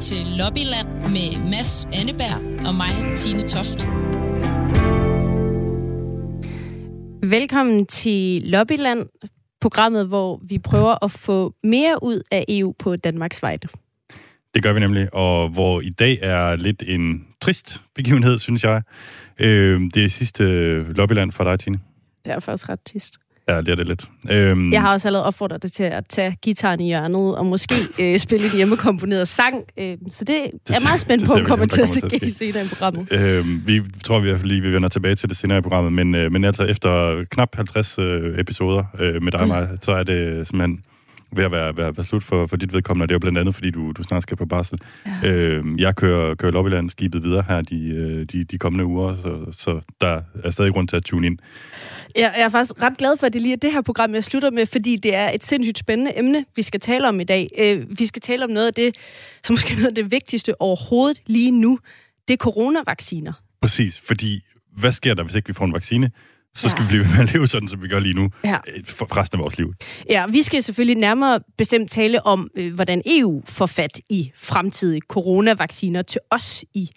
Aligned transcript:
til 0.00 0.26
Lobbyland 0.38 0.88
med 0.88 1.50
Mads 1.50 1.86
Anneberg 1.92 2.66
og 2.68 2.74
mig, 2.74 3.16
Tine 3.16 3.42
Toft. 3.42 3.88
Velkommen 7.30 7.86
til 7.86 8.42
Lobbyland, 8.42 9.06
programmet, 9.60 10.06
hvor 10.06 10.40
vi 10.48 10.58
prøver 10.58 11.04
at 11.04 11.10
få 11.10 11.54
mere 11.62 12.02
ud 12.02 12.22
af 12.30 12.44
EU 12.48 12.72
på 12.78 12.96
Danmarks 12.96 13.42
vej. 13.42 13.58
Det 14.54 14.62
gør 14.62 14.72
vi 14.72 14.80
nemlig, 14.80 15.14
og 15.14 15.48
hvor 15.48 15.80
i 15.80 15.90
dag 15.90 16.18
er 16.22 16.56
lidt 16.56 16.82
en 16.86 17.26
trist 17.40 17.82
begivenhed, 17.94 18.38
synes 18.38 18.64
jeg. 18.64 18.82
Øh, 19.38 19.80
det 19.94 20.04
er 20.04 20.08
sidste 20.08 20.44
Lobbyland 20.92 21.32
for 21.32 21.44
dig, 21.44 21.60
Tine. 21.60 21.80
Det 22.24 22.32
er 22.32 22.40
faktisk 22.40 22.68
ret 22.68 22.82
trist. 22.82 23.18
Ja, 23.50 23.60
det 23.60 23.68
er 23.68 23.74
det 23.74 23.86
lidt. 23.86 24.04
Øhm, 24.30 24.72
jeg 24.72 24.80
har 24.80 24.92
også 24.92 25.08
allerede 25.08 25.26
opfordret 25.26 25.62
dig 25.62 25.72
til 25.72 25.82
at 25.82 26.04
tage 26.08 26.36
gitaren 26.42 26.80
i 26.80 26.86
hjørnet 26.86 27.36
og 27.36 27.46
måske 27.46 27.74
øh, 27.98 28.18
spille 28.18 28.46
en 28.46 28.52
hjemmekomponeret 28.52 29.28
sang. 29.28 29.56
Øh, 29.78 29.96
så 30.10 30.24
det, 30.24 30.36
det 30.68 30.76
er 30.76 30.84
meget 30.84 31.00
spændt 31.00 31.26
på, 31.26 31.32
om 31.32 31.44
kommer 31.44 31.66
til 31.66 31.82
at 31.82 31.88
ske 31.88 32.30
senere 32.30 32.64
i 32.64 32.68
programmet. 32.68 33.08
Øhm, 33.10 33.62
vi 33.66 33.82
tror 34.04 34.18
vi 34.18 34.26
i 34.26 34.30
hvert 34.30 34.40
fald 34.40 34.48
lige, 34.48 34.62
vi 34.62 34.72
vender 34.72 34.88
tilbage 34.88 35.14
til 35.14 35.28
det 35.28 35.36
senere 35.36 35.58
i 35.58 35.60
programmet, 35.60 35.92
men, 35.92 36.14
øh, 36.14 36.32
men 36.32 36.44
altså 36.44 36.64
efter 36.64 37.24
knap 37.30 37.56
50 37.56 37.98
øh, 37.98 38.38
episoder 38.40 38.84
øh, 39.00 39.22
med 39.22 39.32
dig 39.32 39.40
og 39.40 39.48
mig, 39.48 39.68
så 39.82 39.92
er 39.92 40.02
det 40.02 40.48
simpelthen 40.48 40.82
ved 41.32 41.44
at 41.44 41.52
være, 41.52 41.76
være, 41.76 41.96
være 41.96 42.04
slut 42.04 42.22
for, 42.22 42.46
for 42.46 42.56
dit 42.56 42.72
vedkommende, 42.72 43.06
det 43.06 43.12
er 43.12 43.14
jo 43.14 43.18
blandt 43.18 43.38
andet, 43.38 43.54
fordi 43.54 43.70
du, 43.70 43.92
du 43.92 44.02
snart 44.02 44.22
skal 44.22 44.36
på 44.36 44.46
barsel. 44.46 44.78
Ja. 45.06 45.28
Øhm, 45.28 45.78
jeg 45.78 45.96
kører, 45.96 46.34
kører 46.34 46.52
Lobbyland 46.52 46.90
skibet 46.90 47.22
videre 47.22 47.44
her 47.48 47.60
de, 47.60 47.88
øh, 47.88 48.26
de, 48.32 48.44
de 48.44 48.58
kommende 48.58 48.84
uger, 48.84 49.16
så, 49.16 49.52
så 49.52 49.80
der 50.00 50.22
er 50.44 50.50
stadig 50.50 50.72
grund 50.72 50.88
til 50.88 50.96
at 50.96 51.04
tune 51.04 51.26
ind. 51.26 51.38
Jeg, 52.16 52.34
jeg 52.36 52.44
er 52.44 52.48
faktisk 52.48 52.82
ret 52.82 52.98
glad 52.98 53.16
for, 53.20 53.26
at 53.26 53.32
det 53.32 53.42
lige 53.42 53.52
er 53.52 53.56
det 53.56 53.72
her 53.72 53.82
program, 53.82 54.14
jeg 54.14 54.24
slutter 54.24 54.50
med, 54.50 54.66
fordi 54.66 54.96
det 54.96 55.14
er 55.14 55.30
et 55.30 55.44
sindssygt 55.44 55.78
spændende 55.78 56.18
emne, 56.18 56.44
vi 56.56 56.62
skal 56.62 56.80
tale 56.80 57.08
om 57.08 57.20
i 57.20 57.24
dag. 57.24 57.48
Øh, 57.58 57.98
vi 57.98 58.06
skal 58.06 58.22
tale 58.22 58.44
om 58.44 58.50
noget 58.50 58.66
af 58.66 58.74
det, 58.74 58.96
som 59.44 59.54
måske 59.54 59.74
noget 59.74 59.88
af 59.88 59.94
det 59.94 60.10
vigtigste 60.10 60.60
overhovedet 60.60 61.22
lige 61.26 61.50
nu, 61.50 61.78
det 62.28 62.34
er 62.34 62.38
coronavacciner. 62.38 63.32
Præcis, 63.60 64.00
fordi 64.00 64.40
hvad 64.76 64.92
sker 64.92 65.14
der, 65.14 65.22
hvis 65.22 65.34
ikke 65.34 65.46
vi 65.46 65.52
får 65.52 65.64
en 65.64 65.72
vaccine? 65.72 66.10
Så 66.54 66.68
skal 66.68 66.82
ja. 66.82 66.84
vi 66.84 66.88
blive 66.88 67.04
ved 67.04 67.10
med 67.10 67.28
at 67.28 67.32
leve 67.34 67.46
sådan, 67.46 67.68
som 67.68 67.82
vi 67.82 67.88
gør 67.88 67.98
lige 67.98 68.14
nu, 68.14 68.30
ja. 68.44 68.54
Øh, 68.54 68.84
for 68.84 69.16
resten 69.16 69.38
af 69.38 69.42
vores 69.42 69.58
liv. 69.58 69.74
Ja, 70.10 70.26
vi 70.26 70.42
skal 70.42 70.62
selvfølgelig 70.62 70.96
nærmere 70.96 71.40
bestemt 71.58 71.90
tale 71.90 72.26
om, 72.26 72.48
øh, 72.56 72.74
hvordan 72.74 73.02
EU 73.06 73.42
får 73.46 73.66
fat 73.66 74.00
i 74.08 74.32
fremtidige 74.36 75.00
coronavacciner 75.08 76.02
til 76.02 76.20
os 76.30 76.64
i 76.74 76.90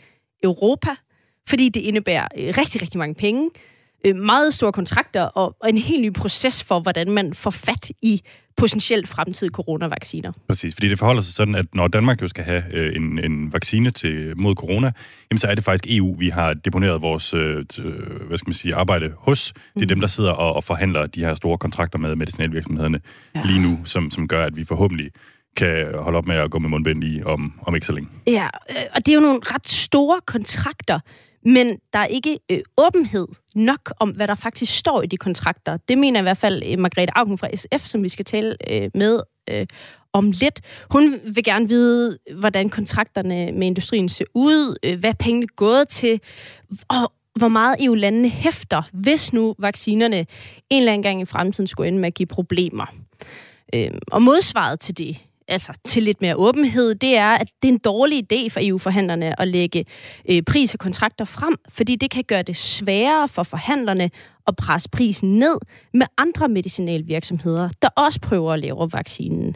Europa, 0.44 0.96
fordi 1.50 1.70
det 1.70 1.80
indebærer 1.80 2.28
øh, 2.38 2.54
rigtig, 2.58 2.82
rigtig 2.82 2.98
mange 2.98 3.16
penge, 3.16 3.50
øh, 4.06 4.16
meget 4.16 4.54
store 4.54 4.72
kontrakter 4.72 5.22
og, 5.24 5.56
og 5.60 5.70
en 5.70 5.78
helt 5.78 6.02
ny 6.02 6.14
proces 6.14 6.64
for, 6.64 6.80
hvordan 6.80 7.12
man 7.12 7.34
får 7.34 7.52
fat 7.52 7.92
i 8.02 8.22
potentielt 8.58 9.08
fremtidige 9.08 9.52
coronavacciner. 9.52 10.32
Præcis, 10.48 10.74
fordi 10.74 10.90
det 10.90 11.00
forholder 11.00 11.22
sig 11.22 11.34
sådan, 11.34 11.56
at 11.56 11.66
når 11.74 11.88
Danmark 11.88 12.22
jo 12.22 12.28
skal 12.28 12.44
have 12.44 12.64
øh, 12.74 12.96
en, 12.96 13.20
en 13.20 13.54
vaccine 13.54 13.92
til, 13.92 14.34
mod 14.38 14.56
corona, 14.56 14.92
jamen 15.32 15.38
så 15.38 15.48
er 15.48 15.56
det 15.56 15.64
faktisk 15.64 15.86
EU, 15.88 16.16
vi 16.20 16.30
har 16.30 16.54
deponeret 16.54 17.02
vores 17.02 17.34
øh, 17.34 17.66
hvad 18.28 18.38
skal 18.38 18.50
man 18.50 18.54
sige, 18.54 18.76
arbejde 18.76 19.14
hos. 19.18 19.54
Det 19.54 19.62
er 19.76 19.86
mm. 19.86 19.88
dem, 19.88 20.00
der 20.00 20.08
sidder 20.08 20.32
og, 20.32 20.54
og 20.54 20.64
forhandler 20.64 21.06
de 21.06 21.20
her 21.20 21.36
store 21.36 21.58
kontrakter 21.58 22.00
med 22.00 22.16
medicinalvirksomhederne 22.16 23.00
ja. 23.36 23.42
lige 23.46 23.60
nu, 23.60 23.80
som, 23.86 24.12
som 24.12 24.28
gør, 24.28 24.44
at 24.44 24.56
vi 24.56 24.66
forhåbentlig 24.66 25.12
kan 25.56 25.88
holde 25.96 26.18
op 26.18 26.28
med 26.28 26.36
at 26.36 26.52
gå 26.52 26.60
med 26.60 26.70
mundbind 26.70 27.04
i 27.04 27.24
om, 27.24 27.54
om 27.62 27.76
ikke 27.76 27.88
så 27.88 27.94
længe. 27.94 28.10
Ja, 28.28 28.48
øh, 28.70 28.76
og 28.96 29.06
det 29.06 29.08
er 29.12 29.16
jo 29.16 29.22
nogle 29.22 29.40
ret 29.44 29.70
store 29.70 30.22
kontrakter. 30.26 31.00
Men 31.46 31.78
der 31.94 32.00
er 32.00 32.06
ikke 32.06 32.40
øh, 32.52 32.60
åbenhed 32.78 33.28
nok 33.56 33.94
om, 34.00 34.10
hvad 34.10 34.28
der 34.28 34.36
faktisk 34.36 34.78
står 34.78 35.02
i 35.02 35.06
de 35.06 35.18
kontrakter. 35.18 35.78
Det 35.78 35.98
mener 35.98 36.20
i 36.20 36.24
hvert 36.24 36.38
fald 36.38 36.64
øh, 36.66 36.80
Margrethe 36.80 37.18
Augen 37.18 37.38
fra 37.38 37.50
SF, 37.56 37.86
som 37.86 38.04
vi 38.04 38.10
skal 38.10 38.26
tale 38.26 38.56
øh, 38.72 38.90
med 38.96 39.20
øh, 39.50 39.66
om 40.14 40.32
lidt. 40.32 40.62
Hun 40.92 41.20
vil 41.36 41.44
gerne 41.44 41.68
vide, 41.68 42.18
hvordan 42.40 42.70
kontrakterne 42.70 43.52
med 43.52 43.68
industrien 43.68 44.10
ser 44.10 44.26
ud, 44.34 44.78
øh, 44.84 45.00
hvad 45.00 45.14
pengene 45.20 45.44
er 45.44 45.56
gået 45.56 45.88
til, 45.88 46.22
og 46.90 47.12
hvor 47.36 47.48
meget 47.48 47.76
EU-landene 47.80 48.30
hæfter, 48.30 48.82
hvis 48.92 49.34
nu 49.34 49.56
vaccinerne 49.60 50.26
en 50.70 50.80
eller 50.80 50.92
anden 50.92 51.04
gang 51.04 51.22
i 51.22 51.26
fremtiden 51.26 51.68
skulle 51.68 51.88
ende 51.88 52.00
med 52.00 52.08
at 52.08 52.14
give 52.14 52.28
problemer. 52.28 52.86
Øh, 53.76 53.92
og 54.08 54.22
modsvaret 54.22 54.80
til 54.80 54.98
det, 54.98 55.18
altså 55.48 55.74
til 55.86 56.04
lidt 56.04 56.22
mere 56.22 56.36
åbenhed, 56.36 56.96
det 56.96 57.18
er, 57.18 57.30
at 57.30 57.48
det 57.62 57.68
er 57.68 57.74
en 57.74 57.80
dårlig 57.80 58.34
idé 58.34 58.50
for 58.50 58.60
EU-forhandlerne 58.64 59.42
at 59.42 59.48
lægge 59.48 59.86
øh, 60.30 60.42
pris 60.44 60.74
og 60.74 60.80
kontrakter 60.80 61.26
frem, 61.26 61.58
fordi 61.70 61.96
det 61.96 62.12
kan 62.12 62.24
gøre 62.24 62.42
det 62.44 62.58
sværere 62.58 63.28
for 63.28 63.44
forhandlerne 63.44 64.10
at 64.48 64.56
presse 64.56 64.90
prisen 64.90 65.40
ned 65.40 65.58
med 65.94 66.06
andre 66.18 66.50
medicinalvirksomheder, 66.50 67.70
der 67.82 67.90
også 67.96 68.20
prøver 68.22 68.54
at 68.54 68.60
lave 68.60 68.90
vaccinen. 68.94 69.56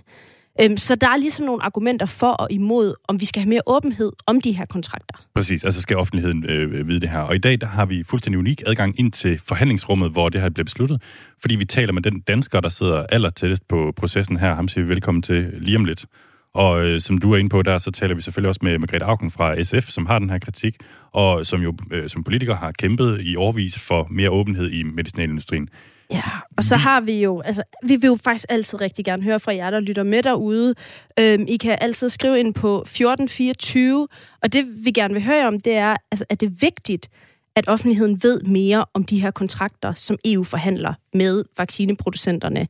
Øhm, 0.61 0.77
så 0.77 0.95
der 0.95 1.09
er 1.09 1.17
ligesom 1.17 1.45
nogle 1.45 1.63
argumenter 1.63 2.05
for 2.05 2.31
og 2.31 2.51
imod, 2.51 2.93
om 3.07 3.19
vi 3.19 3.25
skal 3.25 3.41
have 3.41 3.49
mere 3.49 3.61
åbenhed 3.67 4.11
om 4.25 4.41
de 4.41 4.51
her 4.51 4.65
kontrakter. 4.65 5.17
Præcis, 5.35 5.65
altså 5.65 5.81
skal 5.81 5.97
offentligheden 5.97 6.45
øh, 6.45 6.79
øh, 6.79 6.87
vide 6.87 6.99
det 6.99 7.09
her. 7.09 7.19
Og 7.19 7.35
i 7.35 7.37
dag 7.37 7.61
der 7.61 7.67
har 7.67 7.85
vi 7.85 8.03
fuldstændig 8.03 8.39
unik 8.39 8.63
adgang 8.65 8.99
ind 8.99 9.11
til 9.11 9.41
forhandlingsrummet, 9.45 10.11
hvor 10.11 10.29
det 10.29 10.41
her 10.41 10.49
bliver 10.49 10.63
besluttet, 10.65 11.01
fordi 11.41 11.55
vi 11.55 11.65
taler 11.65 11.93
med 11.93 12.01
den 12.01 12.19
dansker, 12.19 12.59
der 12.59 12.69
sidder 12.69 13.05
aller 13.09 13.29
tættest 13.29 13.67
på 13.67 13.93
processen 13.95 14.37
her. 14.37 14.55
Ham 14.55 14.67
siger 14.67 14.83
vi 14.83 14.89
velkommen 14.89 15.21
til 15.21 15.53
lige 15.59 15.77
om 15.77 15.85
lidt. 15.85 16.05
Og 16.53 16.85
øh, 16.85 17.01
som 17.01 17.17
du 17.17 17.33
er 17.33 17.37
inde 17.37 17.49
på 17.49 17.61
der, 17.61 17.77
så 17.77 17.91
taler 17.91 18.15
vi 18.15 18.21
selvfølgelig 18.21 18.49
også 18.49 18.59
med 18.63 18.79
Margrethe 18.79 19.05
Augen 19.05 19.31
fra 19.31 19.63
SF, 19.63 19.89
som 19.89 20.05
har 20.05 20.19
den 20.19 20.29
her 20.29 20.39
kritik, 20.39 20.75
og 21.11 21.45
som 21.45 21.61
jo 21.61 21.77
øh, 21.91 22.09
som 22.09 22.23
politiker 22.23 22.55
har 22.55 22.71
kæmpet 22.71 23.21
i 23.21 23.35
årvis 23.35 23.79
for 23.79 24.07
mere 24.11 24.29
åbenhed 24.29 24.71
i 24.71 24.83
medicinalindustrien. 24.83 25.69
Ja, 26.11 26.23
og 26.57 26.63
så 26.63 26.75
har 26.75 27.01
vi 27.01 27.21
jo, 27.23 27.41
altså, 27.41 27.63
vi 27.83 27.95
vil 27.95 28.07
jo 28.07 28.15
faktisk 28.15 28.45
altid 28.49 28.81
rigtig 28.81 29.05
gerne 29.05 29.23
høre 29.23 29.39
fra 29.39 29.55
jer, 29.55 29.69
der 29.69 29.79
lytter 29.79 30.03
med 30.03 30.23
derude. 30.23 30.75
Øhm, 31.19 31.45
I 31.47 31.57
kan 31.57 31.77
altid 31.81 32.09
skrive 32.09 32.39
ind 32.39 32.53
på 32.53 32.81
1424, 32.81 34.07
og 34.43 34.53
det 34.53 34.85
vi 34.85 34.91
gerne 34.91 35.13
vil 35.13 35.23
høre 35.23 35.47
om, 35.47 35.59
det 35.59 35.73
er, 35.75 35.95
altså, 36.11 36.25
er 36.29 36.35
det 36.35 36.61
vigtigt, 36.61 37.09
at 37.55 37.67
offentligheden 37.67 38.23
ved 38.23 38.41
mere 38.41 38.85
om 38.93 39.03
de 39.03 39.21
her 39.21 39.31
kontrakter, 39.31 39.93
som 39.93 40.17
EU 40.25 40.43
forhandler 40.43 40.93
med 41.13 41.43
vaccineproducenterne. 41.57 42.67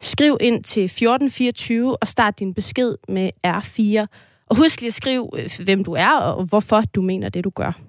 Skriv 0.00 0.38
ind 0.40 0.64
til 0.64 0.84
1424 0.84 1.96
og 1.96 2.06
start 2.06 2.38
din 2.38 2.54
besked 2.54 2.96
med 3.08 3.30
R4. 3.46 4.06
Og 4.46 4.56
husk 4.56 4.80
lige 4.80 4.88
at 4.88 4.94
skrive, 4.94 5.30
øh, 5.38 5.50
hvem 5.64 5.84
du 5.84 5.92
er 5.92 6.10
og 6.10 6.44
hvorfor 6.44 6.82
du 6.94 7.02
mener 7.02 7.28
det, 7.28 7.44
du 7.44 7.50
gør. 7.50 7.80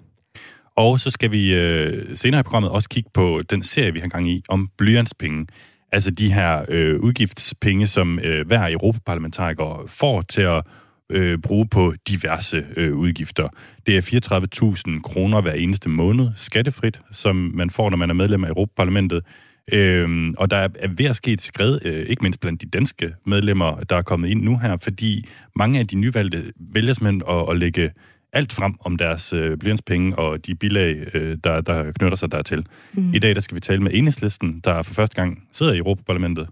Og 0.76 1.00
så 1.00 1.10
skal 1.10 1.30
vi 1.30 1.54
øh, 1.54 2.16
senere 2.16 2.40
i 2.40 2.42
programmet 2.42 2.70
også 2.70 2.88
kigge 2.88 3.10
på 3.14 3.42
den 3.50 3.62
serie, 3.62 3.92
vi 3.92 4.00
har 4.00 4.08
gang 4.08 4.30
i, 4.30 4.42
om 4.48 4.70
blyantspenge. 4.78 5.46
Altså 5.92 6.10
de 6.10 6.32
her 6.32 6.64
øh, 6.68 7.00
udgiftspenge, 7.00 7.86
som 7.86 8.18
øh, 8.18 8.46
hver 8.46 8.70
europaparlamentariker 8.72 9.84
får 9.86 10.22
til 10.22 10.42
at 10.42 10.62
øh, 11.10 11.38
bruge 11.38 11.66
på 11.66 11.94
diverse 12.08 12.64
øh, 12.76 12.96
udgifter. 12.96 13.48
Det 13.86 13.96
er 13.96 14.90
34.000 14.96 15.02
kroner 15.02 15.40
hver 15.40 15.52
eneste 15.52 15.88
måned, 15.88 16.28
skattefrit, 16.36 17.00
som 17.10 17.50
man 17.54 17.70
får, 17.70 17.90
når 17.90 17.96
man 17.96 18.10
er 18.10 18.14
medlem 18.14 18.44
af 18.44 18.48
Europaparlamentet. 18.48 19.24
Øhm, 19.72 20.34
og 20.38 20.50
der 20.50 20.56
er 20.56 20.88
ved 20.88 21.06
at 21.06 21.16
ske 21.16 21.32
et 21.32 21.42
skred, 21.42 21.78
øh, 21.84 22.06
ikke 22.06 22.22
mindst 22.22 22.40
blandt 22.40 22.62
de 22.62 22.66
danske 22.66 23.14
medlemmer, 23.24 23.80
der 23.80 23.96
er 23.96 24.02
kommet 24.02 24.28
ind 24.28 24.42
nu 24.42 24.58
her, 24.58 24.76
fordi 24.76 25.28
mange 25.56 25.78
af 25.78 25.86
de 25.86 25.96
nyvalgte 25.96 26.52
vælger 26.72 26.92
simpelthen 26.92 27.22
at, 27.28 27.50
at 27.50 27.58
lægge 27.58 27.90
alt 28.32 28.52
frem 28.52 28.74
om 28.80 28.96
deres 28.96 29.32
øh, 29.32 29.58
blyantspenge 29.58 30.18
og 30.18 30.46
de 30.46 30.54
bilag, 30.54 30.96
øh, 31.14 31.38
der, 31.44 31.60
der 31.60 31.92
knytter 31.92 32.16
sig 32.16 32.32
dertil. 32.32 32.66
Mm. 32.92 33.14
I 33.14 33.18
dag 33.18 33.34
der 33.34 33.40
skal 33.40 33.54
vi 33.54 33.60
tale 33.60 33.82
med 33.82 33.90
Enhedslisten, 33.94 34.60
der 34.64 34.82
for 34.82 34.94
første 34.94 35.16
gang 35.16 35.48
sidder 35.52 35.72
i 35.72 35.78
Europaparlamentet. 35.78 36.48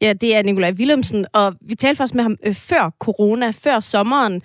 Ja, 0.00 0.12
det 0.12 0.36
er 0.36 0.42
Nikolaj 0.42 0.72
Willumsen, 0.78 1.26
og 1.32 1.54
vi 1.60 1.74
talte 1.74 1.96
faktisk 1.96 2.14
med 2.14 2.22
ham 2.22 2.36
øh, 2.46 2.54
før 2.54 2.90
corona, 2.98 3.50
før 3.50 3.80
sommeren, 3.80 4.42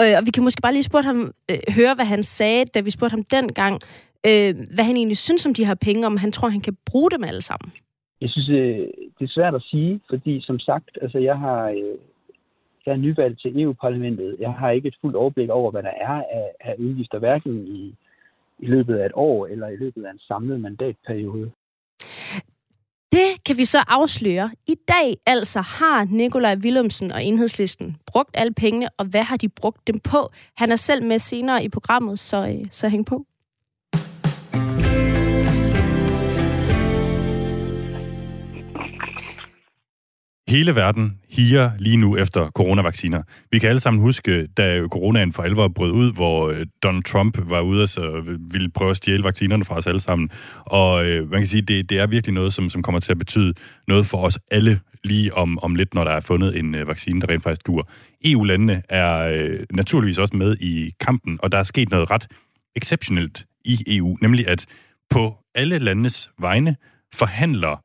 øh, 0.00 0.14
og 0.18 0.26
vi 0.26 0.30
kan 0.30 0.42
måske 0.42 0.62
bare 0.62 0.72
lige 0.72 0.82
spørge 0.82 1.04
ham, 1.04 1.32
øh, 1.50 1.58
høre, 1.74 1.94
hvad 1.94 2.04
han 2.04 2.22
sagde, 2.22 2.64
da 2.64 2.80
vi 2.80 2.90
spurgte 2.90 3.14
ham 3.14 3.24
dengang, 3.24 3.80
øh, 4.26 4.54
hvad 4.74 4.84
han 4.84 4.96
egentlig 4.96 5.18
synes 5.18 5.46
om 5.46 5.54
de 5.54 5.66
her 5.66 5.74
penge, 5.74 6.06
om 6.06 6.16
han 6.16 6.32
tror, 6.32 6.48
han 6.48 6.60
kan 6.60 6.76
bruge 6.86 7.10
dem 7.10 7.24
alle 7.24 7.42
sammen. 7.42 7.72
Jeg 8.20 8.30
synes, 8.30 8.48
øh, 8.48 8.78
det 9.18 9.24
er 9.24 9.28
svært 9.28 9.54
at 9.54 9.62
sige, 9.62 10.00
fordi 10.10 10.40
som 10.40 10.58
sagt, 10.58 10.98
altså 11.02 11.18
jeg 11.18 11.38
har 11.38 11.68
øh, 11.68 11.98
jeg 12.86 12.92
er 12.92 12.96
nyvalgt 12.96 13.40
til 13.40 13.62
EU-parlamentet. 13.62 14.36
Jeg 14.40 14.52
har 14.52 14.70
ikke 14.70 14.88
et 14.88 14.96
fuldt 15.00 15.16
overblik 15.16 15.48
over, 15.48 15.70
hvad 15.70 15.82
der 15.82 15.92
er 16.00 16.22
af, 16.32 16.50
af 16.60 16.74
udgifter, 16.78 17.18
hverken 17.18 17.66
i, 17.66 17.94
i 18.58 18.66
løbet 18.66 18.96
af 18.96 19.06
et 19.06 19.12
år 19.14 19.46
eller 19.46 19.68
i 19.68 19.76
løbet 19.76 20.04
af 20.04 20.10
en 20.10 20.18
samlet 20.18 20.60
mandatperiode. 20.60 21.50
Det 23.12 23.44
kan 23.46 23.56
vi 23.56 23.64
så 23.64 23.78
afsløre. 23.88 24.50
I 24.66 24.74
dag 24.88 25.16
altså 25.26 25.60
har 25.60 26.04
Nikolaj 26.04 26.56
Willumsen 26.56 27.12
og 27.12 27.24
Enhedslisten 27.24 27.96
brugt 28.06 28.30
alle 28.34 28.54
pengene, 28.54 28.88
og 28.98 29.04
hvad 29.04 29.22
har 29.22 29.36
de 29.36 29.48
brugt 29.48 29.86
dem 29.86 30.00
på? 30.00 30.30
Han 30.56 30.72
er 30.72 30.76
selv 30.76 31.04
med 31.04 31.18
senere 31.18 31.64
i 31.64 31.68
programmet, 31.68 32.18
så, 32.18 32.46
øh, 32.46 32.64
så 32.70 32.88
hæng 32.88 33.06
på. 33.06 33.24
Hele 40.50 40.74
verden 40.74 41.18
higer 41.28 41.70
lige 41.78 41.96
nu 41.96 42.16
efter 42.16 42.50
coronavacciner. 42.50 43.22
Vi 43.50 43.58
kan 43.58 43.68
alle 43.68 43.80
sammen 43.80 44.02
huske, 44.02 44.46
da 44.46 44.82
coronaen 44.90 45.32
for 45.32 45.42
alvor 45.42 45.68
brød 45.68 45.90
ud, 45.90 46.12
hvor 46.12 46.50
øh, 46.50 46.66
Donald 46.82 47.04
Trump 47.04 47.38
var 47.50 47.60
ude 47.60 47.82
og 47.82 47.88
så 47.88 48.00
øh, 48.00 48.52
ville 48.52 48.70
prøve 48.70 48.90
at 48.90 48.96
stjæle 48.96 49.24
vaccinerne 49.24 49.64
fra 49.64 49.76
os 49.76 49.86
alle 49.86 50.00
sammen. 50.00 50.30
Og 50.64 51.06
øh, 51.06 51.30
man 51.30 51.40
kan 51.40 51.46
sige, 51.46 51.62
det, 51.62 51.90
det 51.90 51.98
er 51.98 52.06
virkelig 52.06 52.34
noget, 52.34 52.52
som, 52.52 52.70
som 52.70 52.82
kommer 52.82 53.00
til 53.00 53.12
at 53.12 53.18
betyde 53.18 53.54
noget 53.88 54.06
for 54.06 54.18
os 54.18 54.38
alle 54.50 54.80
lige 55.04 55.34
om, 55.34 55.58
om 55.58 55.74
lidt, 55.74 55.94
når 55.94 56.04
der 56.04 56.10
er 56.10 56.20
fundet 56.20 56.58
en 56.58 56.74
øh, 56.74 56.88
vaccine, 56.88 57.20
der 57.20 57.28
rent 57.28 57.42
faktisk 57.42 57.66
dur. 57.66 57.88
EU-landene 58.24 58.82
er 58.88 59.18
øh, 59.18 59.58
naturligvis 59.72 60.18
også 60.18 60.36
med 60.36 60.56
i 60.60 60.94
kampen, 61.00 61.38
og 61.42 61.52
der 61.52 61.58
er 61.58 61.62
sket 61.62 61.90
noget 61.90 62.10
ret 62.10 62.26
exceptionelt 62.76 63.44
i 63.64 63.84
EU, 63.86 64.16
nemlig 64.20 64.48
at 64.48 64.66
på 65.10 65.36
alle 65.54 65.78
landenes 65.78 66.30
vegne 66.38 66.76
forhandler 67.14 67.82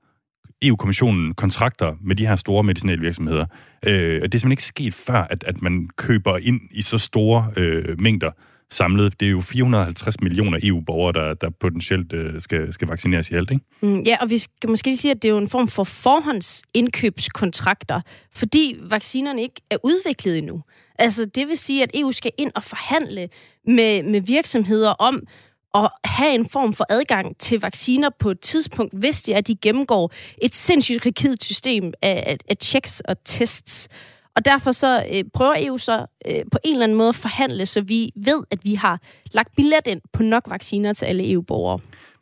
EU-kommissionen 0.61 1.33
kontrakter 1.33 1.95
med 2.01 2.15
de 2.15 2.27
her 2.27 2.35
store 2.35 2.63
medicinalvirksomheder. 2.63 3.45
Øh, 3.85 4.19
og 4.23 4.31
det 4.31 4.37
er 4.37 4.39
simpelthen 4.39 4.51
ikke 4.51 4.63
sket 4.63 4.93
før, 4.93 5.27
at, 5.29 5.43
at 5.43 5.61
man 5.61 5.89
køber 5.95 6.37
ind 6.37 6.61
i 6.71 6.81
så 6.81 6.97
store 6.97 7.51
øh, 7.57 8.01
mængder 8.01 8.31
samlet. 8.69 9.19
Det 9.19 9.25
er 9.25 9.29
jo 9.29 9.41
450 9.41 10.21
millioner 10.21 10.59
EU-borgere, 10.63 11.13
der, 11.13 11.33
der 11.33 11.49
potentielt 11.49 12.13
øh, 12.13 12.41
skal, 12.41 12.73
skal 12.73 12.87
vaccineres 12.87 13.29
i 13.29 13.33
alt, 13.33 13.51
ikke? 13.51 13.65
Mm, 13.81 14.01
ja, 14.01 14.17
og 14.21 14.29
vi 14.29 14.37
skal 14.37 14.69
måske 14.69 14.87
lige 14.87 14.97
sige, 14.97 15.11
at 15.11 15.21
det 15.21 15.27
er 15.27 15.31
jo 15.31 15.37
en 15.37 15.49
form 15.49 15.67
for 15.67 15.83
forhåndsindkøbskontrakter, 15.83 18.01
fordi 18.33 18.77
vaccinerne 18.89 19.41
ikke 19.41 19.61
er 19.71 19.77
udviklet 19.83 20.37
endnu. 20.37 20.63
Altså, 20.99 21.25
det 21.25 21.47
vil 21.47 21.57
sige, 21.57 21.83
at 21.83 21.91
EU 21.93 22.11
skal 22.11 22.31
ind 22.37 22.51
og 22.55 22.63
forhandle 22.63 23.29
med, 23.67 24.03
med 24.03 24.21
virksomheder 24.21 24.89
om, 24.89 25.27
at 25.75 25.89
have 26.05 26.35
en 26.35 26.49
form 26.49 26.73
for 26.73 26.85
adgang 26.89 27.37
til 27.37 27.59
vacciner 27.59 28.09
på 28.19 28.31
et 28.31 28.39
tidspunkt, 28.39 28.93
hvis 28.99 29.21
det 29.21 29.33
er, 29.33 29.37
at 29.37 29.47
de 29.47 29.55
gennemgår 29.55 30.13
et 30.41 30.55
sindssygt 30.55 31.05
rigidt 31.05 31.43
system 31.43 31.93
af, 32.01 32.37
af 32.49 32.55
checks 32.61 32.99
og 32.99 33.15
tests. 33.25 33.87
Og 34.35 34.45
derfor 34.45 34.71
så 34.71 35.05
øh, 35.13 35.23
prøver 35.33 35.53
EU 35.57 35.77
så 35.77 36.05
øh, 36.27 36.43
på 36.51 36.57
en 36.65 36.73
eller 36.73 36.83
anden 36.83 36.97
måde 36.97 37.09
at 37.09 37.15
forhandle, 37.15 37.65
så 37.65 37.81
vi 37.81 38.11
ved, 38.15 38.43
at 38.51 38.59
vi 38.63 38.73
har 38.73 39.01
lagt 39.31 39.55
billet 39.55 39.87
ind 39.87 40.01
på 40.13 40.23
nok 40.23 40.43
vacciner 40.47 40.93
til 40.93 41.05
alle 41.05 41.31
EU-borgere. 41.31 41.79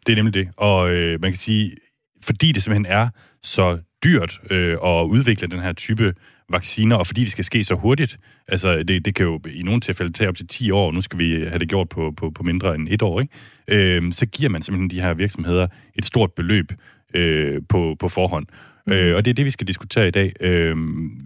Det 0.07 0.11
er 0.11 0.15
nemlig 0.15 0.33
det. 0.33 0.49
Og 0.57 0.93
øh, 0.93 1.21
man 1.21 1.31
kan 1.31 1.37
sige, 1.37 1.75
fordi 2.21 2.51
det 2.51 2.63
simpelthen 2.63 2.85
er 2.85 3.09
så 3.43 3.79
dyrt 4.03 4.39
øh, 4.49 4.77
at 4.83 5.05
udvikle 5.05 5.47
den 5.47 5.59
her 5.59 5.73
type 5.73 6.13
vacciner, 6.49 6.95
og 6.95 7.07
fordi 7.07 7.23
det 7.23 7.31
skal 7.31 7.45
ske 7.45 7.63
så 7.63 7.75
hurtigt, 7.75 8.19
altså 8.47 8.83
det, 8.83 9.05
det 9.05 9.15
kan 9.15 9.25
jo 9.25 9.39
i 9.49 9.61
nogle 9.63 9.81
tilfælde 9.81 10.13
tage 10.13 10.27
op 10.29 10.35
til 10.35 10.47
10 10.47 10.71
år, 10.71 10.91
nu 10.91 11.01
skal 11.01 11.19
vi 11.19 11.45
have 11.45 11.59
det 11.59 11.69
gjort 11.69 11.89
på, 11.89 12.13
på, 12.17 12.29
på 12.29 12.43
mindre 12.43 12.75
end 12.75 12.87
et 12.91 13.01
år, 13.01 13.21
ikke? 13.21 13.33
Øh, 13.67 14.13
så 14.13 14.25
giver 14.25 14.49
man 14.49 14.61
simpelthen 14.61 14.89
de 14.89 15.01
her 15.01 15.13
virksomheder 15.13 15.67
et 15.95 16.05
stort 16.05 16.33
beløb 16.33 16.71
øh, 17.13 17.61
på, 17.69 17.95
på 17.99 18.09
forhånd. 18.09 18.45
Mm. 18.87 18.93
Øh, 18.93 19.15
og 19.15 19.25
det 19.25 19.31
er 19.31 19.35
det, 19.35 19.45
vi 19.45 19.51
skal 19.51 19.67
diskutere 19.67 20.07
i 20.07 20.11
dag. 20.11 20.33
Øh, 20.39 20.77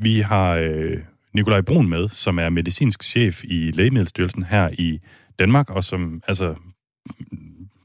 vi 0.02 0.20
har 0.20 0.56
øh, 0.56 0.98
Nikolaj 1.34 1.62
Brun 1.62 1.90
med, 1.90 2.10
som 2.10 2.40
er 2.40 2.50
medicinsk 2.50 3.04
chef 3.04 3.44
i 3.44 3.72
Lægemiddelstyrelsen 3.72 4.44
her 4.44 4.70
i 4.74 5.00
Danmark, 5.40 5.70
og 5.70 5.84
som 5.84 6.22
altså 6.28 6.56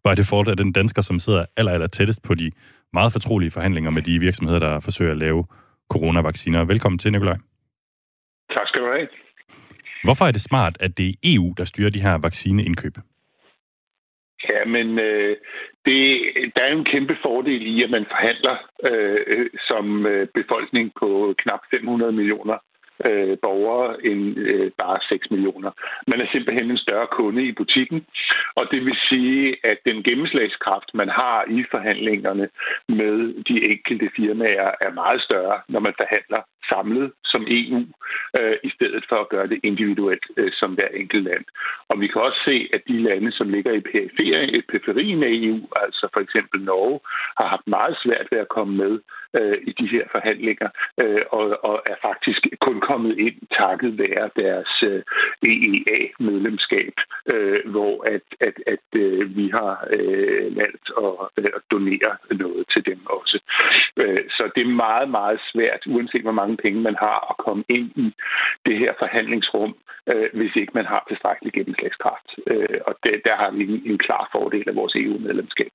by 0.05 0.11
default 0.17 0.49
er 0.49 0.55
den 0.55 0.73
dansker, 0.73 1.03
som 1.03 1.19
sidder 1.19 1.45
aller, 1.57 1.73
aller 1.73 1.87
tættest 1.87 2.23
på 2.23 2.35
de 2.35 2.51
meget 2.93 3.13
fortrolige 3.13 3.51
forhandlinger 3.51 3.91
med 3.91 4.03
de 4.03 4.19
virksomheder, 4.19 4.59
der 4.59 4.81
forsøger 4.81 5.11
at 5.11 5.19
lave 5.19 5.45
coronavacciner. 5.95 6.65
Velkommen 6.65 6.99
til, 6.99 7.13
Nikolaj. 7.13 7.39
Tak 8.57 8.67
skal 8.69 8.83
du 8.83 8.87
have. 8.87 9.09
Hvorfor 10.05 10.25
er 10.25 10.33
det 10.33 10.41
smart, 10.41 10.75
at 10.81 10.99
det 10.99 11.09
er 11.09 11.15
EU, 11.25 11.55
der 11.59 11.65
styrer 11.65 11.91
de 11.91 12.05
her 12.07 12.19
vaccineindkøb? 12.27 12.95
Ja, 14.51 14.65
men 14.65 14.99
øh, 14.99 15.37
det, 15.87 16.03
der 16.55 16.63
er 16.63 16.71
jo 16.73 16.79
en 16.79 16.93
kæmpe 16.95 17.17
fordel 17.23 17.63
i, 17.73 17.83
at 17.83 17.91
man 17.91 18.07
forhandler 18.11 18.57
øh, 18.89 19.47
som 19.69 20.07
øh, 20.07 20.29
befolkning 20.35 20.93
på 21.01 21.35
knap 21.39 21.61
500 21.71 22.13
millioner 22.13 22.59
øh, 23.05 23.39
borgere 23.43 24.07
end 24.07 24.39
øh, 24.39 24.71
bare 24.83 24.99
6 25.09 25.31
millioner. 25.31 25.71
Man 26.07 26.21
er 26.21 26.27
simpelthen 26.33 26.71
en 26.71 26.85
større 26.87 27.07
kunde 27.07 27.43
i 27.45 27.53
butikken, 27.53 28.07
og 28.55 28.65
det 28.71 28.85
vil 28.85 28.97
sige, 29.09 29.57
at 29.65 29.79
den 29.87 30.03
gennemslagskraft, 30.03 30.91
man 30.95 31.09
har 31.09 31.45
i 31.51 31.65
forhandlingerne 31.71 32.49
med 32.89 33.45
de 33.49 33.57
enkelte 33.73 34.11
firmaer, 34.17 34.71
er 34.81 34.93
meget 34.93 35.23
større, 35.23 35.61
når 35.69 35.81
man 35.81 35.95
forhandler 35.97 36.43
samlet 36.69 37.13
som 37.25 37.43
EU, 37.49 37.81
øh, 38.39 38.57
i 38.69 38.71
stedet 38.77 39.05
for 39.09 39.17
at 39.21 39.29
gøre 39.29 39.49
det 39.53 39.61
individuelt 39.63 40.27
øh, 40.37 40.53
som 40.61 40.71
hver 40.75 40.91
enkelt 41.03 41.25
land. 41.25 41.45
Og 41.89 42.01
vi 42.01 42.07
kan 42.07 42.21
også 42.23 42.41
se, 42.45 42.57
at 42.73 42.83
de 42.89 43.03
lande, 43.09 43.33
som 43.33 43.49
ligger 43.49 43.73
i 43.73 43.81
periferien 44.73 45.23
af 45.23 45.33
EU, 45.41 45.61
altså 45.85 46.09
for 46.15 46.21
eksempel 46.21 46.61
Norge, 46.63 47.01
har 47.39 47.47
haft 47.55 47.67
meget 47.67 47.97
svært 48.05 48.27
ved 48.31 48.39
at 48.39 48.53
komme 48.57 48.75
med 48.77 48.95
øh, 49.39 49.59
i 49.63 49.73
de 49.81 49.87
her 49.87 50.05
forhandlinger, 50.13 50.69
øh, 51.01 51.23
og, 51.31 51.65
og 51.65 51.83
er 51.87 51.99
faktisk 52.03 52.47
kun 52.61 52.81
kommet 52.81 53.19
ind 53.19 53.37
takket 53.61 53.99
være 53.99 54.31
deres 54.37 54.73
øh, 54.83 55.03
EEA-medlemskab, 55.53 56.95
øh, 57.33 57.71
hvor 57.71 57.95
at, 58.15 58.27
at, 58.41 58.57
at 58.67 58.87
øh, 59.03 59.37
vi 59.37 59.49
har 59.49 59.87
øh, 59.91 60.57
valgt 60.57 60.87
at, 61.07 61.15
øh, 61.39 61.51
at 61.57 61.63
donere 61.71 62.13
noget 62.31 62.65
til 62.73 62.87
dem 62.87 63.01
også. 63.07 63.39
Øh, 63.97 64.25
så 64.37 64.51
det 64.55 64.63
er 64.63 64.81
meget, 64.87 65.09
meget 65.11 65.41
svært, 65.53 65.87
uanset 65.87 66.23
hvor 66.23 66.39
mange 66.41 66.57
penge 66.57 66.81
man 66.81 66.97
har, 66.99 67.19
at 67.31 67.45
komme 67.47 67.65
ind 67.69 67.91
i 67.97 68.15
det 68.67 68.79
her 68.79 68.93
forhandlingsrum, 68.99 69.75
øh, 70.13 70.29
hvis 70.33 70.57
ikke 70.57 70.73
man 70.75 70.87
har 70.87 71.05
tilstrækkelig 71.09 71.53
gennemslagskraft. 71.53 72.29
Øh, 72.47 72.79
og 72.87 72.95
det, 73.05 73.23
der 73.25 73.37
har 73.37 73.51
vi 73.51 73.63
en, 73.65 73.83
en 73.93 73.99
klar 73.99 74.29
fordel 74.33 74.69
af 74.69 74.77
vores 74.77 74.95
EU-medlemskab. 74.97 75.73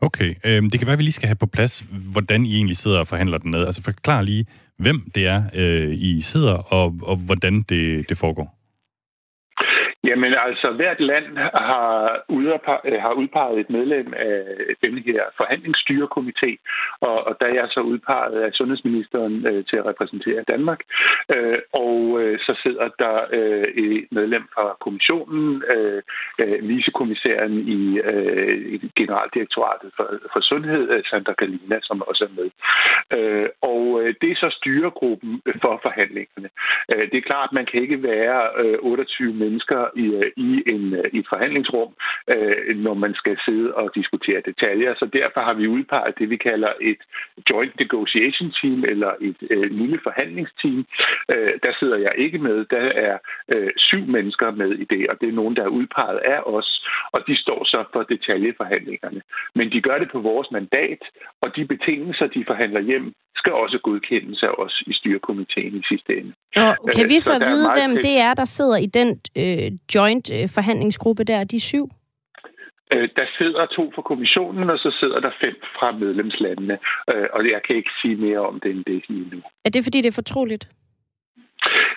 Okay, 0.00 0.34
øh, 0.44 0.62
det 0.62 0.78
kan 0.78 0.86
være, 0.86 0.92
at 0.92 0.98
vi 0.98 1.02
lige 1.02 1.12
skal 1.12 1.28
have 1.28 1.36
på 1.36 1.46
plads, 1.46 1.84
hvordan 1.90 2.46
I 2.46 2.56
egentlig 2.56 2.76
sidder 2.76 2.98
og 2.98 3.06
forhandler 3.06 3.38
den 3.38 3.50
ned. 3.50 3.66
Altså 3.66 3.82
forklar 3.82 4.22
lige, 4.22 4.46
hvem 4.76 5.10
det 5.14 5.26
er, 5.26 5.42
øh, 5.54 5.94
I 5.94 6.22
sidder, 6.22 6.52
og, 6.52 6.94
og 7.02 7.16
hvordan 7.16 7.62
det, 7.62 8.08
det 8.08 8.18
foregår. 8.18 8.57
Jamen 10.04 10.34
altså, 10.46 10.70
hvert 10.70 11.00
land 11.00 11.36
har, 11.54 12.24
udpeget, 12.28 12.80
øh, 12.84 13.00
har 13.00 13.12
udpeget 13.12 13.58
et 13.58 13.70
medlem 13.70 14.12
af 14.16 14.44
den 14.84 14.98
her 14.98 15.22
forhandlingsstyrekomité, 15.36 16.50
og, 17.00 17.26
og 17.26 17.36
der 17.40 17.46
er 17.46 17.54
jeg 17.54 17.68
så 17.70 17.80
udpeget 17.80 18.42
af 18.42 18.52
sundhedsministeren 18.52 19.46
øh, 19.46 19.64
til 19.64 19.76
at 19.76 19.86
repræsentere 19.86 20.42
Danmark. 20.48 20.80
Øh, 21.36 21.58
og 21.72 22.20
øh, 22.20 22.38
så 22.38 22.60
sidder 22.62 22.88
der 22.98 23.16
øh, 23.32 23.64
et 23.84 24.06
medlem 24.10 24.44
fra 24.54 24.76
kommissionen, 24.80 25.62
øh, 25.74 26.02
øh 26.38 26.68
vicekommissæren 26.68 27.54
i, 27.78 27.98
øh, 27.98 28.58
i 28.74 28.92
Generaldirektoratet 28.96 29.90
for, 29.96 30.06
for 30.32 30.40
Sundhed, 30.40 30.90
øh, 30.90 31.02
Sandra 31.10 31.32
Galina, 31.38 31.78
som 31.82 32.02
også 32.02 32.24
er 32.24 32.34
med. 32.40 32.50
Øh, 33.16 33.48
og 33.62 34.02
øh, 34.02 34.14
det 34.20 34.30
er 34.30 34.36
så 34.36 34.50
styregruppen 34.58 35.42
for 35.62 35.78
forhandlingerne. 35.82 36.48
Øh, 36.92 37.04
det 37.10 37.16
er 37.18 37.28
klart, 37.30 37.48
at 37.48 37.56
man 37.58 37.66
kan 37.66 37.82
ikke 37.82 38.02
være 38.02 38.40
øh, 38.62 38.78
28 38.80 39.32
mennesker 39.34 39.87
i, 39.96 40.06
øh, 40.20 40.30
i, 40.36 40.62
en, 40.74 40.94
øh, 40.94 41.04
i 41.12 41.18
et 41.18 41.28
forhandlingsrum, 41.28 41.90
øh, 42.34 42.76
når 42.76 42.94
man 42.94 43.14
skal 43.14 43.36
sidde 43.44 43.74
og 43.74 43.90
diskutere 43.94 44.40
detaljer. 44.46 44.94
Så 44.94 45.06
derfor 45.12 45.40
har 45.40 45.54
vi 45.54 45.68
udpeget 45.68 46.18
det, 46.18 46.30
vi 46.30 46.36
kalder 46.36 46.72
et 46.80 47.00
joint 47.50 47.74
negotiation 47.80 48.50
team, 48.60 48.84
eller 48.84 49.12
et 49.20 49.40
lille 49.70 49.98
forhandlingsteam. 50.02 50.86
Der 51.64 51.72
sidder 51.78 51.96
jeg 51.96 52.12
ikke 52.16 52.38
med. 52.38 52.64
Der 52.64 52.86
er 53.08 53.18
syv 53.76 54.04
mennesker 54.06 54.50
med 54.50 54.70
i 54.70 54.84
det, 54.84 55.08
og 55.10 55.20
det 55.20 55.28
er 55.28 55.32
nogen, 55.40 55.56
der 55.56 55.64
er 55.64 55.76
udpeget 55.78 56.18
af 56.18 56.40
os, 56.46 56.86
og 57.12 57.20
de 57.26 57.36
står 57.36 57.64
så 57.64 57.84
for 57.92 58.02
detaljeforhandlingerne. 58.02 59.20
Men 59.54 59.72
de 59.72 59.80
gør 59.80 59.98
det 59.98 60.08
på 60.12 60.20
vores 60.20 60.48
mandat, 60.50 61.02
og 61.42 61.56
de 61.56 61.64
betingelser, 61.66 62.26
de 62.26 62.44
forhandler 62.46 62.80
hjem, 62.80 63.12
skal 63.36 63.52
også 63.52 63.78
godkendes 63.82 64.42
af 64.42 64.52
os 64.58 64.82
i 64.86 64.92
styrekomiteen 64.92 65.74
i 65.76 65.82
sidste 65.88 66.16
ende. 66.18 66.32
Og 66.56 66.88
kan 66.94 67.08
vi 67.08 67.20
få 67.20 67.32
at 67.32 67.42
vide, 67.50 67.68
hvem 67.78 67.96
det 67.96 68.20
er, 68.20 68.34
der 68.34 68.44
sidder 68.44 68.76
i 68.76 68.86
den 68.86 69.20
øh, 69.36 69.70
joint 69.94 70.30
øh, 70.32 70.48
forhandlingsgruppe 70.48 71.24
der, 71.24 71.44
de 71.44 71.60
syv? 71.60 71.90
Øh, 72.92 73.08
der 73.16 73.26
sidder 73.38 73.66
to 73.66 73.92
fra 73.94 74.02
kommissionen, 74.02 74.70
og 74.70 74.78
så 74.78 74.96
sidder 75.00 75.20
der 75.20 75.30
fem 75.44 75.56
fra 75.78 75.92
medlemslandene. 75.92 76.78
Øh, 77.14 77.26
og 77.32 77.40
jeg 77.54 77.60
kan 77.66 77.76
ikke 77.76 77.90
sige 78.02 78.16
mere 78.16 78.38
om 78.38 78.60
det 78.60 78.70
end 78.70 78.84
det 78.84 79.04
lige 79.08 79.28
nu. 79.32 79.42
Er 79.64 79.70
det, 79.70 79.84
fordi 79.84 79.98
det 80.00 80.08
er 80.08 80.20
fortroligt? 80.22 80.68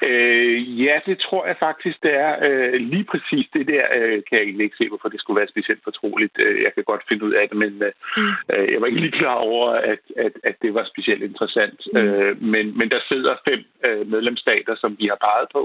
Øh, 0.07 0.81
ja, 0.83 0.99
det 1.05 1.19
tror 1.19 1.45
jeg 1.45 1.57
faktisk, 1.59 2.03
det 2.03 2.13
er. 2.13 2.33
Øh, 2.47 2.73
lige 2.73 3.03
præcis 3.03 3.45
det 3.53 3.67
der 3.67 3.85
øh, 3.97 4.17
kan 4.27 4.37
jeg 4.37 4.43
egentlig 4.43 4.63
ikke 4.63 4.77
se, 4.77 4.87
hvorfor 4.87 5.09
det 5.09 5.19
skulle 5.19 5.39
være 5.39 5.53
specielt 5.53 5.83
fortroligt. 5.83 6.35
Øh, 6.39 6.61
jeg 6.61 6.71
kan 6.73 6.83
godt 6.83 7.03
finde 7.09 7.25
ud 7.25 7.33
af 7.33 7.49
det, 7.49 7.57
men 7.57 7.83
øh, 7.83 7.91
mm. 8.17 8.33
øh, 8.53 8.71
jeg 8.71 8.81
var 8.81 8.87
ikke 8.87 9.01
lige 9.01 9.19
klar 9.21 9.35
over, 9.35 9.67
at, 9.69 10.03
at, 10.17 10.33
at 10.43 10.55
det 10.61 10.73
var 10.73 10.83
specielt 10.83 11.23
interessant. 11.23 11.79
Mm. 11.93 11.99
Øh, 11.99 12.41
men, 12.41 12.77
men 12.77 12.89
der 12.89 12.99
sidder 13.11 13.35
fem 13.49 13.61
øh, 13.87 14.07
medlemsstater, 14.11 14.75
som 14.75 14.95
vi 14.99 15.05
har 15.11 15.19
peget 15.27 15.47
på, 15.57 15.63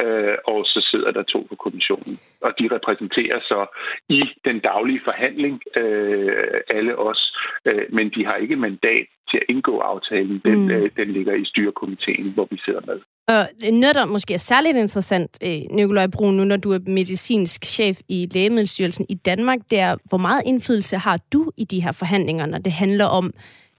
øh, 0.00 0.36
og 0.44 0.66
så 0.66 0.88
sidder 0.90 1.10
der 1.10 1.22
to 1.22 1.46
på 1.48 1.56
kommissionen. 1.56 2.20
Og 2.40 2.52
de 2.58 2.68
repræsenterer 2.76 3.40
så 3.40 3.66
i 4.08 4.22
den 4.44 4.58
daglige 4.58 5.00
forhandling 5.04 5.62
øh, 5.76 6.60
alle 6.70 6.98
os, 6.98 7.36
øh, 7.64 7.84
men 7.88 8.10
de 8.10 8.26
har 8.26 8.36
ikke 8.36 8.56
mandat 8.56 9.06
til 9.30 9.36
at 9.36 9.48
indgå 9.48 9.78
aftalen. 9.78 10.40
Den, 10.44 10.60
mm. 10.64 10.70
øh, 10.70 10.90
den 10.96 11.08
ligger 11.08 11.34
i 11.34 11.44
styrekomiteen, 11.44 12.32
hvor 12.34 12.48
vi 12.50 12.58
sidder 12.64 12.80
med. 12.86 13.00
Og 13.32 13.48
noget, 13.72 13.94
der 13.94 14.06
måske 14.06 14.34
er 14.34 14.38
særligt 14.38 14.76
interessant, 14.76 15.38
øh, 15.46 15.76
Nikolaj 15.76 16.06
Brun, 16.06 16.34
nu 16.34 16.44
når 16.44 16.56
du 16.56 16.72
er 16.72 16.78
medicinsk 16.86 17.64
chef 17.64 17.96
i 18.08 18.26
Lægemiddelstyrelsen 18.34 19.06
i 19.08 19.14
Danmark, 19.14 19.58
det 19.70 19.78
er, 19.80 19.96
hvor 20.08 20.18
meget 20.18 20.42
indflydelse 20.46 20.96
har 20.96 21.18
du 21.32 21.50
i 21.56 21.64
de 21.64 21.82
her 21.82 21.92
forhandlinger, 21.92 22.46
når 22.46 22.58
det 22.58 22.72
handler 22.72 23.04
om 23.04 23.32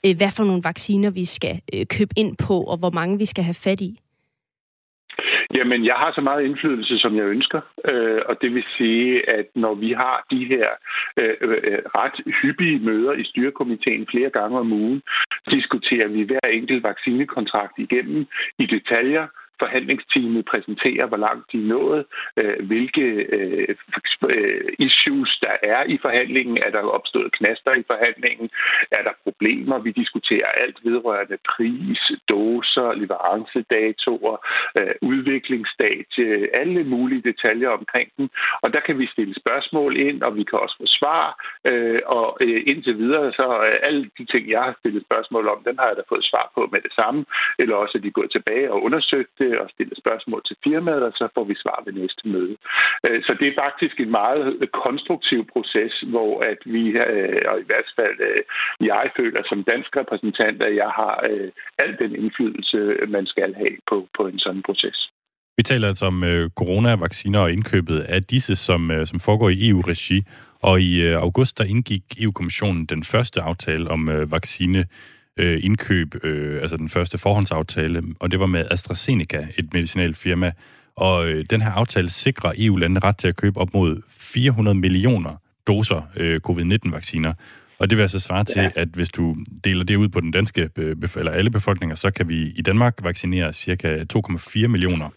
øh, 0.05 0.13
hvad 0.17 0.31
for 0.37 0.43
nogle 0.43 0.61
vacciner 0.65 1.11
vi 1.11 1.25
skal 1.25 1.61
øh, 1.73 1.85
købe 1.85 2.13
ind 2.17 2.37
på, 2.47 2.63
og 2.63 2.77
hvor 2.77 2.89
mange 2.89 3.17
vi 3.17 3.25
skal 3.25 3.43
have 3.43 3.63
fat 3.65 3.81
i? 3.81 3.99
Jamen, 5.55 5.85
jeg 5.85 5.95
har 5.95 6.11
så 6.15 6.21
meget 6.21 6.43
indflydelse, 6.43 6.97
som 6.97 7.15
jeg 7.15 7.25
ønsker. 7.25 7.61
Øh, 7.91 8.21
og 8.25 8.35
det 8.41 8.53
vil 8.53 8.63
sige, 8.77 9.29
at 9.29 9.45
når 9.55 9.73
vi 9.73 9.91
har 9.91 10.25
de 10.31 10.45
her 10.45 10.67
øh, 11.17 11.37
ret 11.99 12.17
hyppige 12.41 12.79
møder 12.79 13.13
i 13.13 13.23
styrekomiteen 13.23 14.07
flere 14.11 14.29
gange 14.29 14.59
om 14.59 14.73
ugen, 14.73 15.01
diskuterer 15.51 16.07
vi 16.07 16.21
hver 16.23 16.47
enkelt 16.53 16.83
vaccinekontrakt 16.83 17.73
igennem 17.77 18.25
i 18.59 18.65
detaljer, 18.65 19.27
forhandlingsteamet 19.63 20.45
præsenterer, 20.51 21.05
hvor 21.07 21.21
langt 21.27 21.45
de 21.51 21.57
er 21.63 21.69
nået, 21.75 22.01
øh, 22.41 22.57
hvilke 22.69 23.05
øh, 23.37 23.75
øh, 24.35 24.69
issues 24.87 25.31
der 25.45 25.55
er 25.73 25.81
i 25.93 25.97
forhandlingen, 26.05 26.57
er 26.65 26.71
der 26.75 26.81
opstået 26.97 27.31
knaster 27.37 27.73
i 27.81 27.83
forhandlingen, 27.91 28.49
er 28.97 29.03
der 29.07 29.13
problemer, 29.23 29.77
vi 29.79 29.91
diskuterer 29.91 30.49
alt 30.63 30.77
vedrørende 30.83 31.37
pris, 31.53 32.01
doser, 32.29 32.93
leverancedatoer, 33.01 34.37
øh, 34.79 34.95
udviklingsstadie, 35.01 36.55
alle 36.61 36.83
mulige 36.83 37.23
detaljer 37.29 37.69
omkring 37.69 38.09
den, 38.17 38.29
og 38.63 38.73
der 38.73 38.79
kan 38.79 38.99
vi 38.99 39.05
stille 39.13 39.35
spørgsmål 39.43 39.97
ind, 39.97 40.21
og 40.23 40.35
vi 40.35 40.43
kan 40.43 40.59
også 40.59 40.75
få 40.81 40.87
svar, 40.99 41.25
øh, 41.69 42.01
og 42.05 42.37
øh, 42.41 42.61
indtil 42.71 42.97
videre, 42.97 43.31
så 43.39 43.47
øh, 43.67 43.75
alle 43.87 44.09
de 44.17 44.25
ting, 44.25 44.49
jeg 44.49 44.63
har 44.63 44.75
stillet 44.79 45.05
spørgsmål 45.05 45.47
om, 45.47 45.63
den 45.67 45.75
har 45.79 45.87
jeg 45.87 45.97
da 45.97 46.03
fået 46.09 46.25
svar 46.31 46.51
på 46.55 46.69
med 46.71 46.81
det 46.81 46.93
samme, 46.99 47.25
eller 47.59 47.75
også 47.75 47.97
er 47.97 48.01
de 48.01 48.11
gået 48.11 48.31
tilbage 48.31 48.71
og 48.71 48.83
undersøgt 48.83 49.31
det, 49.39 49.50
og 49.63 49.69
stille 49.75 49.95
spørgsmål 50.03 50.41
til 50.45 50.57
firmaet, 50.63 51.03
og 51.09 51.13
så 51.19 51.25
får 51.35 51.45
vi 51.51 51.55
svar 51.63 51.83
ved 51.85 51.93
næste 51.93 52.23
møde. 52.33 52.55
Øh, 53.07 53.19
så 53.25 53.31
det 53.39 53.47
er 53.47 53.61
faktisk 53.65 53.95
en 53.99 54.11
meget 54.21 54.69
konstruktiv 54.85 55.41
proces, 55.53 55.93
hvor 56.13 56.31
at 56.51 56.59
vi, 56.65 56.83
øh, 57.07 57.41
og 57.51 57.57
i 57.63 57.67
hvert 57.69 57.89
fald 57.99 58.17
øh, 58.29 58.41
jeg 58.91 59.05
føler 59.17 59.41
som 59.45 59.63
dansk 59.63 59.91
repræsentant, 60.01 60.57
at 60.67 60.75
jeg 60.75 60.91
har 61.01 61.15
al 61.83 61.91
den 62.03 62.15
indflydelse, 62.21 62.77
man 63.07 63.25
skal 63.25 63.55
have 63.61 63.75
på, 63.89 63.97
på 64.17 64.27
en 64.27 64.39
sådan 64.39 64.63
proces. 64.67 64.99
Vi 65.57 65.63
taler 65.63 65.87
altså 65.87 66.05
om 66.05 66.23
øh, 66.23 66.49
coronavacciner 66.49 67.39
og 67.39 67.51
indkøbet 67.51 67.99
af 67.99 68.23
disse, 68.23 68.55
som, 68.55 68.91
øh, 68.91 69.07
som 69.07 69.19
foregår 69.19 69.49
i 69.49 69.69
EU-regi. 69.69 70.23
Og 70.59 70.81
i 70.81 71.01
øh, 71.07 71.15
august, 71.15 71.57
der 71.57 71.63
indgik 71.63 72.03
EU-kommissionen 72.19 72.85
den 72.85 73.03
første 73.03 73.41
aftale 73.41 73.91
om 73.91 74.09
øh, 74.09 74.31
vaccine 74.31 74.85
øh, 75.37 75.59
indkøb, 75.63 76.15
øh, 76.23 76.61
altså 76.61 76.77
den 76.77 76.89
første 76.89 77.17
forhåndsaftale, 77.17 78.03
og 78.19 78.31
det 78.31 78.39
var 78.39 78.45
med 78.45 78.65
AstraZeneca, 78.71 79.47
et 79.57 79.73
medicinalt 79.73 80.17
firma. 80.17 80.51
Og 80.95 81.27
øh, 81.27 81.45
den 81.49 81.61
her 81.61 81.71
aftale 81.71 82.09
sikrer 82.09 82.53
EU-landene 82.57 82.99
ret 82.99 83.17
til 83.17 83.27
at 83.27 83.35
købe 83.35 83.59
op 83.59 83.73
mod 83.73 84.01
400 84.09 84.77
millioner 84.77 85.35
doser 85.67 86.01
øh, 86.17 86.39
covid-19-vacciner. 86.39 87.33
Og 87.79 87.89
det 87.89 87.97
vil 87.97 88.01
altså 88.01 88.19
svare 88.19 88.45
ja. 88.49 88.53
til, 88.53 88.71
at 88.75 88.87
hvis 88.87 89.09
du 89.09 89.35
deler 89.63 89.83
det 89.83 89.95
ud 89.95 90.07
på 90.07 90.19
den 90.19 90.31
danske, 90.31 90.69
eller 91.15 91.31
alle 91.31 91.49
befolkninger, 91.49 91.95
så 91.95 92.11
kan 92.11 92.29
vi 92.29 92.53
i 92.55 92.61
Danmark 92.61 92.97
vaccinere 93.03 93.53
cirka 93.53 94.03
2,4 94.13 94.67
millioner 94.67 95.09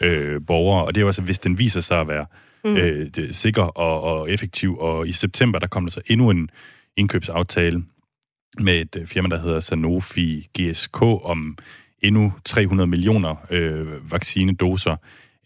øh, 0.00 0.40
borgere. 0.46 0.84
Og 0.84 0.94
det 0.94 0.98
er 0.98 1.02
jo 1.02 1.08
altså, 1.08 1.22
hvis 1.22 1.38
den 1.38 1.58
viser 1.58 1.80
sig 1.80 2.00
at 2.00 2.08
være 2.08 2.26
mm. 2.64 2.76
øh, 2.76 3.10
sikker 3.30 3.62
og, 3.62 4.02
og 4.02 4.30
effektiv. 4.30 4.78
Og 4.78 5.08
i 5.08 5.12
september, 5.12 5.58
der 5.58 5.66
kom 5.66 5.84
der 5.84 5.90
så 5.90 6.00
endnu 6.06 6.30
en 6.30 6.50
indkøbsaftale 6.96 7.82
med 8.58 8.80
et 8.80 8.96
øh, 8.96 9.06
firma, 9.06 9.28
der 9.28 9.42
hedder 9.42 9.60
Sanofi 9.60 10.48
GSK, 10.58 11.02
om 11.02 11.58
endnu 12.02 12.32
300 12.44 12.86
millioner 12.86 13.46
øh, 13.50 14.12
vaccinedoser. 14.12 14.96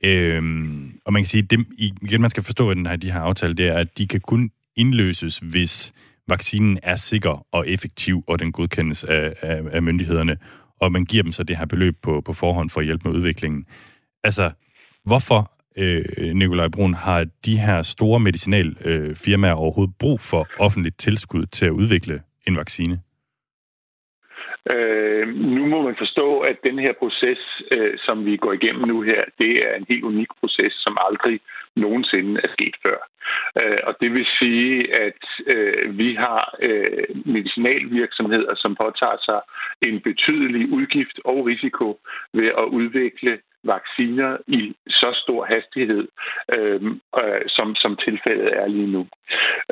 Øhm, 0.05 0.93
og 1.05 1.13
man 1.13 1.23
kan 1.23 1.27
sige, 1.27 1.43
det 1.43 1.67
igen 1.79 2.21
man 2.21 2.31
skal 2.31 2.43
forstå 2.43 2.71
at 2.71 2.77
den 2.77 2.87
her, 2.87 2.97
de 2.97 3.13
her 3.13 3.21
aftale, 3.21 3.55
det 3.55 3.67
er, 3.67 3.75
at 3.75 3.99
de 3.99 4.07
kan 4.09 4.21
kun 4.21 4.51
indløses, 4.77 5.39
hvis 5.39 5.95
vaccinen 6.29 6.79
er 6.83 6.97
sikker 6.97 7.47
og 7.53 7.69
effektiv, 7.69 8.25
og 8.27 8.39
den 8.39 8.53
godkendes 8.53 9.05
af, 9.05 9.35
af, 9.43 9.63
af 9.73 9.83
myndighederne, 9.83 10.37
og 10.81 10.93
man 10.93 11.05
giver 11.05 11.23
dem 11.23 11.33
så 11.33 11.43
det 11.43 11.57
her 11.57 11.67
beløb 11.67 11.97
på, 12.03 12.21
på 12.21 12.33
forhånd 12.33 12.71
for 12.71 12.81
at 12.81 12.87
hjælpe 12.87 13.09
med 13.09 13.17
udviklingen. 13.17 13.67
Altså, 14.25 14.51
hvorfor, 15.05 15.53
øh, 15.77 16.35
Nikolaj 16.35 16.69
Brun, 16.69 16.95
har 16.95 17.27
de 17.45 17.59
her 17.59 17.83
store 17.83 18.21
medicinalfirmaer 18.21 19.55
øh, 19.55 19.61
overhovedet 19.61 19.95
brug 19.99 20.21
for 20.21 20.49
offentligt 20.59 20.99
tilskud 20.99 21.47
til 21.47 21.67
at 21.67 21.71
udvikle 21.71 22.21
en 22.47 22.57
vaccine? 22.57 23.01
Øh, 24.73 25.29
nu 25.29 25.67
må 25.67 25.83
man 25.83 25.97
forstå, 25.99 26.39
at 26.39 26.57
den 26.65 26.79
her 26.79 26.93
proces, 26.93 27.39
øh, 27.71 27.99
som 28.07 28.27
vi 28.27 28.37
går 28.37 28.53
igennem 28.53 28.89
nu 28.89 29.03
her, 29.03 29.25
det 29.39 29.53
er 29.69 29.75
en 29.75 29.87
helt 29.89 30.05
unik 30.05 30.29
proces, 30.41 30.73
som 30.73 30.99
aldrig 31.09 31.41
nogensinde 31.77 32.41
er 32.45 32.49
sket 32.53 32.77
før. 32.83 32.99
Øh, 33.63 33.79
og 33.83 33.97
det 34.01 34.13
vil 34.15 34.27
sige, 34.39 34.95
at 35.07 35.23
øh, 35.47 35.99
vi 35.99 36.15
har 36.15 36.57
øh, 36.63 37.07
medicinalvirksomheder, 37.25 38.55
som 38.55 38.77
påtager 38.83 39.19
sig 39.29 39.41
en 39.89 40.01
betydelig 40.01 40.73
udgift 40.73 41.21
og 41.25 41.47
risiko 41.47 42.01
ved 42.33 42.49
at 42.59 42.65
udvikle 42.65 43.39
vacciner 43.65 44.37
i 44.47 44.75
så 44.89 45.11
stor 45.23 45.45
hastighed, 45.45 46.09
øh, 46.57 46.83
øh, 47.23 47.43
som, 47.49 47.75
som 47.75 47.97
tilfældet 47.97 48.51
er 48.57 48.67
lige 48.69 48.93
nu. 48.97 49.07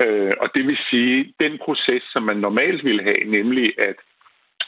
Øh, 0.04 0.32
og 0.40 0.49
det 0.54 0.66
vil 0.66 0.78
sige, 0.90 1.34
den 1.40 1.58
proces, 1.64 2.02
som 2.12 2.22
man 2.22 2.37
normalt 2.37 2.84
ville 2.84 3.02
have, 3.02 3.25
nemlig 3.25 3.72
at 3.78 3.96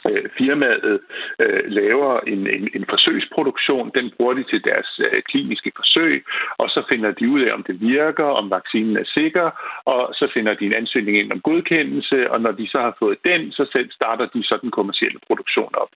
øh, 0.09 0.29
firmaet 0.37 0.99
øh, 1.39 1.63
laver 1.67 2.19
en, 2.19 2.41
en, 2.57 2.69
en 2.75 2.85
forsøgsproduktion, 2.89 3.91
den 3.95 4.11
bruger 4.17 4.33
de 4.33 4.43
til 4.43 4.63
deres 4.63 4.89
øh, 4.99 5.21
kliniske 5.29 5.71
forsøg, 5.75 6.25
og 6.57 6.69
så 6.69 6.83
finder 6.89 7.11
de 7.11 7.29
ud 7.29 7.41
af, 7.41 7.53
om 7.53 7.63
det 7.63 7.81
virker, 7.81 8.23
om 8.23 8.51
vaccinen 8.51 8.97
er 8.97 9.07
sikker, 9.13 9.47
og 9.85 10.13
så 10.13 10.31
finder 10.33 10.53
de 10.53 10.65
en 10.65 10.73
ansøgning 10.73 11.17
ind 11.17 11.31
om 11.31 11.41
godkendelse, 11.41 12.31
og 12.31 12.41
når 12.41 12.51
de 12.51 12.67
så 12.67 12.79
har 12.79 12.95
fået 12.99 13.17
den, 13.25 13.51
så 13.51 13.69
selv 13.71 13.91
starter 13.91 14.25
de 14.25 14.43
så 14.43 14.57
den 14.61 14.71
kommercielle 14.71 15.19
produktion 15.27 15.75
op. 15.75 15.89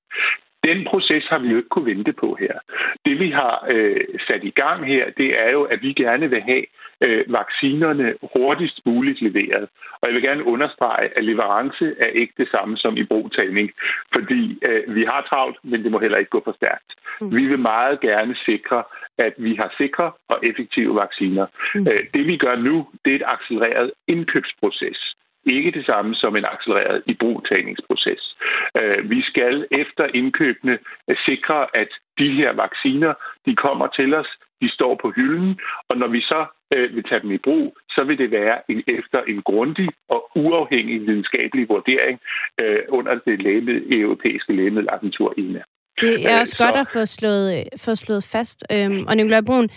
Den 0.63 0.86
proces 0.86 1.25
har 1.28 1.39
vi 1.39 1.48
jo 1.48 1.58
ikke 1.58 1.70
kunne 1.70 1.96
vente 1.96 2.13
på 2.13 2.38
her. 2.39 2.60
Det 3.06 3.20
vi 3.20 3.30
har 3.32 3.66
øh, 3.70 4.06
sat 4.28 4.44
i 4.44 4.50
gang 4.50 4.88
her, 4.88 5.10
det 5.18 5.39
er 5.39 5.51
jo, 5.51 5.63
at 5.63 5.82
vi 5.82 5.94
gerne 5.94 6.30
vil 6.30 6.42
have 6.42 6.66
øh, 7.01 7.24
vaccinerne 7.28 8.13
hurtigst 8.34 8.86
muligt 8.86 9.22
leveret. 9.22 9.70
Og 10.01 10.04
jeg 10.08 10.13
vil 10.13 10.24
gerne 10.24 10.44
understrege, 10.44 11.18
at 11.18 11.24
leverance 11.24 11.96
er 12.00 12.12
ikke 12.22 12.34
det 12.38 12.48
samme 12.51 12.78
som 12.78 12.98
i 12.98 13.04
brugtagning, 13.04 13.72
fordi 14.13 14.60
øh, 14.68 14.96
vi 14.96 15.04
har 15.04 15.25
travlt, 15.30 15.58
men 15.63 15.84
det 15.84 15.92
må 15.92 16.00
heller 16.00 16.18
ikke 16.18 16.30
gå 16.30 16.42
for 16.44 16.56
stærkt. 16.56 16.92
Mm. 17.22 17.36
Vi 17.36 17.46
vil 17.46 17.60
meget 17.60 18.00
gerne 18.00 18.36
sikre, 18.46 18.84
at 19.18 19.34
vi 19.38 19.56
har 19.56 19.74
sikre 19.78 20.12
og 20.28 20.39
effektive 20.44 20.96
vacciner. 20.96 21.46
Mm. 21.75 21.88
Øh, 21.88 22.04
det 22.13 22.28
vi 22.28 22.38
gør 22.38 22.56
nu, 22.56 22.88
det 23.06 23.12
er 23.12 23.16
et 23.16 23.32
accelereret 23.36 23.92
indkøbsproces 24.08 25.16
ikke 25.46 25.72
det 25.72 25.86
samme 25.86 26.15
som 26.15 26.36
en 26.36 26.46
accelereret 26.53 27.03
ibrugtagningsproces. 27.05 28.38
Øh, 28.81 29.10
vi 29.10 29.22
skal 29.22 29.67
efter 29.72 30.05
indkøbene 30.13 30.77
sikre, 31.25 31.67
at 31.74 31.91
de 32.19 32.29
her 32.31 32.53
vacciner, 32.53 33.13
de 33.46 33.55
kommer 33.55 33.88
til 33.88 34.13
os, 34.13 34.27
de 34.62 34.69
står 34.74 35.00
på 35.01 35.12
hylden, 35.15 35.60
og 35.89 35.98
når 35.98 36.08
vi 36.08 36.22
så 36.22 36.46
øh, 36.75 36.96
vil 36.96 37.03
tage 37.03 37.22
dem 37.22 37.31
i 37.31 37.38
brug, 37.38 37.77
så 37.89 38.03
vil 38.03 38.17
det 38.17 38.31
være 38.31 38.72
en, 38.72 38.84
efter 38.88 39.22
en 39.22 39.41
grundig 39.41 39.89
og 40.10 40.29
uafhængig 40.36 41.01
videnskabelig 41.01 41.69
vurdering 41.69 42.19
øh, 42.62 42.79
under 42.89 43.19
det 43.25 43.41
lægemiddel, 43.41 44.01
europæiske 44.01 44.53
lægemiddelagentur 44.53 45.34
EMA. 45.38 45.62
Det 46.01 46.25
er 46.31 46.39
også 46.39 46.55
øh, 46.60 46.65
godt 46.65 46.75
at 46.75 46.88
få 46.93 47.05
slået, 47.05 47.63
få 47.86 47.96
slået 47.96 48.24
fast. 48.24 48.65
Øhm, 48.72 49.05
og 49.08 49.15
Nicolai 49.15 49.41
Brun, 49.41 49.69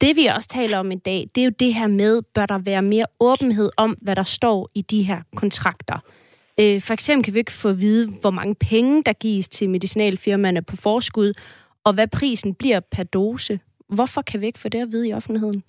det 0.00 0.16
vi 0.16 0.26
også 0.26 0.48
taler 0.48 0.78
om 0.78 0.90
i 0.90 0.96
dag, 0.96 1.30
det 1.34 1.40
er 1.40 1.44
jo 1.44 1.52
det 1.60 1.74
her 1.74 1.86
med, 1.86 2.22
bør 2.34 2.46
der 2.46 2.58
være 2.58 2.82
mere 2.82 3.06
åbenhed 3.20 3.70
om, 3.76 3.96
hvad 4.02 4.16
der 4.16 4.22
står 4.22 4.70
i 4.74 4.82
de 4.82 5.02
her 5.02 5.22
kontrakter. 5.36 5.98
Øh, 6.60 6.80
for 6.80 6.92
eksempel 6.92 7.24
kan 7.24 7.34
vi 7.34 7.38
ikke 7.38 7.52
få 7.52 7.68
at 7.68 7.80
vide, 7.80 8.10
hvor 8.20 8.30
mange 8.30 8.54
penge, 8.54 9.02
der 9.02 9.12
gives 9.12 9.48
til 9.48 9.70
medicinalfirmaerne 9.70 10.62
på 10.62 10.76
forskud, 10.76 11.32
og 11.84 11.92
hvad 11.92 12.08
prisen 12.08 12.54
bliver 12.54 12.80
per 12.80 13.02
dose. 13.02 13.60
Hvorfor 13.88 14.22
kan 14.22 14.40
vi 14.40 14.46
ikke 14.46 14.58
få 14.58 14.68
det 14.68 14.82
at 14.82 14.92
vide 14.92 15.08
i 15.08 15.12
offentligheden? 15.12 15.62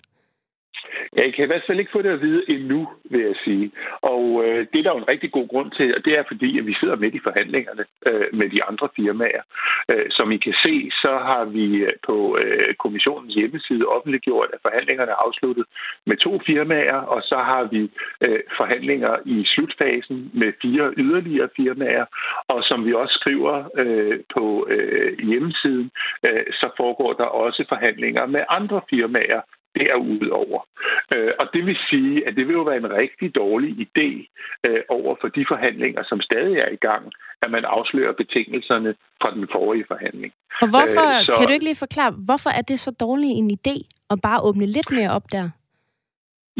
Jeg 1.16 1.34
kan 1.34 1.44
i 1.44 1.46
hvert 1.46 1.62
fald 1.66 1.78
ikke 1.78 1.92
få 1.92 2.02
det 2.02 2.08
at 2.08 2.20
vide 2.20 2.42
endnu, 2.48 2.88
vil 3.10 3.20
jeg 3.20 3.36
sige. 3.44 3.70
Og 4.02 4.44
øh, 4.44 4.66
det 4.72 4.78
er 4.78 4.82
der 4.82 4.94
jo 4.94 5.02
en 5.02 5.08
rigtig 5.08 5.32
god 5.32 5.48
grund 5.48 5.70
til, 5.70 5.96
og 5.96 6.04
det 6.04 6.18
er 6.18 6.24
fordi, 6.28 6.58
at 6.58 6.66
vi 6.66 6.74
sidder 6.80 6.96
midt 6.96 7.14
i 7.14 7.26
forhandlingerne 7.28 7.84
øh, 8.06 8.26
med 8.32 8.48
de 8.50 8.64
andre 8.64 8.88
firmaer. 8.96 9.42
Øh, 9.90 10.06
som 10.10 10.32
I 10.32 10.36
kan 10.36 10.54
se, 10.64 10.90
så 11.02 11.12
har 11.28 11.44
vi 11.44 11.66
øh, 11.76 11.92
på 12.06 12.38
øh, 12.42 12.74
kommissionens 12.74 13.34
hjemmeside 13.34 13.86
offentliggjort, 13.86 14.48
at 14.52 14.58
forhandlingerne 14.62 15.10
er 15.10 15.22
afsluttet 15.26 15.64
med 16.06 16.16
to 16.16 16.40
firmaer, 16.46 17.00
og 17.14 17.22
så 17.22 17.36
har 17.36 17.64
vi 17.64 17.90
øh, 18.20 18.40
forhandlinger 18.56 19.16
i 19.24 19.44
slutfasen 19.46 20.30
med 20.34 20.52
fire 20.62 20.92
yderligere 20.96 21.48
firmaer. 21.56 22.06
Og 22.48 22.60
som 22.64 22.86
vi 22.86 22.92
også 22.92 23.14
skriver 23.20 23.54
øh, 23.82 24.20
på 24.34 24.66
øh, 24.70 25.18
hjemmesiden, 25.18 25.90
øh, 26.26 26.44
så 26.52 26.70
foregår 26.76 27.12
der 27.12 27.24
også 27.24 27.64
forhandlinger 27.68 28.26
med 28.26 28.42
andre 28.48 28.80
firmaer, 28.90 29.40
derudover. 29.78 30.60
Øh, 31.14 31.32
og 31.40 31.46
det 31.54 31.66
vil 31.66 31.78
sige, 31.90 32.26
at 32.26 32.36
det 32.36 32.46
vil 32.46 32.54
jo 32.54 32.62
være 32.62 32.76
en 32.76 32.92
rigtig 32.92 33.34
dårlig 33.34 33.70
idé 33.86 34.08
øh, 34.66 34.82
over 34.88 35.16
for 35.20 35.28
de 35.28 35.44
forhandlinger, 35.48 36.02
som 36.02 36.20
stadig 36.20 36.56
er 36.56 36.68
i 36.68 36.76
gang, 36.88 37.12
at 37.42 37.50
man 37.50 37.64
afslører 37.64 38.12
betingelserne 38.12 38.94
fra 39.22 39.30
den 39.34 39.48
forrige 39.52 39.84
forhandling. 39.88 40.32
Og 40.62 40.68
hvorfor, 40.68 41.06
øh, 41.18 41.24
så, 41.24 41.34
kan 41.36 41.46
du 41.46 41.52
ikke 41.52 41.68
lige 41.70 41.84
forklare, 41.86 42.10
hvorfor 42.10 42.50
er 42.50 42.62
det 42.62 42.80
så 42.80 42.90
dårlig 42.90 43.30
en 43.30 43.50
idé 43.58 43.76
at 44.10 44.18
bare 44.22 44.40
åbne 44.42 44.66
lidt 44.66 44.90
mere 44.90 45.10
op 45.10 45.32
der? 45.32 45.50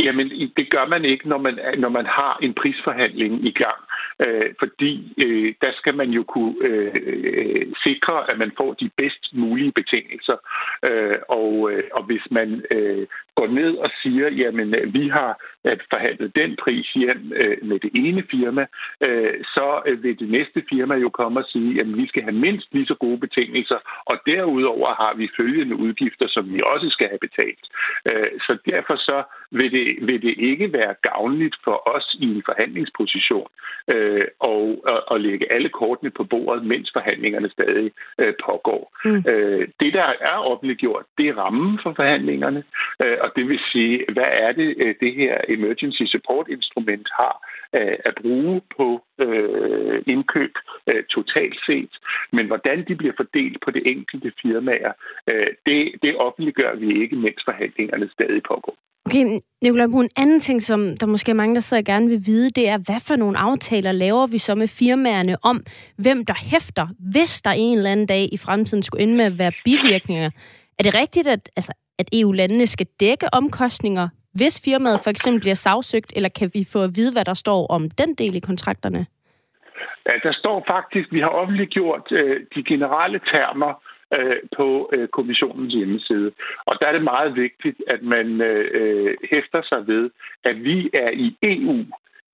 Jamen, 0.04 0.26
det 0.56 0.70
gør 0.70 0.86
man 0.86 1.04
ikke, 1.04 1.28
når 1.28 1.38
man, 1.38 1.58
når 1.78 1.88
man 1.88 2.06
har 2.06 2.38
en 2.42 2.54
prisforhandling 2.54 3.46
i 3.46 3.50
gang 3.50 3.80
øh, 4.24 4.54
fordi 4.58 4.92
øh, 5.24 5.54
der 5.62 5.72
skal 5.76 5.94
man 5.94 6.10
jo 6.10 6.22
kunne 6.22 6.54
øh, 6.60 6.94
øh, 6.94 7.66
sikre, 7.84 8.30
at 8.30 8.38
man 8.38 8.52
får 8.56 8.72
de 8.74 8.90
bedst 8.96 9.24
mulige 9.32 9.72
betingelser. 9.72 10.36
Øh, 10.88 11.18
og, 11.28 11.72
øh, 11.72 11.84
og 11.92 12.02
hvis 12.02 12.24
man 12.30 12.64
øh, 12.70 13.06
går 13.36 13.46
ned 13.46 13.76
og 13.76 13.90
siger, 14.02 14.28
jamen 14.30 14.74
vi 14.92 15.08
har 15.08 15.32
forhandlet 15.64 16.36
den 16.36 16.56
pris 16.62 16.88
hjem 16.92 17.32
øh, 17.36 17.56
med 17.62 17.78
det 17.78 17.90
ene 17.94 18.22
firma, 18.30 18.66
øh, 19.06 19.34
så 19.44 19.96
vil 20.02 20.18
det 20.18 20.28
næste 20.30 20.62
firma 20.70 20.94
jo 20.94 21.08
komme 21.08 21.40
og 21.40 21.46
sige, 21.52 21.80
at 21.80 21.96
vi 21.96 22.06
skal 22.08 22.22
have 22.22 22.40
mindst 22.46 22.68
lige 22.72 22.86
så 22.86 22.94
gode 22.94 23.18
betingelser, 23.18 23.78
og 24.04 24.16
derudover 24.26 24.94
har 25.02 25.14
vi 25.16 25.28
følgende 25.36 25.76
udgifter, 25.76 26.26
som 26.28 26.54
vi 26.54 26.60
også 26.66 26.88
skal 26.90 27.08
have 27.08 27.24
betalt. 27.26 27.64
Øh, 28.10 28.30
så 28.46 28.58
derfor 28.70 28.96
så 28.96 29.22
vil 29.50 29.72
det, 29.72 30.06
vil 30.06 30.22
det 30.22 30.34
ikke 30.38 30.72
være 30.72 30.94
gavnligt 31.02 31.56
for 31.64 31.88
os 31.96 32.16
i 32.20 32.24
en 32.24 32.42
forhandlingsposition 32.46 33.48
øh, 33.88 34.24
og, 34.38 34.84
og 35.06 35.20
lægge 35.20 35.52
alle 35.52 35.68
kortene 35.68 36.10
på 36.10 36.24
bordet, 36.24 36.64
mens 36.64 36.90
forhandlingerne 36.92 37.50
stadig 37.50 37.90
øh, 38.18 38.34
pågår. 38.46 38.82
Mm. 39.04 39.24
Øh, 39.28 39.68
det, 39.80 39.92
der 39.92 40.12
er 40.20 40.36
offentliggjort, 40.50 41.04
det 41.18 41.28
er 41.28 41.34
rammen 41.34 41.78
for 41.82 41.92
forhandlingerne, 41.96 42.64
øh, 43.02 43.16
og 43.24 43.28
det 43.36 43.48
vil 43.48 43.60
sige, 43.72 44.04
hvad 44.12 44.30
er 44.44 44.52
det, 44.52 44.74
øh, 44.82 44.94
det 45.00 45.12
her 45.14 45.34
emergency 45.48 46.02
support 46.14 46.46
instrument 46.48 47.08
har 47.20 47.34
øh, 47.78 47.96
at 48.04 48.14
bruge 48.22 48.60
på 48.76 48.88
øh, 49.18 50.02
indkøb 50.06 50.54
totalt 51.10 51.58
set. 51.66 51.92
Men 52.32 52.46
hvordan 52.46 52.78
de 52.88 52.94
bliver 52.94 53.12
fordelt 53.16 53.58
på 53.64 53.70
det 53.70 53.82
enkelte 53.86 54.32
firmaer, 54.42 54.92
det, 55.66 55.80
det 56.02 56.16
offentliggør 56.16 56.74
vi 56.74 57.02
ikke, 57.02 57.16
mens 57.16 57.40
forhandlingerne 57.44 58.10
stadig 58.12 58.42
pågår. 58.42 58.76
Okay, 59.06 59.24
Nicolai 59.62 59.84
en 59.84 60.10
anden 60.16 60.40
ting, 60.40 60.62
som 60.62 60.96
der 60.96 61.06
måske 61.06 61.30
er 61.30 61.34
mange, 61.34 61.54
der 61.54 61.60
sidder 61.60 61.82
gerne 61.82 62.08
vil 62.08 62.26
vide, 62.26 62.50
det 62.50 62.68
er, 62.68 62.78
hvad 62.78 63.00
for 63.06 63.16
nogle 63.16 63.38
aftaler 63.38 63.92
laver 63.92 64.26
vi 64.26 64.38
så 64.38 64.54
med 64.54 64.68
firmaerne 64.68 65.36
om, 65.42 65.64
hvem 65.96 66.24
der 66.24 66.34
hæfter, 66.50 66.86
hvis 67.12 67.40
der 67.40 67.50
en 67.50 67.76
eller 67.76 67.92
anden 67.92 68.06
dag 68.06 68.28
i 68.32 68.36
fremtiden 68.36 68.82
skulle 68.82 69.02
ende 69.02 69.16
med 69.16 69.24
at 69.24 69.38
være 69.38 69.52
bivirkninger. 69.64 70.30
Er 70.78 70.82
det 70.82 70.94
rigtigt, 70.94 71.28
at, 71.28 71.50
altså, 71.56 71.72
at 72.00 72.08
EU-landene 72.12 72.66
skal 72.66 72.86
dække 73.00 73.26
omkostninger, 73.32 74.08
hvis 74.34 74.62
firmaet 74.64 75.00
for 75.04 75.10
eksempel 75.10 75.40
bliver 75.40 75.54
sagsøgt, 75.54 76.12
eller 76.16 76.28
kan 76.28 76.50
vi 76.54 76.62
få 76.72 76.82
at 76.82 76.90
vide, 76.96 77.12
hvad 77.12 77.24
der 77.24 77.34
står 77.34 77.66
om 77.66 77.90
den 77.90 78.14
del 78.14 78.34
i 78.34 78.40
kontrakterne? 78.40 79.06
Ja, 80.08 80.14
der 80.22 80.32
står 80.32 80.64
faktisk, 80.74 81.12
vi 81.12 81.20
har 81.20 81.28
offentliggjort 81.28 82.06
øh, 82.12 82.40
de 82.54 82.62
generelle 82.64 83.20
termer 83.32 83.72
øh, 84.18 84.36
på 84.56 84.90
øh, 84.92 85.08
kommissionens 85.08 85.74
hjemmeside. 85.74 86.30
Og 86.66 86.74
der 86.80 86.86
er 86.86 86.92
det 86.92 87.02
meget 87.02 87.34
vigtigt, 87.34 87.78
at 87.86 88.02
man 88.02 88.40
øh, 88.40 88.64
øh 88.80 89.14
hæfter 89.32 89.62
sig 89.62 89.86
ved, 89.86 90.10
at 90.44 90.56
vi 90.64 90.90
er 90.94 91.10
i 91.10 91.36
EU 91.42 91.84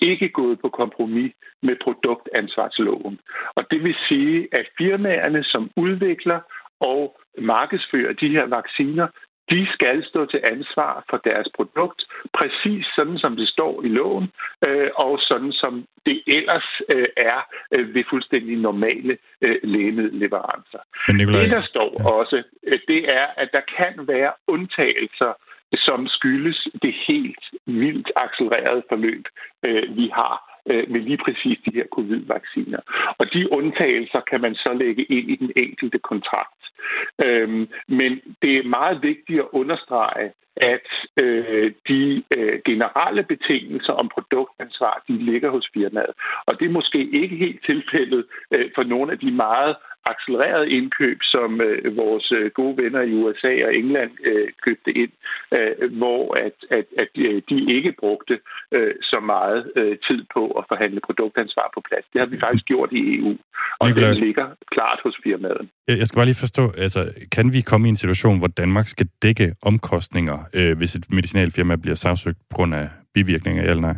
ikke 0.01 0.29
gået 0.29 0.61
på 0.61 0.69
kompromis 0.69 1.33
med 1.63 1.77
produktansvarsloven. 1.85 3.21
Og 3.57 3.63
det 3.71 3.85
vil 3.85 3.97
sige, 4.09 4.49
at 4.53 4.67
firmaerne, 4.79 5.45
som 5.45 5.71
udvikler 5.77 6.41
og 6.81 7.17
markedsfører 7.39 8.13
de 8.13 8.29
her 8.29 8.47
vacciner, 8.47 9.07
de 9.51 9.67
skal 9.73 10.05
stå 10.05 10.27
til 10.27 10.41
ansvar 10.45 11.05
for 11.11 11.17
deres 11.17 11.49
produkt, 11.57 12.05
præcis 12.33 12.87
sådan 12.97 13.19
som 13.19 13.37
det 13.37 13.49
står 13.49 13.83
i 13.85 13.89
loven, 13.89 14.33
øh, 14.69 14.91
og 14.95 15.19
sådan 15.21 15.53
som 15.53 15.87
det 16.07 16.23
ellers 16.27 16.69
øh, 16.89 17.09
er 17.17 17.39
øh, 17.75 17.95
ved 17.95 18.05
fuldstændig 18.11 18.57
normale 18.57 19.19
øh, 19.43 19.59
lægemiddelleverancer. 19.63 20.79
Det, 21.09 21.51
der 21.51 21.63
står 21.63 21.91
ja. 21.99 22.11
også, 22.11 22.43
øh, 22.67 22.79
det 22.89 23.13
er, 23.19 23.27
at 23.37 23.49
der 23.53 23.65
kan 23.79 24.09
være 24.09 24.33
undtagelser, 24.47 25.33
som 25.75 26.09
skyldes 26.09 26.69
det 26.83 26.95
helt 27.09 27.45
vildt 27.67 28.13
accelererede 28.17 28.83
forløb, 28.89 29.25
øh, 29.67 29.97
vi 29.97 30.11
har 30.15 30.57
med 30.89 31.01
lige 31.01 31.19
præcis 31.25 31.59
de 31.67 31.71
her 31.75 31.87
covid-vacciner. 31.97 32.81
Og 33.19 33.33
de 33.33 33.53
undtagelser 33.53 34.21
kan 34.21 34.41
man 34.41 34.55
så 34.55 34.73
lægge 34.73 35.05
ind 35.05 35.31
i 35.31 35.37
den 35.37 35.53
enkelte 35.57 35.99
kontrakt. 35.99 36.56
Øhm, 37.25 37.69
men 37.89 38.21
det 38.43 38.57
er 38.59 38.69
meget 38.69 39.03
vigtigt 39.03 39.41
at 39.41 39.49
understrege, 39.53 40.33
at 40.57 40.89
øh, 41.17 41.73
de 41.89 42.23
øh, 42.37 42.61
generelle 42.65 43.23
betingelser 43.23 43.93
om 43.93 44.09
produktansvar, 44.09 45.05
de 45.09 45.13
ligger 45.31 45.51
hos 45.51 45.71
firmaet. 45.75 46.15
Og 46.47 46.61
det 46.61 46.65
er 46.67 46.79
måske 46.81 47.01
ikke 47.23 47.37
helt 47.37 47.61
tilfældet 47.67 48.25
øh, 48.55 48.71
for 48.75 48.83
nogle 48.83 49.13
af 49.13 49.19
de 49.19 49.31
meget 49.31 49.77
accelereret 50.13 50.69
indkøb, 50.69 51.19
som 51.23 51.61
øh, 51.61 51.97
vores 51.97 52.33
øh, 52.39 52.51
gode 52.51 52.77
venner 52.83 53.03
i 53.03 53.13
USA 53.23 53.53
og 53.67 53.75
England 53.75 54.13
øh, 54.31 54.49
købte 54.65 54.91
ind, 55.03 55.13
øh, 55.57 55.93
hvor 56.01 56.23
at, 56.47 56.59
at, 56.79 56.87
at 57.03 57.13
øh, 57.19 57.43
de 57.51 57.59
ikke 57.77 57.93
brugte 58.01 58.35
øh, 58.73 58.95
så 59.03 59.21
meget 59.21 59.73
øh, 59.77 59.97
tid 60.09 60.21
på 60.35 60.43
at 60.59 60.65
forhandle 60.69 61.01
produktansvar 61.09 61.71
på 61.75 61.81
plads. 61.89 62.05
Det 62.13 62.21
har 62.21 62.27
vi 62.27 62.39
faktisk 62.41 62.65
gjort 62.65 62.91
i 62.93 63.01
EU, 63.17 63.33
og 63.81 63.89
Nicolai, 63.89 64.11
det 64.11 64.19
ligger 64.27 64.47
klart 64.75 64.99
hos 65.03 65.17
firmaet. 65.25 65.69
Jeg 65.89 66.07
skal 66.07 66.19
bare 66.19 66.31
lige 66.33 66.45
forstå, 66.47 66.65
altså, 66.77 67.01
kan 67.33 67.53
vi 67.53 67.61
komme 67.61 67.87
i 67.89 67.91
en 67.91 67.97
situation, 67.97 68.39
hvor 68.39 68.47
Danmark 68.63 68.87
skal 68.89 69.09
dække 69.23 69.55
omkostninger, 69.63 70.39
øh, 70.55 70.77
hvis 70.79 70.95
et 70.95 71.07
medicinalfirma 71.11 71.77
bliver 71.77 71.95
sagsøgt 71.95 72.39
på 72.51 72.55
grund 72.57 72.75
af 72.75 72.89
bivirkninger 73.15 73.63
eller 73.63 73.81
nej? 73.81 73.97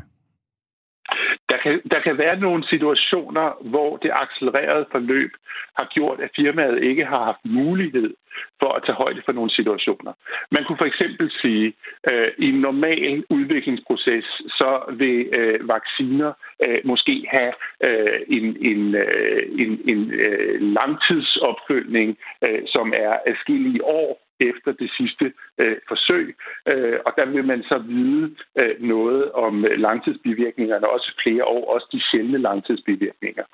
Der 1.50 1.58
kan, 1.62 1.80
der 1.90 2.00
kan 2.00 2.18
være 2.18 2.40
nogle 2.40 2.64
situationer, 2.68 3.68
hvor 3.70 3.96
det 3.96 4.10
accelererede 4.22 4.86
forløb 4.92 5.30
har 5.78 5.86
gjort, 5.94 6.20
at 6.20 6.30
firmaet 6.36 6.82
ikke 6.82 7.04
har 7.04 7.24
haft 7.24 7.44
mulighed 7.44 8.14
for 8.60 8.70
at 8.72 8.82
tage 8.86 8.96
højde 8.96 9.22
for 9.24 9.32
nogle 9.32 9.50
situationer. 9.50 10.12
Man 10.50 10.64
kunne 10.64 10.78
for 10.78 10.90
eksempel 10.92 11.30
sige, 11.42 11.72
at 12.04 12.14
øh, 12.14 12.28
i 12.38 12.48
en 12.48 12.60
normal 12.60 13.24
udviklingsproces, 13.30 14.24
så 14.58 14.70
vil 15.00 15.28
øh, 15.38 15.68
vacciner 15.68 16.32
øh, 16.66 16.80
måske 16.84 17.26
have 17.30 17.52
øh, 17.86 18.20
en, 18.28 18.56
en, 18.70 18.94
øh, 18.94 19.42
en, 19.62 19.80
en 19.92 20.12
øh, 20.12 20.60
langtidsopfølgning, 20.60 22.18
øh, 22.48 22.62
som 22.66 22.92
er 22.96 23.12
afskillige 23.26 23.84
år 23.84 24.27
efter 24.40 24.72
det 24.72 24.90
sidste 24.98 25.32
øh, 25.58 25.76
forsøg. 25.88 26.36
Øh, 26.68 26.98
og 27.06 27.12
der 27.16 27.26
vil 27.26 27.44
man 27.44 27.62
så 27.62 27.78
vide 27.78 28.34
øh, 28.58 28.74
noget 28.80 29.32
om 29.32 29.64
øh, 29.70 29.78
langtidsbivirkningerne, 29.78 30.88
også 30.88 31.12
flere 31.22 31.44
år, 31.44 31.74
også 31.74 31.88
de 31.92 32.00
sjældne 32.10 32.38
langtidsbivirkninger. 32.38 33.44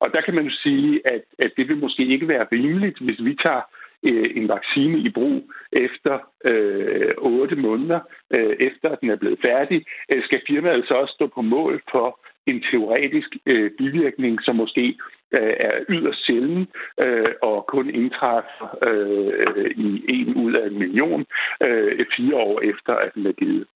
Og 0.00 0.08
der 0.14 0.20
kan 0.20 0.34
man 0.34 0.44
jo 0.44 0.54
sige, 0.62 1.00
at, 1.04 1.22
at 1.38 1.52
det 1.56 1.68
vil 1.68 1.76
måske 1.76 2.06
ikke 2.06 2.28
være 2.28 2.46
rimeligt, 2.52 2.98
hvis 2.98 3.24
vi 3.24 3.34
tager 3.34 3.62
øh, 4.02 4.30
en 4.34 4.48
vaccine 4.48 4.98
i 4.98 5.08
brug 5.08 5.52
efter 5.72 6.18
øh, 6.44 7.14
8 7.18 7.56
måneder, 7.56 8.00
øh, 8.30 8.56
efter 8.60 8.88
at 8.88 9.00
den 9.00 9.10
er 9.10 9.16
blevet 9.16 9.38
færdig, 9.42 9.84
øh, 10.12 10.24
skal 10.24 10.40
firmaet 10.46 10.74
altså 10.74 10.94
også 10.94 11.14
stå 11.14 11.26
på 11.26 11.42
mål 11.42 11.82
for 11.90 12.20
en 12.46 12.62
teoretisk 12.70 13.28
øh, 13.46 13.70
bivirkning, 13.78 14.42
som 14.42 14.56
måske 14.56 14.98
øh, 15.32 15.54
er 15.60 15.74
yderst 15.88 16.26
sjælden 16.26 16.68
øh, 17.00 17.32
og 17.42 17.66
kun 17.66 17.90
indtræffer 17.90 18.68
øh, 18.88 19.70
i 19.76 20.04
en 20.08 20.34
ud 20.34 20.52
af 20.54 20.66
en 20.66 20.78
million 20.78 21.26
øh, 21.62 22.06
fire 22.16 22.36
år 22.36 22.60
efter, 22.60 22.92
at 22.94 23.14
den 23.14 23.26
er 23.26 23.32
givet. 23.32 23.66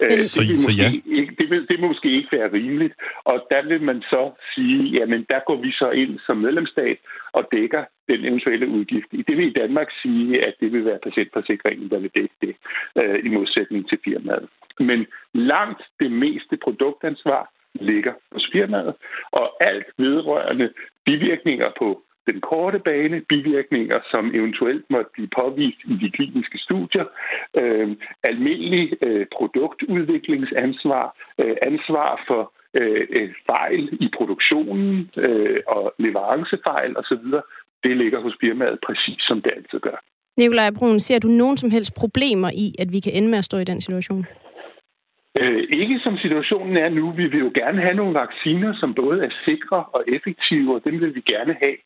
Øh, 0.00 0.18
så, 0.18 0.40
det, 0.40 0.48
vil 0.48 0.58
så 0.58 0.72
ja. 0.72 0.90
ikke, 1.18 1.34
det, 1.38 1.50
vil, 1.50 1.60
det 1.68 1.76
vil 1.78 1.88
måske 1.88 2.10
ikke 2.10 2.36
være 2.38 2.52
rimeligt, 2.52 2.94
og 3.24 3.46
der 3.50 3.62
vil 3.68 3.82
man 3.82 4.02
så 4.02 4.30
sige, 4.54 4.82
jamen 4.98 5.26
der 5.30 5.40
går 5.46 5.56
vi 5.62 5.72
så 5.72 5.90
ind 5.90 6.18
som 6.26 6.36
medlemsstat 6.36 6.98
og 7.32 7.48
dækker 7.52 7.84
den 8.08 8.24
eventuelle 8.24 8.68
udgift. 8.68 9.10
Det 9.28 9.36
vil 9.36 9.46
i 9.48 9.58
Danmark 9.62 9.88
sige, 10.02 10.46
at 10.46 10.54
det 10.60 10.72
vil 10.72 10.84
være 10.84 10.98
patientforsikringen, 11.02 11.90
der 11.90 11.98
vil 11.98 12.10
dække 12.14 12.34
det, 12.42 12.56
øh, 13.00 13.24
i 13.24 13.28
modsætning 13.28 13.88
til 13.88 13.98
firmaet. 14.04 14.48
Men 14.80 15.06
langt 15.34 15.82
det 16.00 16.12
meste 16.12 16.56
produktansvar 16.56 17.52
ligger 17.80 18.12
hos 18.32 18.48
firmaet, 18.52 18.94
og 19.30 19.46
alt 19.60 19.86
vedrørende 19.98 20.72
bivirkninger 21.04 21.68
på 21.78 22.02
den 22.26 22.40
korte 22.40 22.78
bane, 22.78 23.20
bivirkninger, 23.28 23.98
som 24.10 24.34
eventuelt 24.34 24.84
måtte 24.90 25.10
blive 25.12 25.28
påvist 25.36 25.80
i 25.84 25.94
de 26.02 26.10
kliniske 26.10 26.58
studier, 26.58 27.04
øh, 27.56 27.96
almindelig 28.22 28.92
øh, 29.02 29.26
produktudviklingsansvar, 29.36 31.16
øh, 31.40 31.56
ansvar 31.62 32.24
for 32.28 32.52
øh, 32.74 33.06
øh 33.10 33.30
fejl 33.46 33.82
i 34.00 34.08
produktionen 34.16 35.10
øh, 35.16 35.60
og 35.66 35.94
leverancefejl 35.98 36.96
osv., 36.96 37.26
det 37.84 37.96
ligger 37.96 38.20
hos 38.20 38.36
firmaet 38.40 38.78
præcis 38.86 39.20
som 39.28 39.42
det 39.42 39.52
altid 39.56 39.80
gør. 39.80 39.98
Nikolaj 40.36 40.70
Brun, 40.70 41.00
ser 41.00 41.18
du 41.18 41.28
nogen 41.28 41.56
som 41.56 41.70
helst 41.70 41.94
problemer 41.94 42.50
i, 42.50 42.74
at 42.78 42.92
vi 42.92 43.00
kan 43.00 43.12
ende 43.12 43.28
med 43.28 43.38
at 43.38 43.44
stå 43.44 43.56
i 43.58 43.64
den 43.64 43.80
situation? 43.80 44.26
Øh, 45.40 45.62
ikke 45.80 46.00
som 46.04 46.18
situationen 46.18 46.76
er 46.76 46.88
nu. 46.88 47.10
Vi 47.10 47.26
vil 47.26 47.40
jo 47.40 47.50
gerne 47.54 47.80
have 47.80 47.94
nogle 47.94 48.14
vacciner, 48.14 48.74
som 48.80 48.94
både 48.94 49.24
er 49.24 49.32
sikre 49.44 49.84
og 49.96 50.04
effektive, 50.08 50.74
og 50.74 50.80
dem 50.84 51.00
vil 51.00 51.14
vi 51.14 51.20
gerne 51.20 51.56
have 51.62 51.76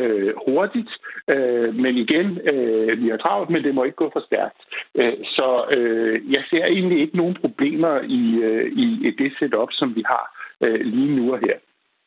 øh, 0.00 0.32
hurtigt. 0.46 0.90
Øh, 1.34 1.74
men 1.74 1.96
igen, 1.96 2.26
øh, 2.52 3.02
vi 3.02 3.08
har 3.08 3.16
travlt, 3.16 3.50
men 3.50 3.64
det 3.64 3.74
må 3.74 3.84
ikke 3.84 4.02
gå 4.04 4.10
for 4.12 4.24
stærkt. 4.28 4.60
Øh, 5.00 5.16
så 5.36 5.48
øh, 5.76 6.32
jeg 6.32 6.42
ser 6.50 6.64
egentlig 6.64 7.00
ikke 7.00 7.16
nogen 7.16 7.36
problemer 7.40 7.94
i, 8.20 8.22
øh, 8.48 8.72
i 8.82 9.10
det 9.18 9.32
setup, 9.38 9.68
som 9.72 9.96
vi 9.96 10.02
har 10.06 10.24
øh, 10.64 10.80
lige 10.80 11.16
nu 11.16 11.32
og 11.32 11.38
her. 11.38 11.56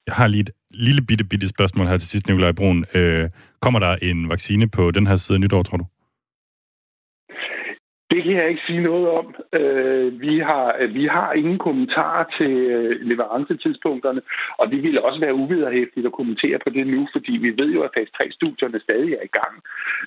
Jeg 0.08 0.16
har 0.16 0.28
lige 0.28 0.42
et 0.42 0.52
lille 0.70 1.02
bitte, 1.08 1.26
bitte 1.32 1.48
spørgsmål 1.48 1.88
her 1.88 1.98
til 1.98 2.10
sidst, 2.10 2.28
Nikolaj 2.28 2.52
Brun. 2.52 2.86
Øh, 2.96 3.30
kommer 3.62 3.80
der 3.80 3.96
en 4.02 4.30
vaccine 4.30 4.70
på 4.70 4.92
den 4.92 5.08
her 5.08 5.16
side 5.16 5.36
af 5.36 5.42
nytår, 5.42 5.64
tror 5.64 5.78
du? 5.78 5.86
Det 8.14 8.24
kan 8.24 8.36
jeg 8.36 8.50
ikke 8.50 8.68
sige 8.68 8.82
noget 8.82 9.08
om. 9.20 9.36
Øh, 9.60 10.22
vi, 10.22 10.40
har, 10.40 10.76
øh, 10.80 10.94
vi 10.94 11.06
har 11.06 11.34
ingen 11.34 11.58
kommentarer 11.58 12.26
til 12.38 12.52
øh, 12.76 13.02
leverancetidspunkterne, 13.10 14.22
og 14.58 14.72
det 14.72 14.84
ville 14.84 15.04
også 15.06 15.20
være 15.20 15.34
uvederhæftigt 15.34 16.06
at 16.06 16.18
kommentere 16.20 16.60
på 16.64 16.70
det 16.70 16.88
nu, 16.88 17.08
fordi 17.12 17.32
vi 17.32 17.50
ved 17.58 17.70
jo, 17.76 17.82
at 17.82 17.92
fase 17.98 18.12
3-studierne 18.18 18.80
stadig 18.80 19.14
er 19.14 19.24
i 19.30 19.34
gang. 19.40 19.56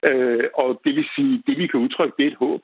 Øh, 0.08 0.44
og 0.54 0.80
det 0.84 0.96
vil 0.96 1.06
sige, 1.16 1.42
det 1.46 1.58
vi 1.58 1.66
kan 1.66 1.80
udtrykke, 1.80 2.14
det 2.18 2.26
er 2.26 2.30
et 2.30 2.42
håb. 2.46 2.62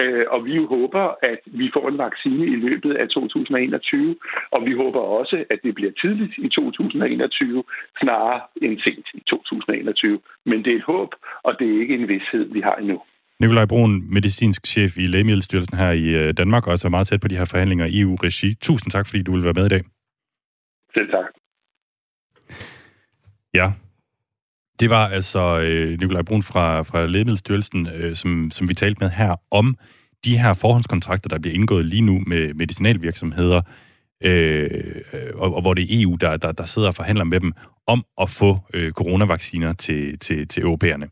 Øh, 0.00 0.24
og 0.28 0.44
vi 0.44 0.56
håber, 0.74 1.04
at 1.22 1.40
vi 1.46 1.70
får 1.74 1.88
en 1.88 1.98
vaccine 1.98 2.46
i 2.46 2.56
løbet 2.66 2.92
af 2.96 3.08
2021, 3.08 4.16
og 4.50 4.66
vi 4.66 4.72
håber 4.72 5.00
også, 5.00 5.44
at 5.50 5.58
det 5.64 5.74
bliver 5.74 5.92
tidligt 6.00 6.34
i 6.38 6.48
2021, 6.48 7.64
snarere 8.00 8.40
end 8.62 8.78
sent 8.84 9.06
i 9.14 9.22
2021. 9.26 10.20
Men 10.44 10.64
det 10.64 10.72
er 10.72 10.76
et 10.76 10.90
håb, 10.94 11.10
og 11.42 11.58
det 11.58 11.66
er 11.68 11.80
ikke 11.80 11.94
en 11.94 12.08
vidshed, 12.08 12.44
vi 12.44 12.60
har 12.60 12.76
endnu. 12.76 13.00
Nikolaj 13.40 13.64
Brun, 13.64 14.14
medicinsk 14.14 14.66
chef 14.66 14.96
i 14.96 15.04
Lægemiddelstyrelsen 15.04 15.78
her 15.78 15.90
i 15.90 16.04
øh, 16.04 16.34
Danmark, 16.34 16.66
og 16.66 16.72
også 16.72 16.88
er 16.88 16.90
meget 16.90 17.06
tæt 17.06 17.20
på 17.20 17.28
de 17.28 17.36
her 17.36 17.44
forhandlinger 17.44 17.86
i 17.86 18.00
EU-regi. 18.00 18.54
Tusind 18.54 18.92
tak, 18.92 19.06
fordi 19.06 19.22
du 19.22 19.32
vil 19.32 19.44
være 19.44 19.52
med 19.52 19.66
i 19.66 19.68
dag. 19.68 19.82
Selv 20.94 21.10
tak. 21.10 21.24
Ja, 23.54 23.72
det 24.80 24.90
var 24.90 25.08
altså 25.08 25.60
øh, 25.60 26.00
Nikolaj 26.00 26.22
Brun 26.22 26.42
fra, 26.42 26.82
fra 26.82 27.06
Lægemiddelstyrelsen, 27.06 27.88
øh, 27.94 28.14
som, 28.14 28.50
som 28.50 28.68
vi 28.68 28.74
talte 28.74 28.98
med 29.00 29.10
her 29.10 29.36
om 29.50 29.76
de 30.24 30.38
her 30.38 30.54
forhåndskontrakter, 30.54 31.28
der 31.28 31.38
bliver 31.38 31.54
indgået 31.54 31.86
lige 31.86 32.02
nu 32.02 32.22
med 32.26 32.54
medicinalvirksomheder, 32.54 33.62
øh, 34.24 35.02
og, 35.34 35.54
og 35.54 35.62
hvor 35.62 35.74
det 35.74 35.82
er 35.82 36.02
EU, 36.02 36.16
der, 36.20 36.36
der, 36.36 36.52
der 36.52 36.64
sidder 36.64 36.88
og 36.88 36.94
forhandler 36.94 37.24
med 37.24 37.40
dem 37.40 37.52
om 37.86 38.04
at 38.20 38.30
få 38.30 38.58
øh, 38.74 38.92
coronavacciner 38.92 39.72
til, 39.72 40.18
til, 40.18 40.48
til 40.48 40.62
europæerne. 40.62 41.08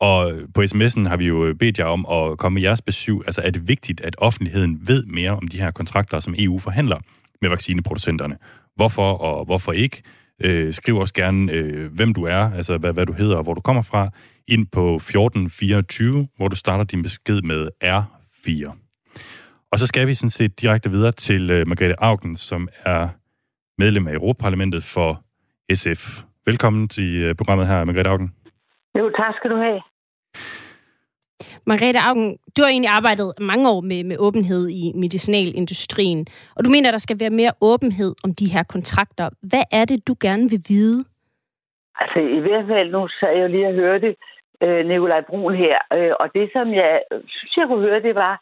Og 0.00 0.32
på 0.54 0.60
sms'en 0.62 1.08
har 1.08 1.16
vi 1.16 1.26
jo 1.26 1.54
bedt 1.58 1.78
jer 1.78 1.84
om 1.84 2.06
at 2.10 2.38
komme 2.38 2.54
med 2.54 2.62
jeres 2.62 2.82
besøg. 2.82 3.16
Altså 3.26 3.42
er 3.44 3.50
det 3.50 3.68
vigtigt, 3.68 4.00
at 4.00 4.16
offentligheden 4.18 4.88
ved 4.88 5.06
mere 5.06 5.30
om 5.30 5.48
de 5.48 5.60
her 5.60 5.70
kontrakter, 5.70 6.20
som 6.20 6.34
EU 6.38 6.58
forhandler 6.58 6.98
med 7.40 7.50
vaccineproducenterne? 7.50 8.38
Hvorfor 8.76 9.12
og 9.12 9.44
hvorfor 9.44 9.72
ikke? 9.72 10.02
Øh, 10.44 10.72
skriv 10.72 10.96
også 10.96 11.14
gerne, 11.14 11.52
øh, 11.52 11.92
hvem 11.92 12.14
du 12.14 12.24
er, 12.24 12.52
altså 12.52 12.78
hvad, 12.78 12.92
hvad 12.92 13.06
du 13.06 13.12
hedder 13.12 13.36
og 13.36 13.42
hvor 13.42 13.54
du 13.54 13.60
kommer 13.60 13.82
fra, 13.82 14.10
ind 14.48 14.66
på 14.66 14.96
1424, 14.96 16.28
hvor 16.36 16.48
du 16.48 16.56
starter 16.56 16.84
din 16.84 17.02
besked 17.02 17.42
med 17.42 17.68
R4. 17.84 18.76
Og 19.72 19.78
så 19.78 19.86
skal 19.86 20.06
vi 20.06 20.14
sådan 20.14 20.30
set 20.30 20.60
direkte 20.60 20.90
videre 20.90 21.12
til 21.12 21.50
øh, 21.50 21.66
Margrethe 21.68 21.94
Augen, 21.98 22.36
som 22.36 22.68
er 22.84 23.08
medlem 23.78 24.08
af 24.08 24.14
Europaparlamentet 24.14 24.84
for 24.84 25.22
SF. 25.74 26.22
Velkommen 26.46 26.88
til 26.88 27.22
øh, 27.22 27.34
programmet 27.34 27.66
her, 27.66 27.84
Margrethe 27.84 28.10
Augen. 28.10 28.34
Jo, 28.98 29.10
tak 29.16 29.34
skal 29.38 29.50
du 29.50 29.56
have. 29.56 29.80
Margrethe 31.66 32.00
Augen, 32.00 32.38
du 32.56 32.62
har 32.62 32.68
egentlig 32.68 32.90
arbejdet 32.90 33.32
mange 33.40 33.70
år 33.70 33.80
med, 33.80 34.04
med 34.04 34.16
åbenhed 34.18 34.68
i 34.68 34.92
medicinalindustrien, 34.94 36.26
og 36.56 36.64
du 36.64 36.70
mener, 36.70 36.88
at 36.88 36.92
der 36.92 36.98
skal 36.98 37.20
være 37.20 37.30
mere 37.30 37.52
åbenhed 37.60 38.14
om 38.24 38.34
de 38.34 38.52
her 38.52 38.62
kontrakter. 38.62 39.30
Hvad 39.42 39.62
er 39.72 39.84
det, 39.84 40.08
du 40.08 40.14
gerne 40.20 40.50
vil 40.50 40.62
vide? 40.68 41.04
Altså, 42.00 42.18
i 42.18 42.40
hvert 42.40 42.66
fald, 42.66 42.90
nu 42.90 43.08
sad 43.08 43.36
jeg 43.36 43.50
lige 43.50 43.68
og 43.68 43.74
hørte 43.74 44.16
øh, 44.62 44.86
Nikolaj 44.86 45.20
Brun 45.20 45.54
her, 45.54 45.78
øh, 45.92 46.12
og 46.20 46.26
det, 46.34 46.50
som 46.52 46.74
jeg 46.74 47.02
synes, 47.26 47.56
jeg 47.56 47.66
kunne 47.66 47.86
høre, 47.88 48.02
det 48.02 48.14
var, 48.14 48.34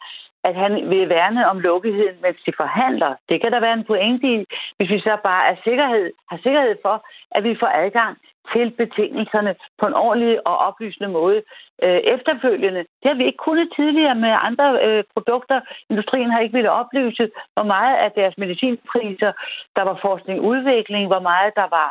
at 0.43 0.55
han 0.55 0.89
vil 0.89 1.09
værne 1.09 1.49
om 1.49 1.59
lukketheden, 1.59 2.17
mens 2.21 2.39
de 2.45 2.51
forhandler. 2.57 3.15
Det 3.29 3.41
kan 3.41 3.51
der 3.51 3.59
være 3.59 3.73
en 3.73 3.89
pointe 3.91 4.27
i, 4.35 4.45
hvis 4.77 4.89
vi 4.89 4.99
så 4.99 5.17
bare 5.23 5.43
er 5.51 5.55
sikkerhed, 5.63 6.11
har 6.29 6.39
sikkerhed 6.43 6.75
for, 6.81 6.95
at 7.31 7.43
vi 7.43 7.55
får 7.59 7.71
adgang 7.83 8.17
til 8.53 8.71
betingelserne 8.71 9.55
på 9.79 9.85
en 9.87 9.93
ordentlig 9.93 10.47
og 10.47 10.57
oplysende 10.57 11.09
måde 11.09 11.41
øh, 11.83 11.99
efterfølgende. 12.15 12.79
Det 12.79 13.07
har 13.11 13.17
vi 13.17 13.25
ikke 13.25 13.45
kunnet 13.47 13.69
tidligere 13.75 14.15
med 14.15 14.33
andre 14.47 14.67
øh, 14.85 15.03
produkter. 15.13 15.61
Industrien 15.89 16.31
har 16.31 16.39
ikke 16.39 16.57
ville 16.57 16.71
oplyse, 16.71 17.29
hvor 17.53 17.63
meget 17.63 17.97
af 17.97 18.11
deres 18.11 18.37
medicinpriser, 18.37 19.31
der 19.75 19.83
var 19.89 19.97
forskning 20.01 20.39
og 20.39 20.45
udvikling, 20.45 21.07
hvor 21.07 21.19
meget 21.19 21.51
der 21.55 21.67
var 21.77 21.89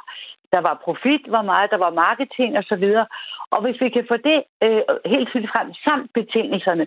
der 0.53 0.61
var 0.69 0.81
profit, 0.85 1.25
hvor 1.33 1.43
meget 1.43 1.71
der 1.71 1.77
var 1.77 1.91
marketing 1.91 2.59
osv. 2.59 2.87
Og 3.51 3.63
hvis 3.63 3.81
vi 3.81 3.89
kan 3.89 4.05
få 4.09 4.17
det 4.17 4.39
øh, 4.63 4.83
helt 5.07 5.29
tydeligt 5.29 5.53
frem, 5.53 5.75
samt 5.87 6.11
betingelserne. 6.15 6.87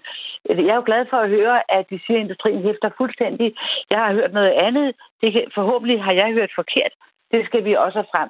Jeg 0.49 0.73
er 0.73 0.75
jo 0.81 0.83
glad 0.85 1.05
for 1.09 1.17
at 1.17 1.29
høre, 1.29 1.71
at 1.77 1.85
de 1.89 1.99
siger, 2.05 2.19
at 2.19 2.23
industrien 2.23 2.61
hæfter 2.63 2.89
fuldstændig. 2.97 3.55
Jeg 3.89 3.99
har 3.99 4.13
hørt 4.13 4.33
noget 4.33 4.51
andet. 4.51 4.95
Det 5.21 5.33
kan, 5.33 5.43
forhåbentlig 5.55 6.03
har 6.03 6.11
jeg 6.11 6.33
hørt 6.33 6.51
forkert. 6.55 6.93
Det 7.31 7.45
skal 7.45 7.65
vi 7.65 7.73
også 7.73 7.97
have 7.97 8.11
frem. 8.13 8.29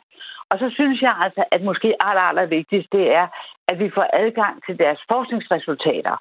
Og 0.51 0.59
så 0.59 0.67
synes 0.77 1.01
jeg 1.01 1.15
altså, 1.25 1.43
at 1.51 1.61
måske 1.63 1.89
aller, 1.99 2.21
aller 2.21 2.45
vigtigst, 2.45 2.91
det 2.91 3.15
er, 3.15 3.27
at 3.71 3.79
vi 3.79 3.89
får 3.95 4.07
adgang 4.13 4.55
til 4.65 4.79
deres 4.79 4.99
forskningsresultater 5.11 6.15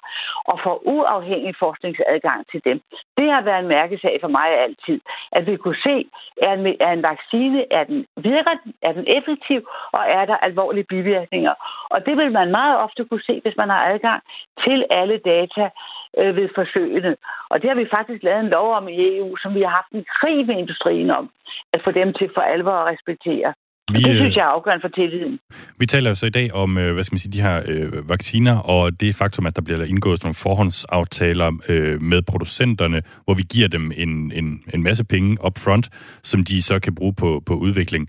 og 0.45 0.59
får 0.63 0.81
uafhængig 0.95 1.53
forskningsadgang 1.59 2.39
til 2.51 2.61
dem. 2.65 2.81
Det 3.17 3.27
har 3.31 3.41
været 3.41 3.59
en 3.59 3.73
mærkesag 3.77 4.17
for 4.21 4.27
mig 4.27 4.49
altid, 4.65 4.99
at 5.31 5.43
vi 5.47 5.55
kunne 5.55 5.81
se, 5.87 5.95
er 6.41 6.53
en, 6.53 6.75
er 6.79 6.91
en 6.91 7.03
vaccine, 7.03 7.73
er 7.73 7.83
den 7.83 8.05
virker, 8.17 8.55
er 8.81 8.93
den 8.93 9.05
effektiv, 9.17 9.59
og 9.91 10.03
er 10.07 10.25
der 10.25 10.37
alvorlige 10.37 10.89
bivirkninger. 10.93 11.53
Og 11.89 12.05
det 12.05 12.17
vil 12.17 12.31
man 12.31 12.51
meget 12.51 12.77
ofte 12.77 13.05
kunne 13.05 13.25
se, 13.29 13.41
hvis 13.43 13.57
man 13.57 13.69
har 13.69 13.81
adgang 13.93 14.21
til 14.65 14.85
alle 14.89 15.17
data 15.17 15.69
øh, 16.17 16.35
ved 16.35 16.49
forsøgene. 16.55 17.15
Og 17.49 17.61
det 17.61 17.69
har 17.69 17.77
vi 17.77 17.93
faktisk 17.97 18.23
lavet 18.23 18.39
en 18.39 18.53
lov 18.57 18.73
om 18.73 18.87
i 18.87 19.17
EU, 19.17 19.35
som 19.37 19.55
vi 19.55 19.61
har 19.61 19.73
haft 19.79 19.91
en 19.91 20.05
krig 20.19 20.47
med 20.47 20.55
industrien 20.55 21.09
om, 21.11 21.29
at 21.73 21.81
få 21.83 21.91
dem 21.91 22.13
til 22.13 22.29
for 22.35 22.41
alvor 22.41 22.71
at 22.71 22.93
respektere. 22.93 23.53
Vi, 23.93 24.01
det 24.03 24.15
synes 24.15 24.33
øh, 24.33 24.37
jeg 24.37 24.43
er 24.43 24.53
afgørende 24.55 24.81
for 24.81 24.87
tilliden. 24.87 25.39
Vi 25.79 25.85
taler 25.85 26.09
jo 26.09 26.15
så 26.15 26.25
i 26.25 26.29
dag 26.29 26.53
om, 26.53 26.77
øh, 26.77 26.93
hvad 26.93 27.03
skal 27.03 27.13
man 27.13 27.19
sige, 27.19 27.31
de 27.31 27.41
her 27.41 27.61
øh, 27.67 28.09
vacciner, 28.09 28.57
og 28.57 28.99
det 28.99 29.15
faktum, 29.15 29.45
at 29.45 29.55
der 29.55 29.61
bliver 29.61 29.83
indgået 29.83 30.23
nogle 30.23 30.35
forhåndsaftaler 30.35 31.51
øh, 31.69 32.01
med 32.01 32.21
producenterne, 32.21 33.01
hvor 33.25 33.33
vi 33.33 33.43
giver 33.43 33.67
dem 33.67 33.91
en, 33.95 34.31
en, 34.31 34.63
en 34.73 34.83
masse 34.83 35.03
penge 35.05 35.37
up 35.45 35.57
front, 35.57 35.89
som 36.23 36.43
de 36.43 36.61
så 36.61 36.79
kan 36.79 36.95
bruge 36.95 37.13
på, 37.13 37.43
på 37.45 37.53
udvikling. 37.53 38.07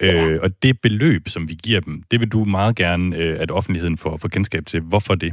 Ja. 0.00 0.14
Øh, 0.14 0.40
og 0.42 0.62
det 0.62 0.80
beløb, 0.80 1.28
som 1.28 1.48
vi 1.48 1.54
giver 1.62 1.80
dem, 1.80 2.02
det 2.10 2.20
vil 2.20 2.28
du 2.28 2.44
meget 2.44 2.76
gerne, 2.76 3.16
øh, 3.16 3.36
at 3.40 3.50
offentligheden 3.50 3.98
får, 3.98 4.16
får 4.16 4.28
kendskab 4.28 4.66
til. 4.66 4.80
Hvorfor 4.80 5.14
det? 5.14 5.32